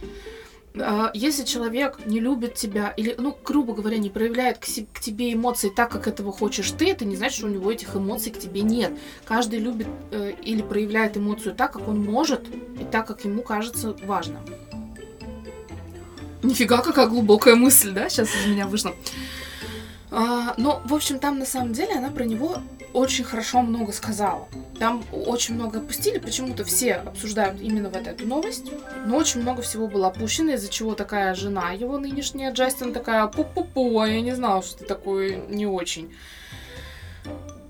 А, 0.79 1.11
Если 1.14 1.44
человек 1.44 1.99
не 2.07 2.20
любит 2.20 2.55
тебя 2.55 2.92
или, 2.96 3.14
ну, 3.18 3.37
грубо 3.44 3.75
говоря, 3.75 3.99
не 3.99 4.11
проявляет 4.11 4.59
к, 4.59 4.66
тебе 5.01 5.33
эмоции 5.33 5.68
так, 5.68 5.90
как 5.90 6.07
этого 6.07 6.33
хочешь 6.33 6.70
ты, 6.70 6.90
это 6.90 7.05
не 7.05 7.16
значит, 7.16 7.38
что 7.38 7.46
у 7.46 7.51
него 7.51 7.70
этих 7.70 7.96
эмоций 7.96 8.33
к 8.33 8.38
тебе 8.38 8.62
нет. 8.62 8.92
Каждый 9.25 9.59
любит 9.59 9.88
э, 10.11 10.33
или 10.42 10.62
проявляет 10.62 11.16
эмоцию 11.16 11.55
так, 11.55 11.72
как 11.72 11.88
он 11.88 12.03
может, 12.03 12.46
и 12.81 12.85
так, 12.85 13.07
как 13.07 13.25
ему 13.25 13.42
кажется 13.42 13.96
важным. 14.05 14.42
Нифига, 16.42 16.79
какая 16.79 17.07
глубокая 17.07 17.57
мысль, 17.57 17.92
да, 17.92 18.09
сейчас 18.09 18.29
из 18.29 18.46
меня 18.46 18.66
вышла. 18.66 18.94
А, 20.11 20.55
но, 20.57 20.81
в 20.85 20.94
общем, 20.94 21.18
там 21.18 21.38
на 21.38 21.46
самом 21.46 21.72
деле 21.72 21.94
она 21.94 22.11
про 22.11 22.25
него 22.25 22.59
очень 22.96 23.24
хорошо 23.24 23.61
много 23.61 23.92
сказала. 23.92 24.48
Там 24.78 25.04
очень 25.12 25.54
много 25.54 25.80
опустили, 25.80 26.18
почему-то 26.18 26.64
все 26.64 26.94
обсуждают 26.94 27.61
именно 27.61 27.90
вот 27.90 28.06
эту 28.06 28.26
новость. 28.26 28.70
Но 29.04 29.18
очень 29.18 29.42
много 29.42 29.61
всего 29.61 29.87
было 29.87 30.06
опущено, 30.06 30.52
из-за 30.52 30.70
чего 30.70 30.94
такая 30.94 31.35
жена 31.35 31.72
его 31.72 31.98
нынешняя, 31.98 32.52
Джастин, 32.52 32.94
такая 32.94 33.26
пу-пу-пу, 33.26 34.02
а 34.02 34.09
я 34.09 34.22
не 34.22 34.35
знала, 34.35 34.62
что 34.62 34.78
ты 34.78 34.85
такой 34.87 35.44
не 35.48 35.66
очень. 35.66 36.14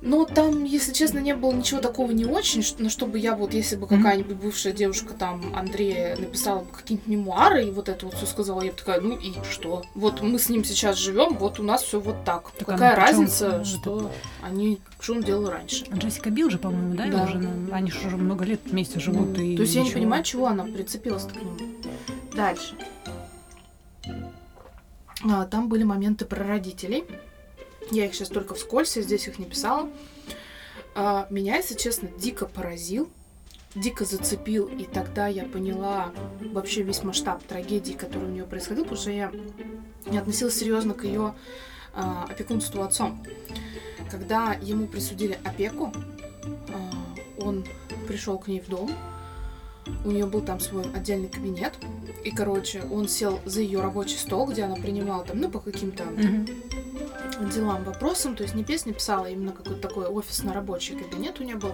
Но 0.02 0.24
там, 0.24 0.64
если 0.64 0.92
честно, 0.92 1.18
не 1.18 1.34
было 1.34 1.52
ничего 1.52 1.80
такого 1.80 2.12
не 2.12 2.24
очень, 2.26 2.62
ш- 2.62 2.76
на 2.78 2.90
чтобы 2.90 3.18
я 3.18 3.34
вот, 3.34 3.54
если 3.54 3.76
бы 3.76 3.86
какая-нибудь 3.86 4.36
бывшая 4.36 4.72
девушка 4.72 5.14
там, 5.14 5.54
Андрея, 5.56 6.16
написала 6.16 6.60
бы 6.60 6.66
какие-нибудь 6.70 7.08
мемуары 7.08 7.64
и 7.66 7.70
вот 7.70 7.88
это 7.88 8.06
вот 8.06 8.14
все 8.14 8.26
сказала, 8.26 8.62
я 8.62 8.70
бы 8.72 8.76
такая, 8.78 9.00
ну 9.00 9.16
и 9.16 9.32
что? 9.50 9.82
Вот 9.94 10.22
мы 10.22 10.38
с 10.38 10.48
ним 10.48 10.64
сейчас 10.64 10.96
живем, 10.96 11.36
вот 11.38 11.58
у 11.58 11.62
нас 11.62 11.82
все 11.82 11.98
вот 11.98 12.24
так. 12.24 12.50
Так, 12.52 12.68
Какая 12.68 12.90
ну, 12.96 13.02
причём, 13.02 13.20
разница, 13.20 13.64
что 13.64 14.10
они, 14.42 14.78
что 15.00 15.14
он 15.14 15.22
делал 15.22 15.48
раньше? 15.50 15.84
Джессика 15.92 16.30
Билл 16.30 16.50
же, 16.50 16.58
по-моему, 16.58 16.94
да? 16.94 17.06
Да. 17.06 17.24
Уже, 17.24 17.38
ну, 17.38 17.72
они 17.72 17.90
же 17.90 18.06
уже 18.06 18.16
много 18.16 18.44
лет 18.44 18.60
вместе 18.66 19.00
живут. 19.00 19.36
Ну, 19.36 19.42
и 19.42 19.56
То 19.56 19.62
есть 19.62 19.74
я 19.74 19.80
не 19.80 19.86
ничего. 19.88 20.00
понимаю, 20.00 20.24
чего 20.24 20.46
она 20.46 20.64
прицепилась 20.64 21.24
к 21.24 21.34
нему. 21.34 21.52
Дальше. 22.34 22.74
А, 25.28 25.46
там 25.46 25.68
были 25.68 25.82
моменты 25.82 26.24
про 26.26 26.44
родителей. 26.44 27.04
Я 27.90 28.06
их 28.06 28.14
сейчас 28.14 28.28
только 28.28 28.54
вскользь, 28.54 28.96
я 28.96 29.02
здесь 29.02 29.28
их 29.28 29.38
не 29.38 29.44
писала. 29.44 29.88
А, 30.94 31.26
меня, 31.30 31.56
если 31.56 31.74
честно, 31.74 32.08
дико 32.18 32.46
поразил, 32.46 33.08
дико 33.74 34.04
зацепил, 34.04 34.66
и 34.66 34.84
тогда 34.84 35.26
я 35.28 35.44
поняла 35.44 36.12
вообще 36.40 36.82
весь 36.82 37.02
масштаб 37.02 37.42
трагедии, 37.42 37.92
который 37.92 38.24
у 38.24 38.32
нее 38.32 38.44
происходил, 38.44 38.84
потому 38.84 39.00
что 39.00 39.10
я 39.10 39.30
не 40.06 40.18
относилась 40.18 40.58
серьезно 40.58 40.94
к 40.94 41.04
ее 41.04 41.34
а, 41.94 42.24
опекунству 42.28 42.82
отцом. 42.82 43.22
Когда 44.10 44.54
ему 44.54 44.86
присудили 44.86 45.38
опеку, 45.44 45.92
а, 46.68 47.42
он 47.42 47.66
пришел 48.08 48.38
к 48.38 48.48
ней 48.48 48.60
в 48.60 48.68
дом, 48.68 48.90
у 50.04 50.10
нее 50.10 50.26
был 50.26 50.40
там 50.40 50.60
свой 50.60 50.84
отдельный 50.94 51.28
кабинет, 51.28 51.74
и, 52.24 52.30
короче, 52.30 52.82
он 52.90 53.08
сел 53.08 53.38
за 53.44 53.60
ее 53.60 53.80
рабочий 53.80 54.18
стол, 54.18 54.46
где 54.46 54.64
она 54.64 54.76
принимала 54.76 55.24
там, 55.24 55.40
ну, 55.40 55.48
по 55.48 55.60
каким-то 55.60 56.04
Мгм. 56.04 56.46
делам, 57.52 57.84
вопросам, 57.84 58.34
то 58.36 58.42
есть 58.42 58.54
не 58.54 58.64
песни 58.64 58.92
писала, 58.92 59.26
а 59.26 59.30
именно 59.30 59.52
какой-то 59.52 59.80
такой 59.80 60.06
офисно-рабочий 60.06 60.96
кабинет 60.96 61.40
у 61.40 61.44
нее 61.44 61.56
был. 61.56 61.72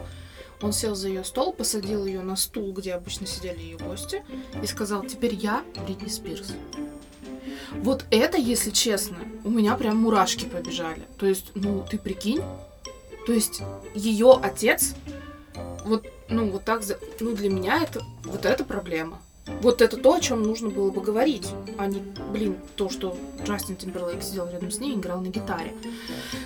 Он 0.60 0.72
сел 0.72 0.94
за 0.94 1.08
ее 1.08 1.24
стол, 1.24 1.52
посадил 1.52 2.06
ее 2.06 2.20
на 2.20 2.36
стул, 2.36 2.72
где 2.72 2.94
обычно 2.94 3.26
сидели 3.26 3.58
ее 3.60 3.78
гости, 3.78 4.22
и 4.62 4.66
сказал, 4.66 5.02
теперь 5.04 5.34
я 5.34 5.62
Бритни 5.84 6.08
Спирс. 6.08 6.52
Вот 7.82 8.04
это, 8.10 8.38
если 8.38 8.70
честно, 8.70 9.16
у 9.44 9.50
меня 9.50 9.74
прям 9.76 9.96
мурашки 9.96 10.44
побежали. 10.44 11.02
То 11.18 11.26
есть, 11.26 11.50
ну, 11.54 11.84
ты 11.88 11.98
прикинь, 11.98 12.42
то 13.26 13.32
есть 13.32 13.60
ее 13.94 14.38
отец, 14.40 14.94
вот, 15.84 16.06
ну, 16.28 16.50
вот 16.50 16.64
так, 16.64 16.82
за... 16.82 16.98
ну, 17.20 17.34
для 17.34 17.50
меня 17.50 17.82
это, 17.82 18.02
вот 18.24 18.46
это 18.46 18.64
проблема. 18.64 19.20
Вот 19.60 19.82
это 19.82 19.96
то, 19.96 20.14
о 20.14 20.20
чем 20.20 20.42
нужно 20.42 20.70
было 20.70 20.90
бы 20.90 21.00
говорить, 21.00 21.48
а 21.76 21.86
не, 21.86 22.00
блин, 22.32 22.56
то, 22.76 22.88
что 22.88 23.16
Джастин 23.44 23.74
Тимберлейк 23.74 24.22
сидел 24.22 24.48
рядом 24.48 24.70
с 24.70 24.78
ней 24.78 24.92
и 24.92 24.96
играл 24.96 25.20
на 25.20 25.28
гитаре. 25.28 25.74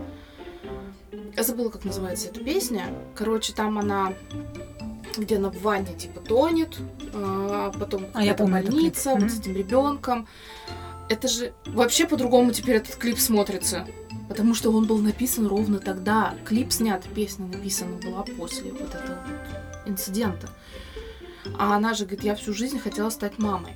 Я 1.37 1.43
забыла, 1.43 1.69
как 1.69 1.85
называется 1.85 2.29
эта 2.29 2.43
песня. 2.43 2.87
Короче, 3.15 3.53
там 3.53 3.77
она 3.77 4.13
где 5.15 5.37
она 5.37 5.49
в 5.49 5.61
ванне 5.61 5.93
типа 5.93 6.19
тонет, 6.19 6.77
а 7.13 7.71
потом 7.71 8.07
а 8.13 8.23
я 8.23 8.33
помню 8.33 8.61
больница 8.63 9.15
вот 9.15 9.31
с 9.31 9.39
этим 9.39 9.55
ребенком. 9.55 10.27
Это 11.09 11.27
же 11.27 11.53
вообще 11.65 12.05
по-другому 12.05 12.51
теперь 12.51 12.77
этот 12.77 12.95
клип 12.95 13.19
смотрится. 13.19 13.87
Потому 14.27 14.53
что 14.53 14.71
он 14.71 14.85
был 14.85 14.97
написан 14.97 15.47
ровно 15.47 15.79
тогда. 15.79 16.35
Клип 16.43 16.71
снят, 16.71 17.03
песня 17.15 17.45
написана 17.45 17.95
была 17.95 18.23
после 18.23 18.71
вот 18.71 18.93
этого 18.93 19.17
вот 19.25 19.89
инцидента. 19.89 20.49
А 21.57 21.75
она 21.75 21.93
же 21.93 22.05
говорит, 22.05 22.25
я 22.25 22.35
всю 22.35 22.53
жизнь 22.53 22.77
хотела 22.79 23.09
стать 23.09 23.37
мамой. 23.37 23.73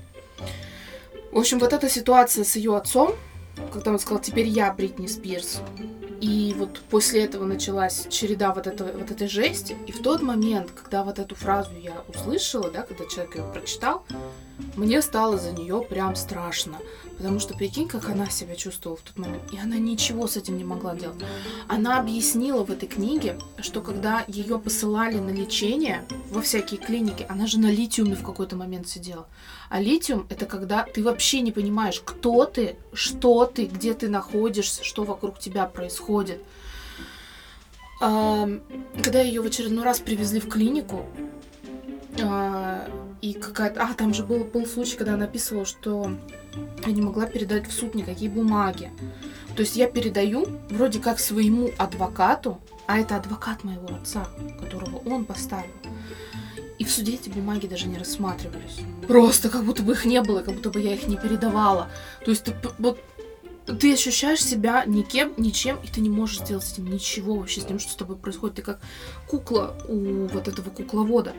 В 1.31 1.37
общем, 1.37 1.59
вот 1.59 1.71
эта 1.71 1.87
ситуация 1.89 2.43
с 2.43 2.55
ее 2.57 2.75
отцом, 2.75 3.13
когда 3.71 3.91
он 3.91 3.99
сказал, 3.99 4.21
теперь 4.21 4.47
я 4.47 4.73
Бритни 4.73 5.07
Спирс, 5.07 5.61
и 6.21 6.53
вот 6.55 6.79
после 6.89 7.23
этого 7.23 7.45
началась 7.45 8.05
череда 8.09 8.53
вот, 8.53 8.67
этого, 8.67 8.91
вот 8.91 9.09
этой 9.09 9.27
жести. 9.27 9.75
И 9.87 9.91
в 9.91 10.03
тот 10.03 10.21
момент, 10.21 10.69
когда 10.71 11.03
вот 11.03 11.17
эту 11.17 11.33
фразу 11.33 11.71
я 11.75 12.03
услышала, 12.07 12.69
да, 12.69 12.83
когда 12.83 13.05
человек 13.07 13.35
ее 13.35 13.43
прочитал, 13.51 14.05
мне 14.75 15.01
стало 15.01 15.37
за 15.37 15.51
нее 15.51 15.85
прям 15.87 16.15
страшно. 16.15 16.77
Потому 17.17 17.39
что 17.39 17.53
прикинь, 17.53 17.87
как 17.87 18.09
она 18.09 18.27
себя 18.29 18.55
чувствовала 18.55 18.97
в 18.97 19.01
тот 19.01 19.17
момент. 19.19 19.43
И 19.53 19.59
она 19.59 19.77
ничего 19.77 20.25
с 20.27 20.37
этим 20.37 20.57
не 20.57 20.63
могла 20.63 20.95
делать. 20.95 21.19
Она 21.67 21.99
объяснила 21.99 22.63
в 22.63 22.71
этой 22.71 22.87
книге, 22.87 23.37
что 23.59 23.81
когда 23.81 24.23
ее 24.27 24.57
посылали 24.57 25.19
на 25.19 25.29
лечение 25.29 26.03
во 26.31 26.41
всякие 26.41 26.79
клиники, 26.79 27.25
она 27.29 27.45
же 27.45 27.59
на 27.59 27.71
литиуме 27.71 28.15
в 28.15 28.23
какой-то 28.23 28.55
момент 28.55 28.87
сидела. 28.87 29.27
А 29.69 29.79
литиум 29.79 30.25
это 30.29 30.47
когда 30.47 30.83
ты 30.83 31.03
вообще 31.03 31.41
не 31.41 31.51
понимаешь, 31.51 32.01
кто 32.03 32.45
ты, 32.45 32.75
что 32.91 33.45
ты, 33.45 33.65
где 33.65 33.93
ты 33.93 34.09
находишься, 34.09 34.83
что 34.83 35.03
вокруг 35.03 35.37
тебя 35.37 35.67
происходит. 35.67 36.41
Когда 37.99 39.21
ее 39.21 39.41
в 39.41 39.45
очередной 39.45 39.83
раз 39.83 39.99
привезли 39.99 40.39
в 40.39 40.49
клинику, 40.49 41.05
а, 42.19 42.89
и 43.21 43.33
какая-то... 43.33 43.83
А, 43.83 43.93
там 43.93 44.13
же 44.13 44.23
был, 44.23 44.43
был 44.43 44.65
случай, 44.65 44.97
когда 44.97 45.13
она 45.13 45.25
описывала, 45.25 45.65
что 45.65 46.11
я 46.85 46.91
не 46.91 47.01
могла 47.01 47.27
передать 47.27 47.67
в 47.67 47.71
суд 47.71 47.93
никакие 47.95 48.31
бумаги. 48.31 48.91
То 49.55 49.61
есть 49.61 49.75
я 49.75 49.87
передаю 49.87 50.47
вроде 50.69 50.99
как 50.99 51.19
своему 51.19 51.69
адвокату, 51.77 52.59
а 52.87 52.99
это 52.99 53.17
адвокат 53.17 53.63
моего 53.63 53.87
отца, 53.95 54.27
которого 54.59 54.97
он 55.05 55.25
поставил. 55.25 55.71
И 56.79 56.83
в 56.83 56.89
суде 56.89 57.13
эти 57.13 57.29
бумаги 57.29 57.67
даже 57.67 57.87
не 57.87 57.97
рассматривались. 57.97 58.79
Просто 59.07 59.49
как 59.49 59.63
будто 59.65 59.83
бы 59.83 59.93
их 59.93 60.03
не 60.05 60.19
было, 60.21 60.41
как 60.41 60.55
будто 60.55 60.71
бы 60.71 60.79
я 60.79 60.95
их 60.95 61.07
не 61.07 61.15
передавала. 61.15 61.89
То 62.25 62.31
есть 62.31 62.45
ты 62.45 62.55
вот 62.79 62.99
ты 63.65 63.93
ощущаешь 63.93 64.43
себя 64.43 64.83
никем, 64.85 65.33
ничем, 65.37 65.77
и 65.83 65.87
ты 65.87 66.01
не 66.01 66.09
можешь 66.09 66.39
сделать 66.39 66.65
с 66.65 66.73
этим 66.73 66.91
ничего 66.91 67.35
вообще, 67.35 67.61
с 67.61 67.65
тем, 67.65 67.77
что 67.77 67.91
с 67.91 67.95
тобой 67.95 68.15
происходит. 68.15 68.55
Ты 68.55 68.61
как 68.63 68.79
кукла 69.27 69.77
у 69.87 70.25
вот 70.27 70.47
этого 70.47 70.71
кукловода. 70.71 71.33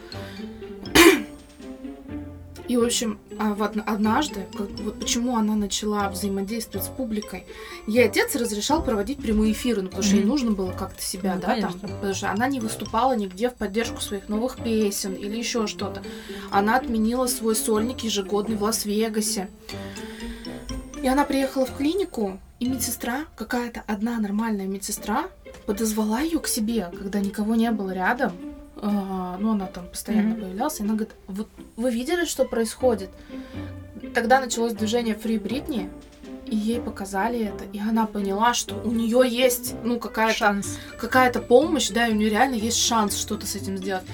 И, 2.68 2.76
в 2.76 2.84
общем, 2.84 3.18
а 3.38 3.52
однажды, 3.86 4.46
вот 4.52 5.00
почему 5.00 5.36
она 5.36 5.54
начала 5.54 6.08
взаимодействовать 6.08 6.86
с 6.86 6.90
публикой, 6.90 7.44
ей 7.86 8.06
отец 8.06 8.34
разрешал 8.36 8.82
проводить 8.84 9.18
прямые 9.18 9.52
эфиры, 9.52 9.82
ну, 9.82 9.88
потому 9.88 10.04
что 10.04 10.16
ей 10.16 10.24
нужно 10.24 10.52
было 10.52 10.70
как-то 10.70 11.02
себя, 11.02 11.34
ну, 11.34 11.40
да, 11.40 11.46
конечно. 11.48 11.80
там, 11.80 11.90
потому 11.90 12.14
что 12.14 12.30
она 12.30 12.46
не 12.48 12.60
выступала 12.60 13.16
нигде 13.16 13.50
в 13.50 13.54
поддержку 13.54 14.00
своих 14.00 14.28
новых 14.28 14.56
песен 14.56 15.14
или 15.14 15.36
еще 15.36 15.66
что-то. 15.66 16.02
Она 16.50 16.76
отменила 16.76 17.26
свой 17.26 17.56
сольник 17.56 18.00
ежегодный 18.00 18.56
в 18.56 18.62
Лас-Вегасе. 18.62 19.48
И 21.02 21.08
она 21.08 21.24
приехала 21.24 21.66
в 21.66 21.76
клинику, 21.76 22.38
и 22.60 22.68
медсестра, 22.68 23.24
какая-то 23.34 23.82
одна 23.88 24.18
нормальная 24.18 24.66
медсестра, 24.66 25.24
подозвала 25.66 26.20
ее 26.20 26.38
к 26.38 26.46
себе, 26.46 26.92
когда 26.96 27.18
никого 27.18 27.56
не 27.56 27.72
было 27.72 27.90
рядом, 27.90 28.32
ну, 28.82 29.52
она 29.52 29.66
там 29.66 29.86
постоянно 29.86 30.34
mm-hmm. 30.34 30.40
появлялась, 30.40 30.80
и 30.80 30.82
она 30.82 30.94
говорит, 30.94 31.14
вот 31.28 31.48
вы 31.76 31.90
видели, 31.92 32.24
что 32.24 32.44
происходит? 32.44 33.10
Тогда 34.12 34.40
началось 34.40 34.72
движение 34.72 35.14
Free 35.14 35.40
Britney, 35.40 35.88
и 36.46 36.56
ей 36.56 36.80
показали 36.80 37.46
это, 37.46 37.64
и 37.72 37.78
она 37.78 38.06
поняла, 38.06 38.54
что 38.54 38.74
у 38.74 38.90
нее 38.90 39.22
есть, 39.26 39.74
ну, 39.84 40.00
какая-то, 40.00 40.60
какая-то 40.98 41.40
помощь, 41.40 41.90
да, 41.90 42.08
и 42.08 42.12
у 42.12 42.16
нее 42.16 42.30
реально 42.30 42.56
есть 42.56 42.78
шанс 42.78 43.16
что-то 43.16 43.46
с 43.46 43.54
этим 43.54 43.76
сделать. 43.76 44.04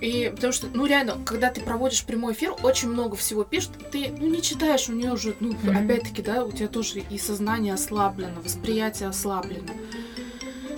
И 0.00 0.30
потому 0.34 0.52
что, 0.52 0.68
ну, 0.72 0.86
реально, 0.86 1.18
когда 1.26 1.50
ты 1.50 1.60
проводишь 1.60 2.04
прямой 2.04 2.32
эфир, 2.32 2.54
очень 2.62 2.88
много 2.88 3.16
всего 3.16 3.44
пишут, 3.44 3.72
ты, 3.90 4.10
ну, 4.18 4.28
не 4.28 4.40
читаешь, 4.40 4.88
у 4.88 4.92
нее 4.92 5.12
уже, 5.12 5.34
ну, 5.40 5.52
mm-hmm. 5.52 5.84
опять-таки, 5.84 6.22
да, 6.22 6.44
у 6.44 6.52
тебя 6.52 6.68
тоже 6.68 7.00
и 7.00 7.18
сознание 7.18 7.74
ослаблено, 7.74 8.40
восприятие 8.42 9.08
ослаблено. 9.08 9.68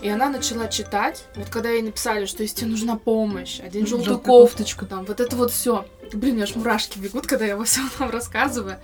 И 0.02 0.08
она 0.08 0.28
начала 0.28 0.66
читать. 0.66 1.24
Вот 1.36 1.48
когда 1.48 1.70
ей 1.70 1.82
написали, 1.82 2.26
что 2.26 2.42
если 2.42 2.56
тебе 2.56 2.70
нужна 2.70 2.96
помощь, 2.96 3.60
одень 3.60 3.86
желтую 3.86 4.18
кофточку, 4.18 4.84
там, 4.84 5.04
вот 5.04 5.20
это 5.20 5.36
вот 5.36 5.52
все. 5.52 5.86
Блин, 6.12 6.32
у 6.32 6.34
меня 6.34 6.44
аж 6.44 6.56
мурашки 6.56 6.98
бегут, 6.98 7.28
когда 7.28 7.46
я 7.46 7.56
во 7.56 7.64
всем 7.66 7.88
там 7.96 8.10
рассказываю. 8.10 8.78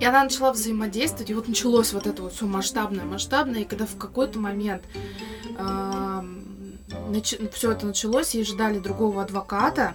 И 0.00 0.04
она 0.04 0.24
начала 0.24 0.52
взаимодействовать, 0.52 1.28
и 1.28 1.34
вот 1.34 1.48
началось 1.48 1.92
вот 1.92 2.06
это 2.06 2.22
вот 2.22 2.32
все 2.32 2.46
масштабное, 2.46 3.04
масштабное, 3.04 3.60
и 3.60 3.64
когда 3.64 3.84
в 3.84 3.96
какой-то 3.96 4.38
момент 4.38 4.82
э, 5.58 6.22
все 7.52 7.72
это 7.72 7.86
началось, 7.86 8.34
ей 8.34 8.44
ждали 8.44 8.78
другого 8.78 9.22
адвоката, 9.22 9.94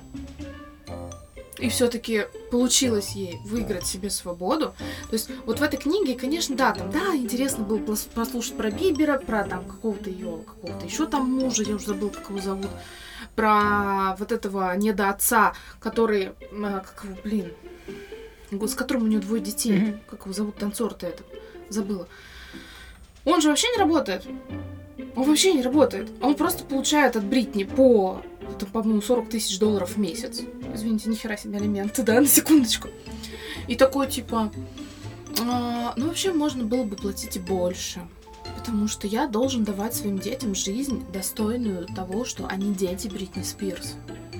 и 1.59 1.69
все-таки 1.69 2.27
получилось 2.51 3.11
ей 3.11 3.39
выиграть 3.45 3.85
себе 3.85 4.09
свободу. 4.09 4.73
То 5.09 5.13
есть 5.13 5.29
вот 5.45 5.59
в 5.59 5.61
этой 5.61 5.77
книге, 5.77 6.15
конечно, 6.15 6.55
да, 6.55 6.73
там, 6.73 6.91
да, 6.91 7.15
интересно 7.15 7.63
было 7.63 7.79
послушать 8.13 8.55
про 8.55 8.71
Бибера, 8.71 9.19
про 9.19 9.43
там 9.43 9.65
какого-то 9.65 10.09
ее, 10.09 10.39
какого-то 10.45 10.85
еще 10.85 11.05
там 11.05 11.29
мужа, 11.29 11.63
я 11.63 11.75
уже 11.75 11.87
забыл, 11.87 12.09
как 12.09 12.29
его 12.29 12.39
зовут, 12.39 12.69
про 13.35 14.15
вот 14.17 14.31
этого 14.31 14.75
недоотца, 14.75 15.53
который, 15.79 16.31
а, 16.51 16.79
как 16.79 17.03
его, 17.03 17.17
блин, 17.23 17.53
с 18.51 18.75
которым 18.75 19.03
у 19.03 19.07
нее 19.07 19.19
двое 19.19 19.41
детей, 19.41 19.73
mm-hmm. 19.73 19.99
как 20.09 20.21
его 20.21 20.33
зовут, 20.33 20.55
танцор-то 20.55 21.07
этот, 21.07 21.25
забыла. 21.69 22.07
Он 23.25 23.41
же 23.41 23.49
вообще 23.49 23.69
не 23.69 23.77
работает. 23.77 24.25
Он 25.15 25.23
вообще 25.23 25.53
не 25.53 25.61
работает. 25.61 26.09
Он 26.21 26.35
просто 26.35 26.63
получает 26.63 27.15
от 27.15 27.23
Бритни 27.23 27.63
по 27.63 28.21
это, 28.55 28.65
по-моему, 28.65 29.01
40 29.01 29.29
тысяч 29.29 29.59
долларов 29.59 29.95
в 29.95 29.97
месяц. 29.97 30.41
Извините, 30.73 31.09
нихера 31.09 31.37
себе 31.37 31.57
алименты, 31.57 32.03
да, 32.03 32.19
на 32.19 32.27
секундочку. 32.27 32.89
И 33.67 33.75
такой, 33.75 34.07
типа, 34.07 34.51
а, 35.41 35.93
ну, 35.95 36.07
вообще, 36.07 36.33
можно 36.33 36.63
было 36.63 36.83
бы 36.83 36.95
платить 36.95 37.35
и 37.35 37.39
больше. 37.39 38.01
Потому 38.57 38.87
что 38.87 39.07
я 39.07 39.27
должен 39.27 39.63
давать 39.63 39.93
своим 39.95 40.19
детям 40.19 40.55
жизнь, 40.55 41.05
достойную 41.13 41.87
того, 41.87 42.25
что 42.25 42.47
они 42.47 42.73
дети 42.73 43.07
Бритни 43.07 43.43
Спирс. 43.43 43.95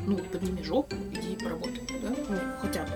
Ну, 0.06 0.18
подними 0.18 0.64
жопу, 0.64 0.96
иди 1.14 1.36
поработай, 1.42 1.84
да? 2.02 2.16
Ну, 2.28 2.38
хотя 2.62 2.84
бы. 2.84 2.92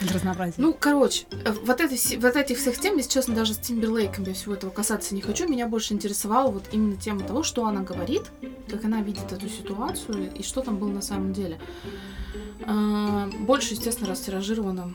Для 0.00 0.12
разнообразия. 0.12 0.54
Ну, 0.58 0.76
короче, 0.78 1.26
э, 1.30 1.52
вот, 1.64 1.80
это, 1.80 1.94
вот 2.18 2.36
этих 2.36 2.58
всех 2.58 2.78
тем, 2.78 2.96
если 2.96 3.10
честно, 3.10 3.34
даже 3.34 3.54
с 3.54 3.58
Тимберлейком 3.58 4.24
я 4.24 4.34
всего 4.34 4.54
этого 4.54 4.70
касаться 4.70 5.14
не 5.14 5.20
хочу. 5.20 5.48
Меня 5.48 5.66
больше 5.66 5.94
интересовала 5.94 6.50
вот 6.50 6.64
именно 6.72 6.96
тема 6.96 7.22
того, 7.22 7.42
что 7.42 7.66
она 7.66 7.82
говорит, 7.82 8.22
как 8.70 8.84
она 8.84 9.02
видит 9.02 9.32
эту 9.32 9.48
ситуацию 9.48 10.32
и 10.32 10.42
что 10.42 10.60
там 10.60 10.76
было 10.76 10.90
на 10.90 11.02
самом 11.02 11.32
деле. 11.32 11.58
А, 12.66 13.28
больше, 13.40 13.74
естественно, 13.74 14.08
растиражирована 14.08 14.94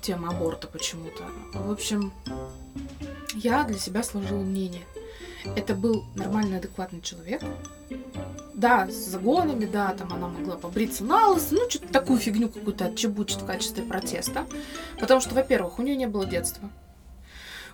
тема 0.00 0.28
аборта 0.28 0.66
почему-то. 0.66 1.24
В 1.54 1.70
общем, 1.70 2.12
я 3.34 3.64
для 3.64 3.78
себя 3.78 4.02
сложила 4.02 4.40
мнение. 4.40 4.82
Это 5.56 5.74
был 5.74 6.04
нормальный, 6.14 6.58
адекватный 6.58 7.00
человек, 7.00 7.42
да, 8.54 8.86
с 8.88 8.94
загонами, 8.94 9.64
да, 9.64 9.94
там 9.98 10.12
она 10.12 10.28
могла 10.28 10.56
побриться 10.56 11.04
на 11.04 11.28
лысо, 11.28 11.54
ну, 11.54 11.68
что-то 11.68 11.88
такую 11.88 12.18
фигню 12.18 12.48
какую-то 12.48 12.84
отчебучит 12.86 13.42
в 13.42 13.46
качестве 13.46 13.82
протеста. 13.82 14.46
Потому 15.00 15.20
что, 15.20 15.34
во-первых, 15.34 15.78
у 15.78 15.82
нее 15.82 15.96
не 15.96 16.06
было 16.06 16.26
детства. 16.26 16.68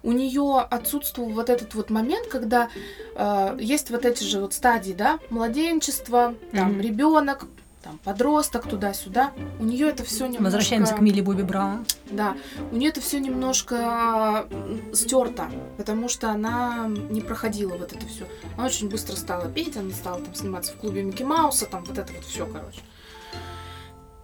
у 0.05 0.13
нее 0.13 0.61
отсутствовал 0.61 1.31
вот 1.31 1.51
этот 1.51 1.75
вот 1.75 1.91
момент, 1.91 2.29
когда 2.29 2.69
э, 3.17 3.57
есть 3.61 3.91
вот 3.91 4.05
эти 4.05 4.23
же 4.23 4.41
вот 4.41 4.55
стадии, 4.55 4.93
да, 4.93 5.19
младенчество, 5.29 6.37
там 6.53 6.75
Мгм. 6.75 6.81
ребенок, 6.81 7.47
там 7.89 7.99
подросток 8.05 8.69
туда-сюда. 8.69 9.33
У 9.59 9.65
нее 9.65 9.89
это 9.89 10.05
все 10.05 10.27
немножко. 10.27 10.45
Возвращаемся 10.45 10.95
к 10.95 11.01
Милли 11.01 11.23
Бобби 11.23 11.43
Браун. 11.43 11.87
Да, 12.11 12.37
у 12.71 12.77
нее 12.77 12.91
это 12.91 13.01
все 13.01 13.19
немножко 13.19 14.47
стерто, 14.93 15.51
потому 15.79 16.11
что 16.11 16.31
она 16.31 16.87
не 17.09 17.23
проходила 17.23 17.77
вот 17.77 17.95
это 17.95 18.07
все. 18.07 18.27
Она 18.57 18.67
очень 18.67 18.91
быстро 18.91 19.17
стала 19.17 19.49
петь, 19.49 19.77
она 19.79 19.91
стала 19.93 20.21
там 20.21 20.35
сниматься 20.35 20.75
в 20.75 20.77
клубе 20.77 21.03
Микки 21.03 21.23
Мауса, 21.23 21.65
там 21.65 21.83
вот 21.85 21.97
это 21.97 22.13
вот 22.13 22.25
все, 22.25 22.45
короче. 22.45 22.81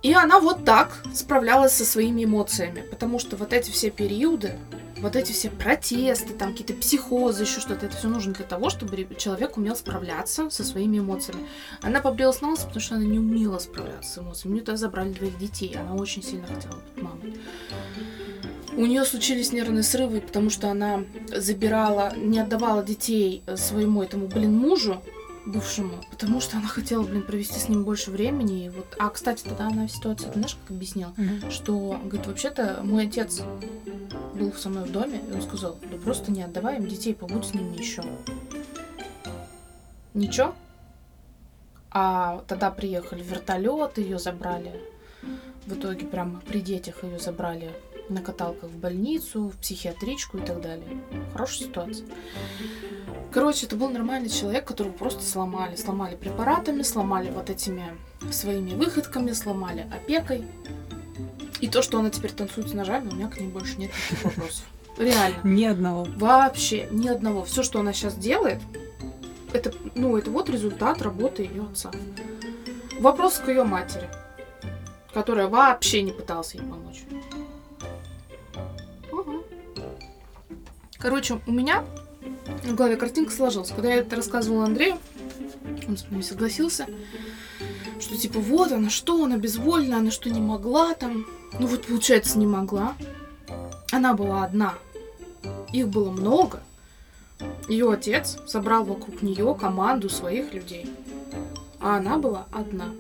И 0.03 0.13
она 0.13 0.41
вот 0.41 0.67
так 0.67 1.03
справлялась 1.15 1.73
со 1.73 1.87
своими 1.87 2.25
эмоциями, 2.25 2.83
потому 2.83 3.19
что 3.19 3.37
вот 3.37 3.55
эти 3.55 3.71
все 3.71 3.89
периоды, 3.89 4.59
вот 5.05 5.17
эти 5.17 5.33
все 5.33 5.51
протесты, 5.51 6.33
там 6.33 6.53
какие-то 6.53 6.73
психозы, 6.73 7.43
еще 7.43 7.61
что-то, 7.61 7.87
это 7.87 7.97
все 7.97 8.09
нужно 8.09 8.33
для 8.33 8.47
того, 8.47 8.71
чтобы 8.71 9.07
человек 9.19 9.59
умел 9.59 9.77
справляться 9.77 10.49
со 10.49 10.65
своими 10.65 10.99
эмоциями. 10.99 11.47
Она 11.83 12.01
побрилась 12.01 12.41
на 12.41 12.49
лысо, 12.49 12.63
потому 12.63 12.81
что 12.81 12.95
она 12.95 13.05
не 13.05 13.19
умела 13.19 13.59
справляться 13.59 14.15
с 14.15 14.19
эмоциями. 14.19 14.53
У 14.53 14.55
нее 14.55 14.65
тогда 14.65 14.79
забрали 14.79 15.13
двоих 15.13 15.39
детей, 15.39 15.77
она 15.79 15.95
очень 15.95 16.23
сильно 16.23 16.47
хотела 16.47 16.77
быть 16.77 17.03
мамой. 17.03 17.35
У 18.77 18.87
нее 18.87 19.05
случились 19.05 19.53
нервные 19.53 19.83
срывы, 19.83 20.21
потому 20.21 20.49
что 20.49 20.71
она 20.71 21.05
забирала, 21.29 22.15
не 22.17 22.41
отдавала 22.41 22.83
детей 22.83 23.43
э, 23.47 23.57
своему 23.57 24.03
этому, 24.03 24.27
блин, 24.27 24.57
мужу, 24.57 25.03
бывшему, 25.47 26.03
потому 26.11 26.41
что 26.41 26.57
она 26.57 26.69
хотела, 26.69 27.03
блин, 27.03 27.23
провести 27.23 27.59
с 27.59 27.69
ним 27.69 27.85
больше 27.85 28.11
времени. 28.11 28.67
И 28.67 28.69
вот, 28.71 28.87
а, 28.99 29.11
кстати, 29.11 29.43
тогда 29.43 29.69
она 29.69 29.89
ситуацию, 29.89 30.29
ты 30.29 30.39
знаешь, 30.39 30.57
как 30.63 30.77
объяснила? 30.77 31.13
Что, 31.51 32.01
говорит, 32.03 32.27
вообще-то 32.27 32.81
мой 32.83 33.07
отец 33.07 33.43
был 34.35 34.53
со 34.53 34.69
мной 34.69 34.85
в 34.85 34.93
доме, 34.93 35.21
и 35.29 35.33
он 35.33 35.43
сказал, 35.43 35.77
да 35.91 35.97
просто 35.99 36.31
не 36.33 36.43
отдавай 36.43 36.77
им 36.77 36.87
детей, 36.87 37.15
побудь 37.15 37.47
с 37.47 37.55
ними 37.55 37.77
еще. 37.77 38.03
Ничего? 40.15 40.55
А 41.91 42.43
тогда 42.49 42.71
приехали 42.71 43.23
вертолет, 43.23 43.99
ее 43.99 44.19
забрали. 44.19 44.81
В 45.67 45.75
итоге 45.75 46.07
прямо 46.07 46.41
при 46.41 46.61
детях 46.61 47.05
ее 47.05 47.19
забрали 47.19 47.73
на 48.09 48.23
каталках 48.23 48.71
в 48.71 48.77
больницу, 48.77 49.49
в 49.49 49.57
психиатричку 49.59 50.39
и 50.39 50.41
так 50.41 50.61
далее. 50.61 50.87
Хорошая 51.33 51.69
ситуация. 51.69 52.07
Короче, 53.33 53.67
это 53.67 53.77
был 53.77 53.91
нормальный 53.91 54.29
человек, 54.29 54.65
которого 54.65 54.93
просто 54.93 55.23
сломали. 55.23 55.77
Сломали 55.77 56.15
препаратами, 56.15 56.83
сломали 56.83 57.31
вот 57.31 57.51
этими 57.51 57.97
своими 58.31 58.75
выходками, 58.75 59.33
сломали 59.33 59.87
опекой. 59.93 60.45
И 61.61 61.69
то, 61.69 61.83
что 61.83 61.99
она 61.99 62.11
теперь 62.11 62.33
танцует 62.33 62.69
с 62.69 62.73
ножами, 62.75 63.09
у 63.09 63.15
меня 63.15 63.29
к 63.29 63.39
ней 63.41 63.49
больше 63.49 63.77
нет 63.79 63.91
никаких 63.91 64.25
вопросов. 64.25 64.65
Реально. 64.99 65.37
Ни 65.43 65.65
одного. 65.65 66.07
Вообще 66.17 66.89
ни 66.91 67.09
одного. 67.09 67.45
Все, 67.45 67.63
что 67.63 67.81
она 67.81 67.93
сейчас 67.93 68.15
делает, 68.15 68.61
это, 69.53 69.73
ну, 69.95 70.17
это 70.17 70.31
вот 70.31 70.49
результат 70.51 71.03
работы 71.03 71.43
ее 71.43 71.65
отца. 71.65 71.91
Вопрос 73.01 73.39
к 73.39 73.49
ее 73.49 73.65
матери, 73.65 74.09
которая 75.13 75.49
вообще 75.49 76.03
не 76.03 76.13
пыталась 76.13 76.55
ей 76.55 76.61
помочь. 76.61 77.05
Короче, 81.05 81.39
у 81.47 81.53
меня 81.53 81.85
в 82.63 82.75
голове 82.75 82.97
картинка 82.97 83.31
сложилась. 83.31 83.69
Когда 83.69 83.91
я 83.91 83.97
это 83.97 84.17
рассказывала 84.17 84.65
Андрею, 84.65 84.97
он 85.87 85.99
со 85.99 86.07
мной 86.09 86.23
согласился, 86.23 86.87
что 88.01 88.17
типа 88.17 88.41
вот 88.41 88.73
она 88.73 88.89
что, 88.89 89.23
она 89.23 89.37
безвольна, 89.37 89.99
она 89.99 90.11
что 90.11 90.31
не 90.31 90.41
могла 90.41 90.95
там. 90.95 91.27
Ну 91.61 91.67
вот 91.67 91.85
получается 91.85 92.39
не 92.39 92.47
могла. 92.47 92.95
Она 93.93 94.15
была 94.15 94.45
одна. 94.45 94.77
Их 95.75 95.89
было 95.89 96.11
много. 96.11 96.63
Ее 97.69 97.93
отец 97.93 98.39
собрал 98.47 98.85
вокруг 98.85 99.21
нее 99.21 99.55
команду 99.61 100.09
своих 100.09 100.55
людей. 100.55 100.91
А 101.81 101.99
она 101.99 102.17
была 102.17 102.47
одна. 102.51 102.95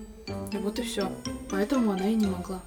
И 0.52 0.58
вот 0.58 0.78
и 0.78 0.82
все. 0.82 1.10
Поэтому 1.50 1.92
она 1.92 2.06
и 2.06 2.14
не 2.14 2.26
могла. 2.26 2.60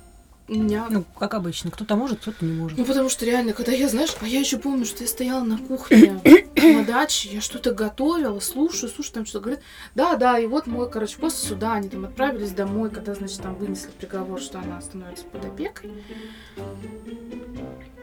Меня 0.48 0.88
Ну, 0.90 1.04
как 1.20 1.34
обычно, 1.34 1.72
кто-то 1.72 1.96
может, 1.96 2.20
кто-то 2.20 2.46
не 2.46 2.54
может. 2.54 2.78
ну, 2.78 2.86
потому 2.86 3.10
что 3.10 3.26
реально, 3.26 3.52
когда 3.54 3.74
я, 3.74 3.90
знаешь, 3.90 4.16
а 4.22 4.28
я 4.28 4.40
еще 4.40 4.58
помню, 4.58 4.86
что 4.86 5.04
я 5.04 5.10
стояла 5.10 5.44
на 5.44 5.58
кухне 5.58 6.22
на 6.56 6.86
даче, 6.86 7.30
я 7.30 7.42
что-то 7.42 7.74
готовила, 7.74 8.40
слушаю, 8.40 8.90
слушаю, 8.90 9.14
там 9.14 9.26
что-то 9.26 9.44
говорит. 9.44 9.64
Да, 9.94 10.16
да, 10.16 10.40
и 10.40 10.46
вот 10.46 10.66
мой, 10.66 10.90
короче, 10.90 11.18
после 11.18 11.50
суда 11.50 11.74
они 11.74 11.90
там 11.90 12.06
отправились 12.06 12.52
домой, 12.52 12.90
когда, 12.90 13.14
значит, 13.14 13.42
там 13.42 13.56
вынесли 13.56 13.90
приговор, 13.92 14.40
что 14.40 14.60
она 14.60 14.80
становится 14.82 15.26
под 15.26 15.44
опекой. 15.46 15.92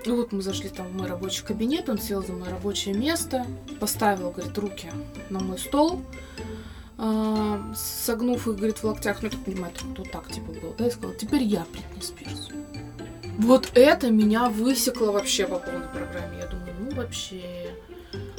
И 0.04 0.10
вот 0.10 0.32
мы 0.32 0.42
зашли 0.42 0.68
там 0.68 0.88
в 0.88 0.94
мой 0.94 1.08
рабочий 1.08 1.42
кабинет, 1.42 1.88
он 1.88 1.98
сел 1.98 2.22
за 2.22 2.34
мое 2.34 2.50
рабочее 2.50 2.94
место, 2.94 3.46
поставил, 3.80 4.30
говорит, 4.32 4.56
руки 4.58 4.90
на 5.30 5.40
мой 5.40 5.58
стол, 5.58 6.02
согнув 7.74 8.46
их, 8.46 8.56
говорит, 8.56 8.78
в 8.78 8.84
локтях, 8.84 9.22
ну, 9.22 9.28
я 9.28 9.32
так 9.32 9.44
понимаю, 9.44 9.72
это 9.74 9.84
вот 10.02 10.10
так, 10.10 10.28
типа, 10.28 10.52
было, 10.52 10.74
да, 10.78 10.86
и 10.86 10.90
сказал, 10.90 11.14
теперь 11.16 11.42
я 11.42 11.66
Бритни 11.72 12.00
Спирс. 12.00 12.50
Вот 13.38 13.72
это 13.74 14.10
меня 14.10 14.48
высекло 14.48 15.10
вообще 15.10 15.46
по 15.46 15.58
полной 15.58 15.88
программе. 15.88 16.38
Я 16.38 16.46
думаю, 16.46 16.74
ну 16.78 16.94
вообще, 16.94 17.74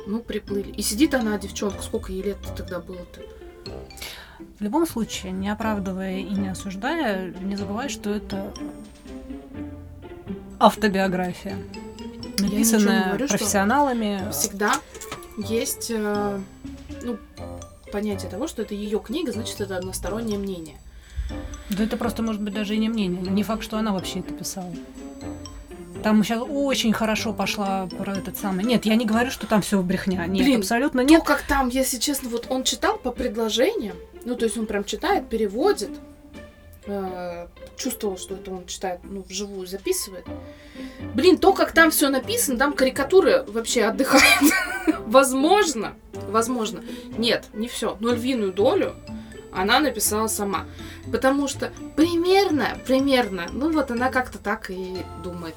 ну 0.08 0.20
приплыли. 0.22 0.72
И 0.72 0.82
сидит 0.82 1.14
она, 1.14 1.38
девчонка, 1.38 1.82
сколько 1.82 2.14
ей 2.14 2.24
лет 2.24 2.38
тогда 2.56 2.80
было-то? 2.80 3.22
В 4.58 4.62
любом 4.62 4.88
случае, 4.88 5.34
не 5.34 5.50
оправдывая 5.50 6.20
и 6.20 6.30
не 6.30 6.50
осуждая, 6.50 7.34
не 7.42 7.58
забывай, 7.58 7.90
что 7.90 8.10
это 8.10 8.54
автобиография, 10.60 11.58
написанная 12.40 13.08
говорю, 13.08 13.28
профессионалами. 13.28 14.32
Всегда 14.32 14.74
есть, 15.38 15.92
э, 15.94 16.40
ну, 17.04 17.18
понятие 17.92 18.30
того, 18.30 18.48
что 18.48 18.62
это 18.62 18.74
ее 18.74 19.00
книга, 19.00 19.32
значит, 19.32 19.62
это 19.62 19.78
одностороннее 19.78 20.38
мнение. 20.38 20.78
Да 21.70 21.84
это 21.84 21.98
просто 21.98 22.22
может 22.22 22.42
быть 22.42 22.54
даже 22.54 22.76
и 22.76 22.78
не 22.78 22.90
мнение. 22.90 23.22
Не 23.22 23.44
факт, 23.44 23.64
что 23.64 23.78
она 23.78 23.92
вообще 23.94 24.20
это 24.20 24.34
писала. 24.34 24.72
Там 26.04 26.24
сейчас 26.24 26.44
очень 26.48 26.94
хорошо 26.94 27.34
пошла 27.34 27.88
про 27.88 28.14
этот 28.14 28.38
самый. 28.38 28.64
Нет, 28.64 28.86
я 28.86 28.96
не 28.96 29.06
говорю, 29.06 29.32
что 29.32 29.48
там 29.48 29.64
все 29.64 29.82
брехня. 29.82 30.28
Нет, 30.28 30.46
Блин, 30.46 30.60
абсолютно 30.60 31.02
Ну, 31.02 31.10
нет. 31.10 31.24
как 31.24 31.42
там, 31.42 31.70
если 31.70 31.98
честно, 31.98 32.30
вот 32.30 32.46
он 32.50 32.64
читал 32.64 32.98
по 32.98 33.12
предложениям, 33.12 33.98
ну, 34.24 34.36
то 34.36 34.46
есть 34.46 34.56
он 34.56 34.68
прям 34.68 34.84
читает, 34.84 35.28
переводит, 35.30 35.90
э, 36.86 37.48
чувствовал, 37.76 38.20
что 38.20 38.36
это 38.36 38.52
он 38.52 38.68
читает, 38.68 39.00
ну, 39.04 39.26
вживую 39.28 39.66
записывает. 39.66 40.28
Блин, 41.16 41.40
то, 41.40 41.54
как 41.54 41.72
там 41.72 41.90
все 41.90 42.10
написано, 42.10 42.60
там 42.60 42.74
карикатуры 42.74 43.44
вообще 43.48 43.86
отдыхают. 43.86 44.54
Возможно, 45.06 45.94
возможно. 46.30 46.84
Нет, 47.18 47.46
не 47.54 47.68
все. 47.68 47.98
Но 48.00 48.14
львиную 48.14 48.54
долю 48.54 48.96
она 49.52 49.80
написала 49.80 50.28
сама. 50.28 50.66
Потому 51.12 51.48
что 51.48 51.72
примерно, 51.96 52.78
примерно, 52.86 53.48
ну 53.52 53.72
вот 53.72 53.92
она 53.92 54.12
как-то 54.12 54.38
так 54.38 54.70
и 54.70 54.98
думает. 55.24 55.56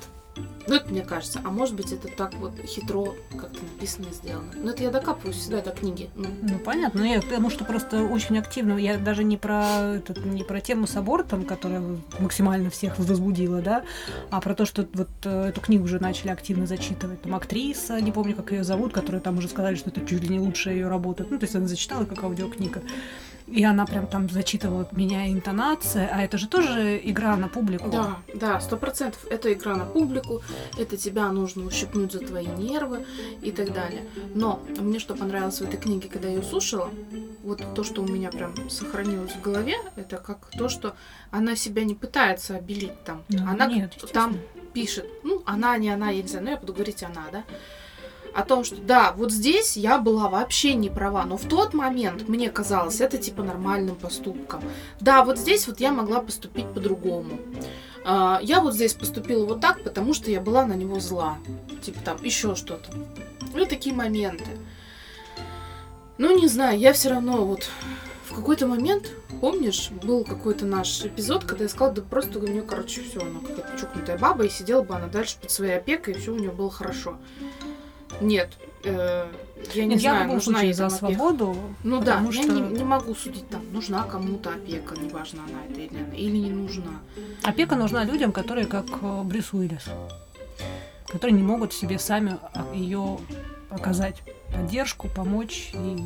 Ну, 0.68 0.74
это 0.74 0.90
мне 0.90 1.02
кажется. 1.02 1.40
А 1.44 1.50
может 1.50 1.74
быть, 1.74 1.92
это 1.92 2.08
так 2.08 2.34
вот 2.34 2.52
хитро 2.66 3.14
как-то 3.30 3.58
написано 3.64 4.06
и 4.10 4.14
сделано. 4.14 4.52
Но 4.54 4.70
это 4.70 4.82
я 4.82 4.90
докапываюсь 4.90 5.36
всегда 5.36 5.62
до 5.62 5.70
книги. 5.70 6.10
Ну, 6.14 6.28
Ну 6.42 6.58
понятно, 6.58 7.00
но 7.00 7.06
я 7.06 7.20
потому 7.20 7.50
что 7.50 7.64
просто 7.64 8.04
очень 8.04 8.38
активно, 8.38 8.76
я 8.76 8.98
даже 8.98 9.24
не 9.24 9.36
про 9.36 9.94
этот, 9.96 10.24
не 10.24 10.44
про 10.44 10.60
тему 10.60 10.86
с 10.86 10.96
абортом, 10.96 11.44
которая 11.44 11.82
максимально 12.18 12.70
всех 12.70 12.98
возбудила, 12.98 13.62
да, 13.62 13.84
а 14.30 14.40
про 14.40 14.54
то, 14.54 14.66
что 14.66 14.86
вот 14.92 15.08
э, 15.24 15.48
эту 15.48 15.60
книгу 15.60 15.84
уже 15.84 16.00
начали 16.00 16.28
активно 16.28 16.66
зачитывать. 16.66 17.22
Там 17.22 17.34
актриса, 17.34 18.00
не 18.00 18.12
помню, 18.12 18.36
как 18.36 18.52
ее 18.52 18.64
зовут, 18.64 18.92
которая 18.92 19.20
там 19.20 19.38
уже 19.38 19.48
сказали, 19.48 19.76
что 19.76 19.90
это 19.90 20.04
чуть 20.04 20.22
ли 20.22 20.28
не 20.28 20.40
лучшая 20.40 20.74
ее 20.74 20.88
работа. 20.88 21.26
Ну, 21.28 21.38
то 21.38 21.44
есть 21.44 21.56
она 21.56 21.66
зачитала 21.66 22.04
как 22.04 22.22
аудиокнига. 22.22 22.82
И 23.50 23.64
она 23.64 23.86
прям 23.86 24.06
там 24.06 24.28
зачитывала, 24.28 24.86
меняя 24.92 25.32
интонация, 25.32 26.08
а 26.12 26.22
это 26.22 26.38
же 26.38 26.48
тоже 26.48 27.00
игра 27.02 27.36
на 27.36 27.48
публику. 27.48 27.88
Да, 27.88 28.18
да, 28.34 28.60
сто 28.60 28.76
процентов. 28.76 29.24
Это 29.30 29.52
игра 29.52 29.74
на 29.74 29.84
публику, 29.84 30.42
это 30.78 30.96
тебя 30.96 31.30
нужно 31.32 31.64
ущипнуть 31.64 32.12
за 32.12 32.20
твои 32.20 32.46
нервы 32.46 33.06
и 33.42 33.50
так 33.50 33.72
далее. 33.72 34.02
Но 34.34 34.62
мне 34.78 34.98
что 34.98 35.14
понравилось 35.14 35.58
в 35.58 35.62
этой 35.62 35.78
книге, 35.78 36.08
когда 36.08 36.28
я 36.28 36.36
ее 36.36 36.42
слушала, 36.42 36.90
вот 37.42 37.62
то, 37.74 37.84
что 37.84 38.02
у 38.02 38.06
меня 38.06 38.30
прям 38.30 38.68
сохранилось 38.68 39.32
в 39.32 39.40
голове, 39.40 39.76
это 39.96 40.18
как 40.18 40.50
то, 40.50 40.68
что 40.68 40.94
она 41.30 41.56
себя 41.56 41.84
не 41.84 41.94
пытается 41.94 42.56
обелить 42.56 43.02
там. 43.04 43.22
Ну, 43.28 43.48
она 43.48 43.66
нет, 43.66 43.96
там 44.12 44.36
пишет, 44.74 45.06
ну, 45.24 45.42
она, 45.46 45.76
не 45.78 45.90
она, 45.90 46.10
я 46.10 46.22
не 46.22 46.28
знаю, 46.28 46.44
но 46.44 46.50
я 46.50 46.56
буду 46.56 46.72
говорить 46.74 47.02
она, 47.02 47.24
да, 47.32 47.44
о 48.38 48.44
том, 48.44 48.62
что 48.62 48.76
да, 48.76 49.12
вот 49.16 49.32
здесь 49.32 49.76
я 49.76 49.98
была 49.98 50.28
вообще 50.28 50.74
не 50.74 50.90
права, 50.90 51.24
но 51.24 51.36
в 51.36 51.48
тот 51.48 51.74
момент 51.74 52.28
мне 52.28 52.50
казалось 52.50 53.00
это 53.00 53.18
типа 53.18 53.42
нормальным 53.42 53.96
поступком. 53.96 54.62
Да, 55.00 55.24
вот 55.24 55.38
здесь 55.38 55.66
вот 55.66 55.80
я 55.80 55.90
могла 55.90 56.20
поступить 56.20 56.72
по-другому. 56.72 57.40
А, 58.04 58.38
Я 58.40 58.60
вот 58.60 58.74
здесь 58.74 58.94
поступила 58.94 59.44
вот 59.44 59.60
так, 59.60 59.82
потому 59.82 60.14
что 60.14 60.30
я 60.30 60.40
была 60.40 60.64
на 60.66 60.74
него 60.74 61.00
зла. 61.00 61.38
Типа 61.82 61.98
там 62.04 62.22
еще 62.22 62.54
что-то. 62.54 62.92
Ну, 63.54 63.66
такие 63.66 63.92
моменты. 63.92 64.46
Ну, 66.16 66.38
не 66.38 66.46
знаю, 66.46 66.78
я 66.78 66.92
все 66.92 67.10
равно 67.10 67.44
вот 67.44 67.68
в 68.30 68.36
какой-то 68.36 68.68
момент, 68.68 69.10
помнишь, 69.40 69.90
был 69.90 70.22
какой-то 70.22 70.64
наш 70.64 71.04
эпизод, 71.04 71.44
когда 71.44 71.64
я 71.64 71.68
сказала, 71.68 71.94
да 71.94 72.02
просто 72.02 72.38
у 72.38 72.46
нее, 72.46 72.62
короче, 72.62 73.02
все, 73.02 73.20
она 73.20 73.40
какая-то 73.40 73.78
чукнутая 73.80 74.18
баба, 74.18 74.44
и 74.44 74.48
сидела 74.48 74.82
бы 74.82 74.94
она 74.94 75.08
дальше 75.08 75.38
под 75.40 75.50
своей 75.50 75.78
опекой, 75.78 76.14
и 76.14 76.18
все 76.18 76.32
у 76.32 76.38
нее 76.38 76.52
было 76.52 76.70
хорошо. 76.70 77.16
Нет. 78.20 78.50
э, 78.84 79.26
я 79.74 79.84
не 79.84 79.94
Нет, 79.94 80.00
я 80.00 80.10
в 80.12 80.14
знаю, 80.14 80.22
любом 80.24 80.34
нужна 80.36 80.52
случае 80.54 80.74
за 80.74 80.88
свободу. 80.88 81.56
Ну 81.82 82.00
да, 82.00 82.12
потому 82.16 82.30
я 82.32 82.42
что- 82.42 82.52
не, 82.52 82.60
не 82.78 82.84
могу 82.84 83.14
судить 83.14 83.48
там, 83.48 83.62
нужна 83.72 84.04
кому-то 84.04 84.50
опека, 84.50 84.94
неважно, 84.98 85.42
она 85.48 85.64
это 85.68 85.80
или, 85.80 86.16
или 86.16 86.36
не 86.36 86.50
нужна. 86.50 87.00
Опека 87.42 87.74
нужна 87.76 88.04
людям, 88.04 88.32
которые 88.32 88.66
как 88.66 88.86
э, 89.02 89.22
Брюс 89.24 89.52
Уиллис, 89.52 89.86
которые 91.06 91.36
не 91.36 91.42
могут 91.42 91.72
себе 91.72 91.98
сами 91.98 92.38
ее 92.74 93.18
оказать 93.70 94.22
поддержку, 94.52 95.08
помочь 95.08 95.70
и 95.74 95.96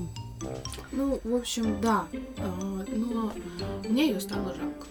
Ну, 0.92 1.20
в 1.22 1.34
общем, 1.36 1.80
да. 1.80 2.04
э, 2.12 2.84
Но 2.96 3.32
мне 3.88 4.08
ее 4.08 4.20
стало 4.20 4.54
жалко. 4.54 4.86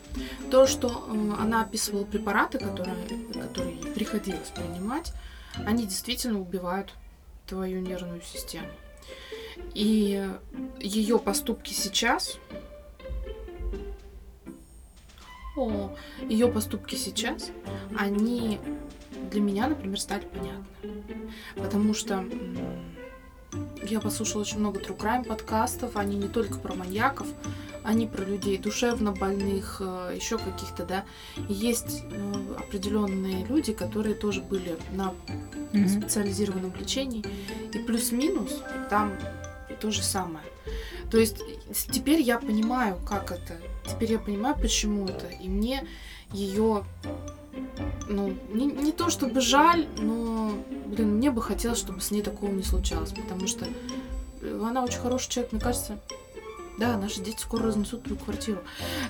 То, 0.49 0.67
что 0.67 1.05
она 1.39 1.61
описывала 1.63 2.03
препараты, 2.05 2.57
которые, 2.59 2.95
которые 3.41 3.75
ей 3.75 3.91
приходилось 3.93 4.49
принимать, 4.55 5.13
они 5.65 5.85
действительно 5.85 6.39
убивают 6.39 6.93
твою 7.51 7.81
нервную 7.81 8.21
систему. 8.21 8.69
И 9.73 10.25
ее 10.79 11.19
поступки 11.19 11.73
сейчас... 11.73 12.39
О, 15.57 15.93
ее 16.21 16.47
поступки 16.47 16.95
сейчас, 16.95 17.51
они 17.97 18.57
для 19.29 19.41
меня, 19.41 19.67
например, 19.67 19.99
стали 19.99 20.25
понятны. 20.25 21.03
Потому 21.57 21.93
что 21.93 22.25
я 23.83 23.99
послушала 23.99 24.41
очень 24.41 24.59
много 24.59 24.79
true 24.79 24.97
crime 24.97 25.25
подкастов, 25.25 25.95
они 25.95 26.15
не 26.17 26.27
только 26.27 26.59
про 26.59 26.73
маньяков, 26.73 27.27
они 27.83 28.07
про 28.07 28.23
людей 28.23 28.57
душевно 28.57 29.11
больных, 29.11 29.81
еще 29.81 30.37
каких-то, 30.37 30.85
да. 30.85 31.03
И 31.49 31.53
есть 31.53 32.03
э, 32.11 32.33
определенные 32.57 33.43
люди, 33.45 33.73
которые 33.73 34.15
тоже 34.15 34.41
были 34.41 34.77
на 34.91 35.13
специализированном 35.87 36.73
лечении, 36.79 37.23
и 37.73 37.77
плюс-минус 37.79 38.61
там 38.89 39.13
то 39.79 39.89
же 39.89 40.03
самое. 40.03 40.45
То 41.09 41.17
есть 41.17 41.41
теперь 41.91 42.21
я 42.21 42.37
понимаю, 42.37 42.99
как 43.05 43.31
это, 43.31 43.57
теперь 43.85 44.11
я 44.11 44.19
понимаю, 44.19 44.55
почему 44.55 45.07
это, 45.07 45.27
и 45.27 45.49
мне 45.49 45.87
ее, 46.31 46.85
ну, 48.07 48.35
не, 48.53 48.65
не 48.65 48.91
то 48.91 49.09
чтобы 49.09 49.41
жаль, 49.41 49.87
но, 49.97 50.51
блин, 50.85 51.15
мне 51.15 51.31
бы 51.31 51.41
хотелось, 51.41 51.79
чтобы 51.79 52.01
с 52.01 52.11
ней 52.11 52.21
такого 52.21 52.51
не 52.51 52.63
случалось, 52.63 53.11
потому 53.11 53.47
что 53.47 53.65
э, 54.41 54.61
она 54.63 54.83
очень 54.83 54.99
хороший 54.99 55.29
человек, 55.29 55.51
мне 55.51 55.61
кажется. 55.61 55.99
Да, 56.77 56.97
наши 56.97 57.21
дети 57.21 57.39
скоро 57.39 57.65
разнесут 57.65 58.03
твою 58.03 58.19
квартиру. 58.19 58.59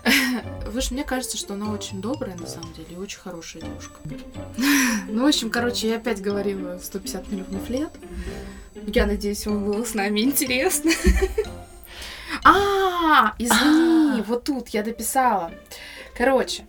Вы 0.67 0.81
ж 0.81 0.91
мне 0.91 1.03
кажется, 1.03 1.37
что 1.37 1.53
она 1.53 1.71
очень 1.71 2.01
добрая, 2.01 2.35
на 2.35 2.47
самом 2.47 2.73
деле, 2.73 2.87
и 2.91 2.97
очень 2.97 3.19
хорошая 3.19 3.63
девушка. 3.63 3.95
Ну, 5.07 5.23
в 5.23 5.27
общем, 5.27 5.49
короче, 5.49 5.89
я 5.89 5.97
опять 5.97 6.21
говорила 6.21 6.79
150 6.79 7.31
миллионов 7.31 7.69
лет. 7.69 7.89
Я 8.87 9.05
надеюсь, 9.05 9.45
вам 9.45 9.65
было 9.65 9.83
с 9.83 9.93
нами 9.93 10.21
интересно. 10.21 10.91
А, 12.43 13.35
извини, 13.37 14.23
вот 14.25 14.45
тут 14.45 14.69
я 14.69 14.83
дописала. 14.83 15.51
Короче, 16.17 16.63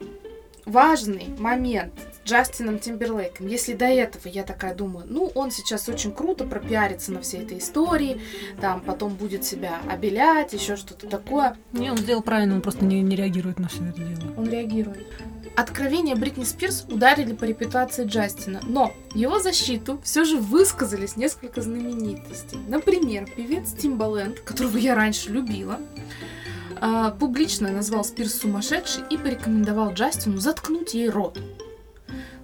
важный 0.72 1.28
момент 1.38 1.92
с 2.24 2.28
Джастином 2.28 2.78
Тимберлейком. 2.78 3.46
Если 3.46 3.74
до 3.74 3.84
этого 3.84 4.26
я 4.28 4.42
такая 4.42 4.74
думаю, 4.74 5.06
ну, 5.08 5.30
он 5.34 5.50
сейчас 5.50 5.88
очень 5.88 6.12
круто 6.12 6.44
пропиарится 6.44 7.12
на 7.12 7.20
всей 7.20 7.42
этой 7.42 7.58
истории, 7.58 8.20
там 8.60 8.80
потом 8.80 9.14
будет 9.14 9.44
себя 9.44 9.78
обелять, 9.88 10.52
еще 10.52 10.76
что-то 10.76 11.06
такое. 11.06 11.56
Не, 11.72 11.90
он 11.90 11.98
сделал 11.98 12.22
правильно, 12.22 12.56
он 12.56 12.62
просто 12.62 12.84
не, 12.84 13.02
не 13.02 13.14
реагирует 13.14 13.58
на 13.58 13.68
все 13.68 13.84
это 13.84 14.00
дело. 14.00 14.32
Он 14.36 14.48
реагирует. 14.48 15.06
Откровения 15.54 16.16
Бритни 16.16 16.44
Спирс 16.44 16.86
ударили 16.88 17.34
по 17.34 17.44
репутации 17.44 18.06
Джастина, 18.06 18.60
но 18.62 18.94
его 19.14 19.38
защиту 19.38 20.00
все 20.02 20.24
же 20.24 20.38
высказались 20.38 21.16
несколько 21.16 21.60
знаменитостей. 21.60 22.58
Например, 22.68 23.28
певец 23.36 23.72
Тимбаленд, 23.72 24.40
которого 24.40 24.78
я 24.78 24.94
раньше 24.94 25.28
любила, 25.28 25.78
публично 27.18 27.70
назвал 27.70 28.04
Спирс 28.04 28.40
сумасшедшей 28.40 29.04
и 29.08 29.16
порекомендовал 29.16 29.92
Джастину 29.92 30.38
заткнуть 30.38 30.94
ей 30.94 31.08
рот. 31.08 31.38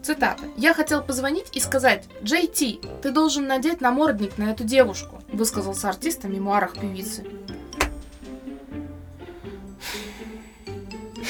Цитата. 0.02 0.44
«Я 0.56 0.74
хотел 0.74 1.02
позвонить 1.02 1.48
и 1.52 1.60
сказать, 1.60 2.06
Джей 2.22 2.46
Ти, 2.46 2.80
ты 3.02 3.10
должен 3.10 3.46
надеть 3.46 3.80
намордник 3.80 4.38
на 4.38 4.50
эту 4.50 4.64
девушку», 4.64 5.20
высказался 5.32 5.88
артист 5.88 6.24
о 6.24 6.28
мемуарах 6.28 6.74
певицы. 6.74 7.24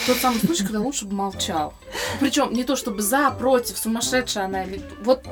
Тот 0.07 0.17
самый 0.19 0.39
случай, 0.39 0.65
когда 0.65 0.81
лучше 0.81 1.07
бы 1.07 1.15
молчал. 1.15 1.75
Причем 2.21 2.53
не 2.53 2.65
то 2.65 2.77
чтобы 2.77 3.03
за, 3.03 3.31
против, 3.31 3.77
сумасшедшая 3.77 4.45
она 4.45 4.65
или... 4.65 4.83
Вот 5.03 5.27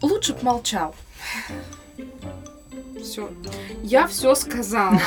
лучше 0.00 0.34
бы 0.34 0.42
молчал. 0.42 0.94
Все. 3.02 3.30
Я 3.82 4.06
все 4.06 4.34
сказала. 4.34 5.00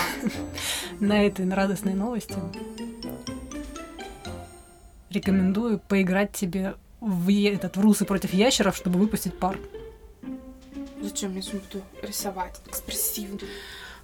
На 0.99 1.25
этой 1.25 1.49
радостной 1.49 1.93
новости 1.93 2.35
рекомендую 5.09 5.79
поиграть 5.79 6.33
тебе 6.33 6.75
в 6.99 7.29
этот 7.29 7.77
в 7.77 7.81
русы 7.81 8.05
против 8.05 8.33
ящеров, 8.33 8.75
чтобы 8.75 8.99
выпустить 8.99 9.37
пар. 9.37 9.57
Зачем 11.01 11.35
я 11.35 11.41
буду 11.51 11.83
рисовать 12.01 12.61
экспрессивно? 12.65 13.39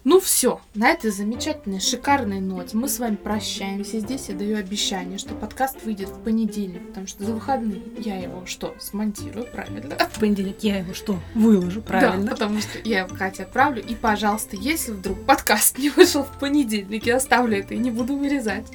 Ну 0.05 0.21
все, 0.21 0.61
на 0.75 0.91
этой 0.91 1.11
замечательной, 1.11 1.81
шикарной 1.81 2.39
ноте 2.39 2.77
мы 2.77 2.87
с 2.87 2.99
вами 2.99 3.17
прощаемся. 3.17 3.99
Здесь 3.99 4.29
я 4.29 4.35
даю 4.35 4.57
обещание, 4.57 5.17
что 5.17 5.35
подкаст 5.35 5.83
выйдет 5.83 6.07
в 6.07 6.23
понедельник, 6.23 6.87
потому 6.87 7.05
что 7.05 7.25
за 7.25 7.33
выходные 7.33 7.81
я 7.97 8.17
его 8.17 8.45
что, 8.45 8.73
смонтирую, 8.79 9.45
правильно? 9.51 9.97
В 9.97 10.19
понедельник 10.19 10.59
я 10.61 10.77
его 10.77 10.93
что, 10.93 11.19
выложу, 11.35 11.81
правильно? 11.81 12.27
Да, 12.27 12.31
потому 12.31 12.61
что 12.61 12.79
я 12.85 12.99
его 12.99 13.13
Кате 13.13 13.43
отправлю. 13.43 13.83
И, 13.85 13.93
пожалуйста, 13.93 14.55
если 14.55 14.93
вдруг 14.93 15.21
подкаст 15.25 15.77
не 15.77 15.89
вышел 15.89 16.23
в 16.23 16.39
понедельник, 16.39 17.05
я 17.05 17.17
оставлю 17.17 17.57
это 17.57 17.73
и 17.73 17.77
не 17.77 17.91
буду 17.91 18.15
вырезать. 18.15 18.67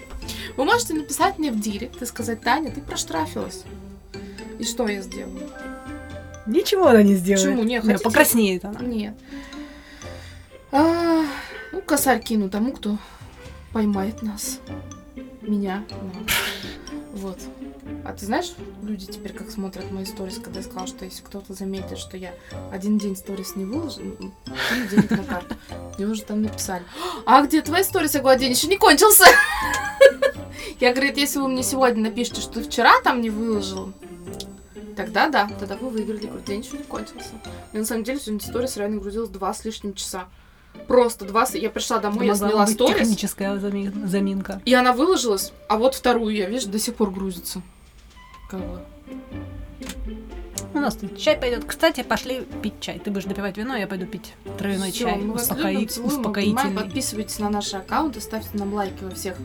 Вы 0.58 0.64
можете 0.66 0.92
написать 0.92 1.38
мне 1.38 1.50
в 1.50 1.58
директ 1.58 2.02
и 2.02 2.06
сказать, 2.06 2.42
Таня, 2.42 2.70
ты 2.70 2.82
проштрафилась. 2.82 3.64
И 4.58 4.64
что 4.64 4.86
я 4.88 5.00
сделаю? 5.00 5.48
Ничего 6.46 6.88
она 6.88 7.02
не 7.02 7.14
сделает. 7.14 7.46
Почему? 7.46 7.62
Не, 7.64 7.80
хотите? 7.80 8.04
покраснеет 8.04 8.64
она. 8.66 8.80
Нет. 8.80 9.14
А, 10.76 11.24
ну, 11.70 11.80
косарь 11.82 12.20
кину 12.20 12.50
тому, 12.50 12.72
кто 12.72 12.98
поймает 13.72 14.22
нас. 14.22 14.58
Меня. 15.40 15.84
да. 15.88 15.96
Вот. 17.12 17.38
А 18.04 18.12
ты 18.12 18.26
знаешь, 18.26 18.54
люди 18.82 19.06
теперь 19.06 19.32
как 19.32 19.52
смотрят 19.52 19.92
мои 19.92 20.04
сторис, 20.04 20.38
когда 20.42 20.58
я 20.58 20.64
сказала, 20.64 20.88
что 20.88 21.04
если 21.04 21.22
кто-то 21.22 21.54
заметит, 21.54 21.98
что 21.98 22.16
я 22.16 22.34
один 22.72 22.98
день 22.98 23.14
сторис 23.14 23.54
не 23.54 23.64
выложу, 23.64 24.00
м, 24.00 24.16
кинь 24.68 24.88
денег 24.90 25.10
на 25.12 25.22
карту. 25.22 25.54
Мне 25.96 26.08
уже 26.08 26.22
там 26.22 26.42
написали. 26.42 26.82
А 27.24 27.40
где 27.46 27.62
твои 27.62 27.84
сторис? 27.84 28.14
Я 28.14 28.20
говорю, 28.20 28.36
«А 28.36 28.40
день 28.40 28.50
еще 28.50 28.66
не 28.66 28.76
кончился. 28.76 29.26
Я, 30.80 30.92
говорит, 30.92 31.16
если 31.18 31.38
вы 31.38 31.46
мне 31.46 31.62
сегодня 31.62 32.02
напишите, 32.02 32.40
что 32.40 32.60
вчера 32.60 33.00
там 33.02 33.20
не 33.20 33.30
выложил, 33.30 33.92
тогда 34.96 35.28
да, 35.28 35.48
тогда 35.60 35.76
вы 35.76 35.88
выиграли. 35.88 36.22
Я 36.22 36.28
говорю, 36.30 36.44
день 36.44 36.62
еще 36.62 36.78
не 36.78 36.82
кончился. 36.82 37.30
И 37.72 37.78
на 37.78 37.84
самом 37.84 38.02
деле 38.02 38.18
сегодня 38.18 38.44
сторис 38.44 38.76
реально 38.76 39.00
грузилась 39.00 39.30
два 39.30 39.54
с 39.54 39.64
лишним 39.64 39.94
часа. 39.94 40.26
Просто 40.86 41.24
два. 41.24 41.46
Я 41.54 41.70
пришла 41.70 41.98
домой, 41.98 42.26
я 42.26 42.32
Могла 42.32 42.48
сняла 42.48 42.64
быть 42.66 42.74
сторис, 42.74 42.98
техническая 42.98 43.58
зами- 43.58 43.92
заминка. 44.06 44.60
и 44.64 44.74
она 44.74 44.92
выложилась, 44.92 45.52
а 45.68 45.76
вот 45.78 45.94
вторую 45.94 46.34
я, 46.34 46.48
видишь, 46.48 46.64
до 46.66 46.78
сих 46.78 46.94
пор 46.94 47.10
грузится. 47.10 47.62
Бы. 48.52 48.80
У 50.74 50.78
нас 50.78 50.94
тут 50.96 51.18
чай 51.18 51.36
пойдет. 51.36 51.64
Кстати, 51.64 52.02
пошли 52.02 52.42
пить 52.62 52.74
чай. 52.80 52.98
Ты 52.98 53.10
будешь 53.10 53.24
допивать 53.24 53.56
вино, 53.56 53.76
я 53.76 53.86
пойду 53.86 54.06
пить 54.06 54.34
травяной 54.58 54.90
Всё, 54.92 55.04
чай. 55.08 55.16
мы 55.16 55.22
любим, 55.22 55.38
целуем, 55.38 55.66
обнимаем. 55.66 56.04
успокоительный. 56.06 56.74
Подписывайтесь 56.82 57.38
на 57.38 57.48
наши 57.50 57.76
аккаунты, 57.76 58.20
ставьте 58.20 58.50
нам 58.58 58.74
лайки 58.74 59.02
во 59.02 59.10
всех 59.10 59.36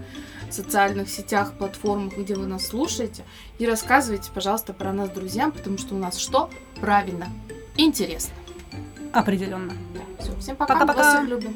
социальных 0.52 1.10
сетях, 1.10 1.54
платформах, 1.58 2.18
где 2.18 2.36
вы 2.36 2.46
нас 2.48 2.68
слушаете. 2.68 3.24
И 3.60 3.66
рассказывайте, 3.68 4.30
пожалуйста, 4.34 4.74
про 4.74 4.92
нас 4.92 5.10
друзьям, 5.10 5.52
потому 5.52 5.78
что 5.78 5.96
у 5.96 5.98
нас 6.00 6.18
что? 6.18 6.50
Правильно. 6.82 7.28
Интересно. 7.78 8.34
Определенно. 9.14 9.74
Да. 9.94 10.24
Все, 10.24 10.36
всем 10.40 10.56
пока. 10.56 10.74
Пока-пока. 10.76 11.00
Мы 11.00 11.04
вас 11.04 11.16
всех 11.16 11.30
любим. 11.30 11.56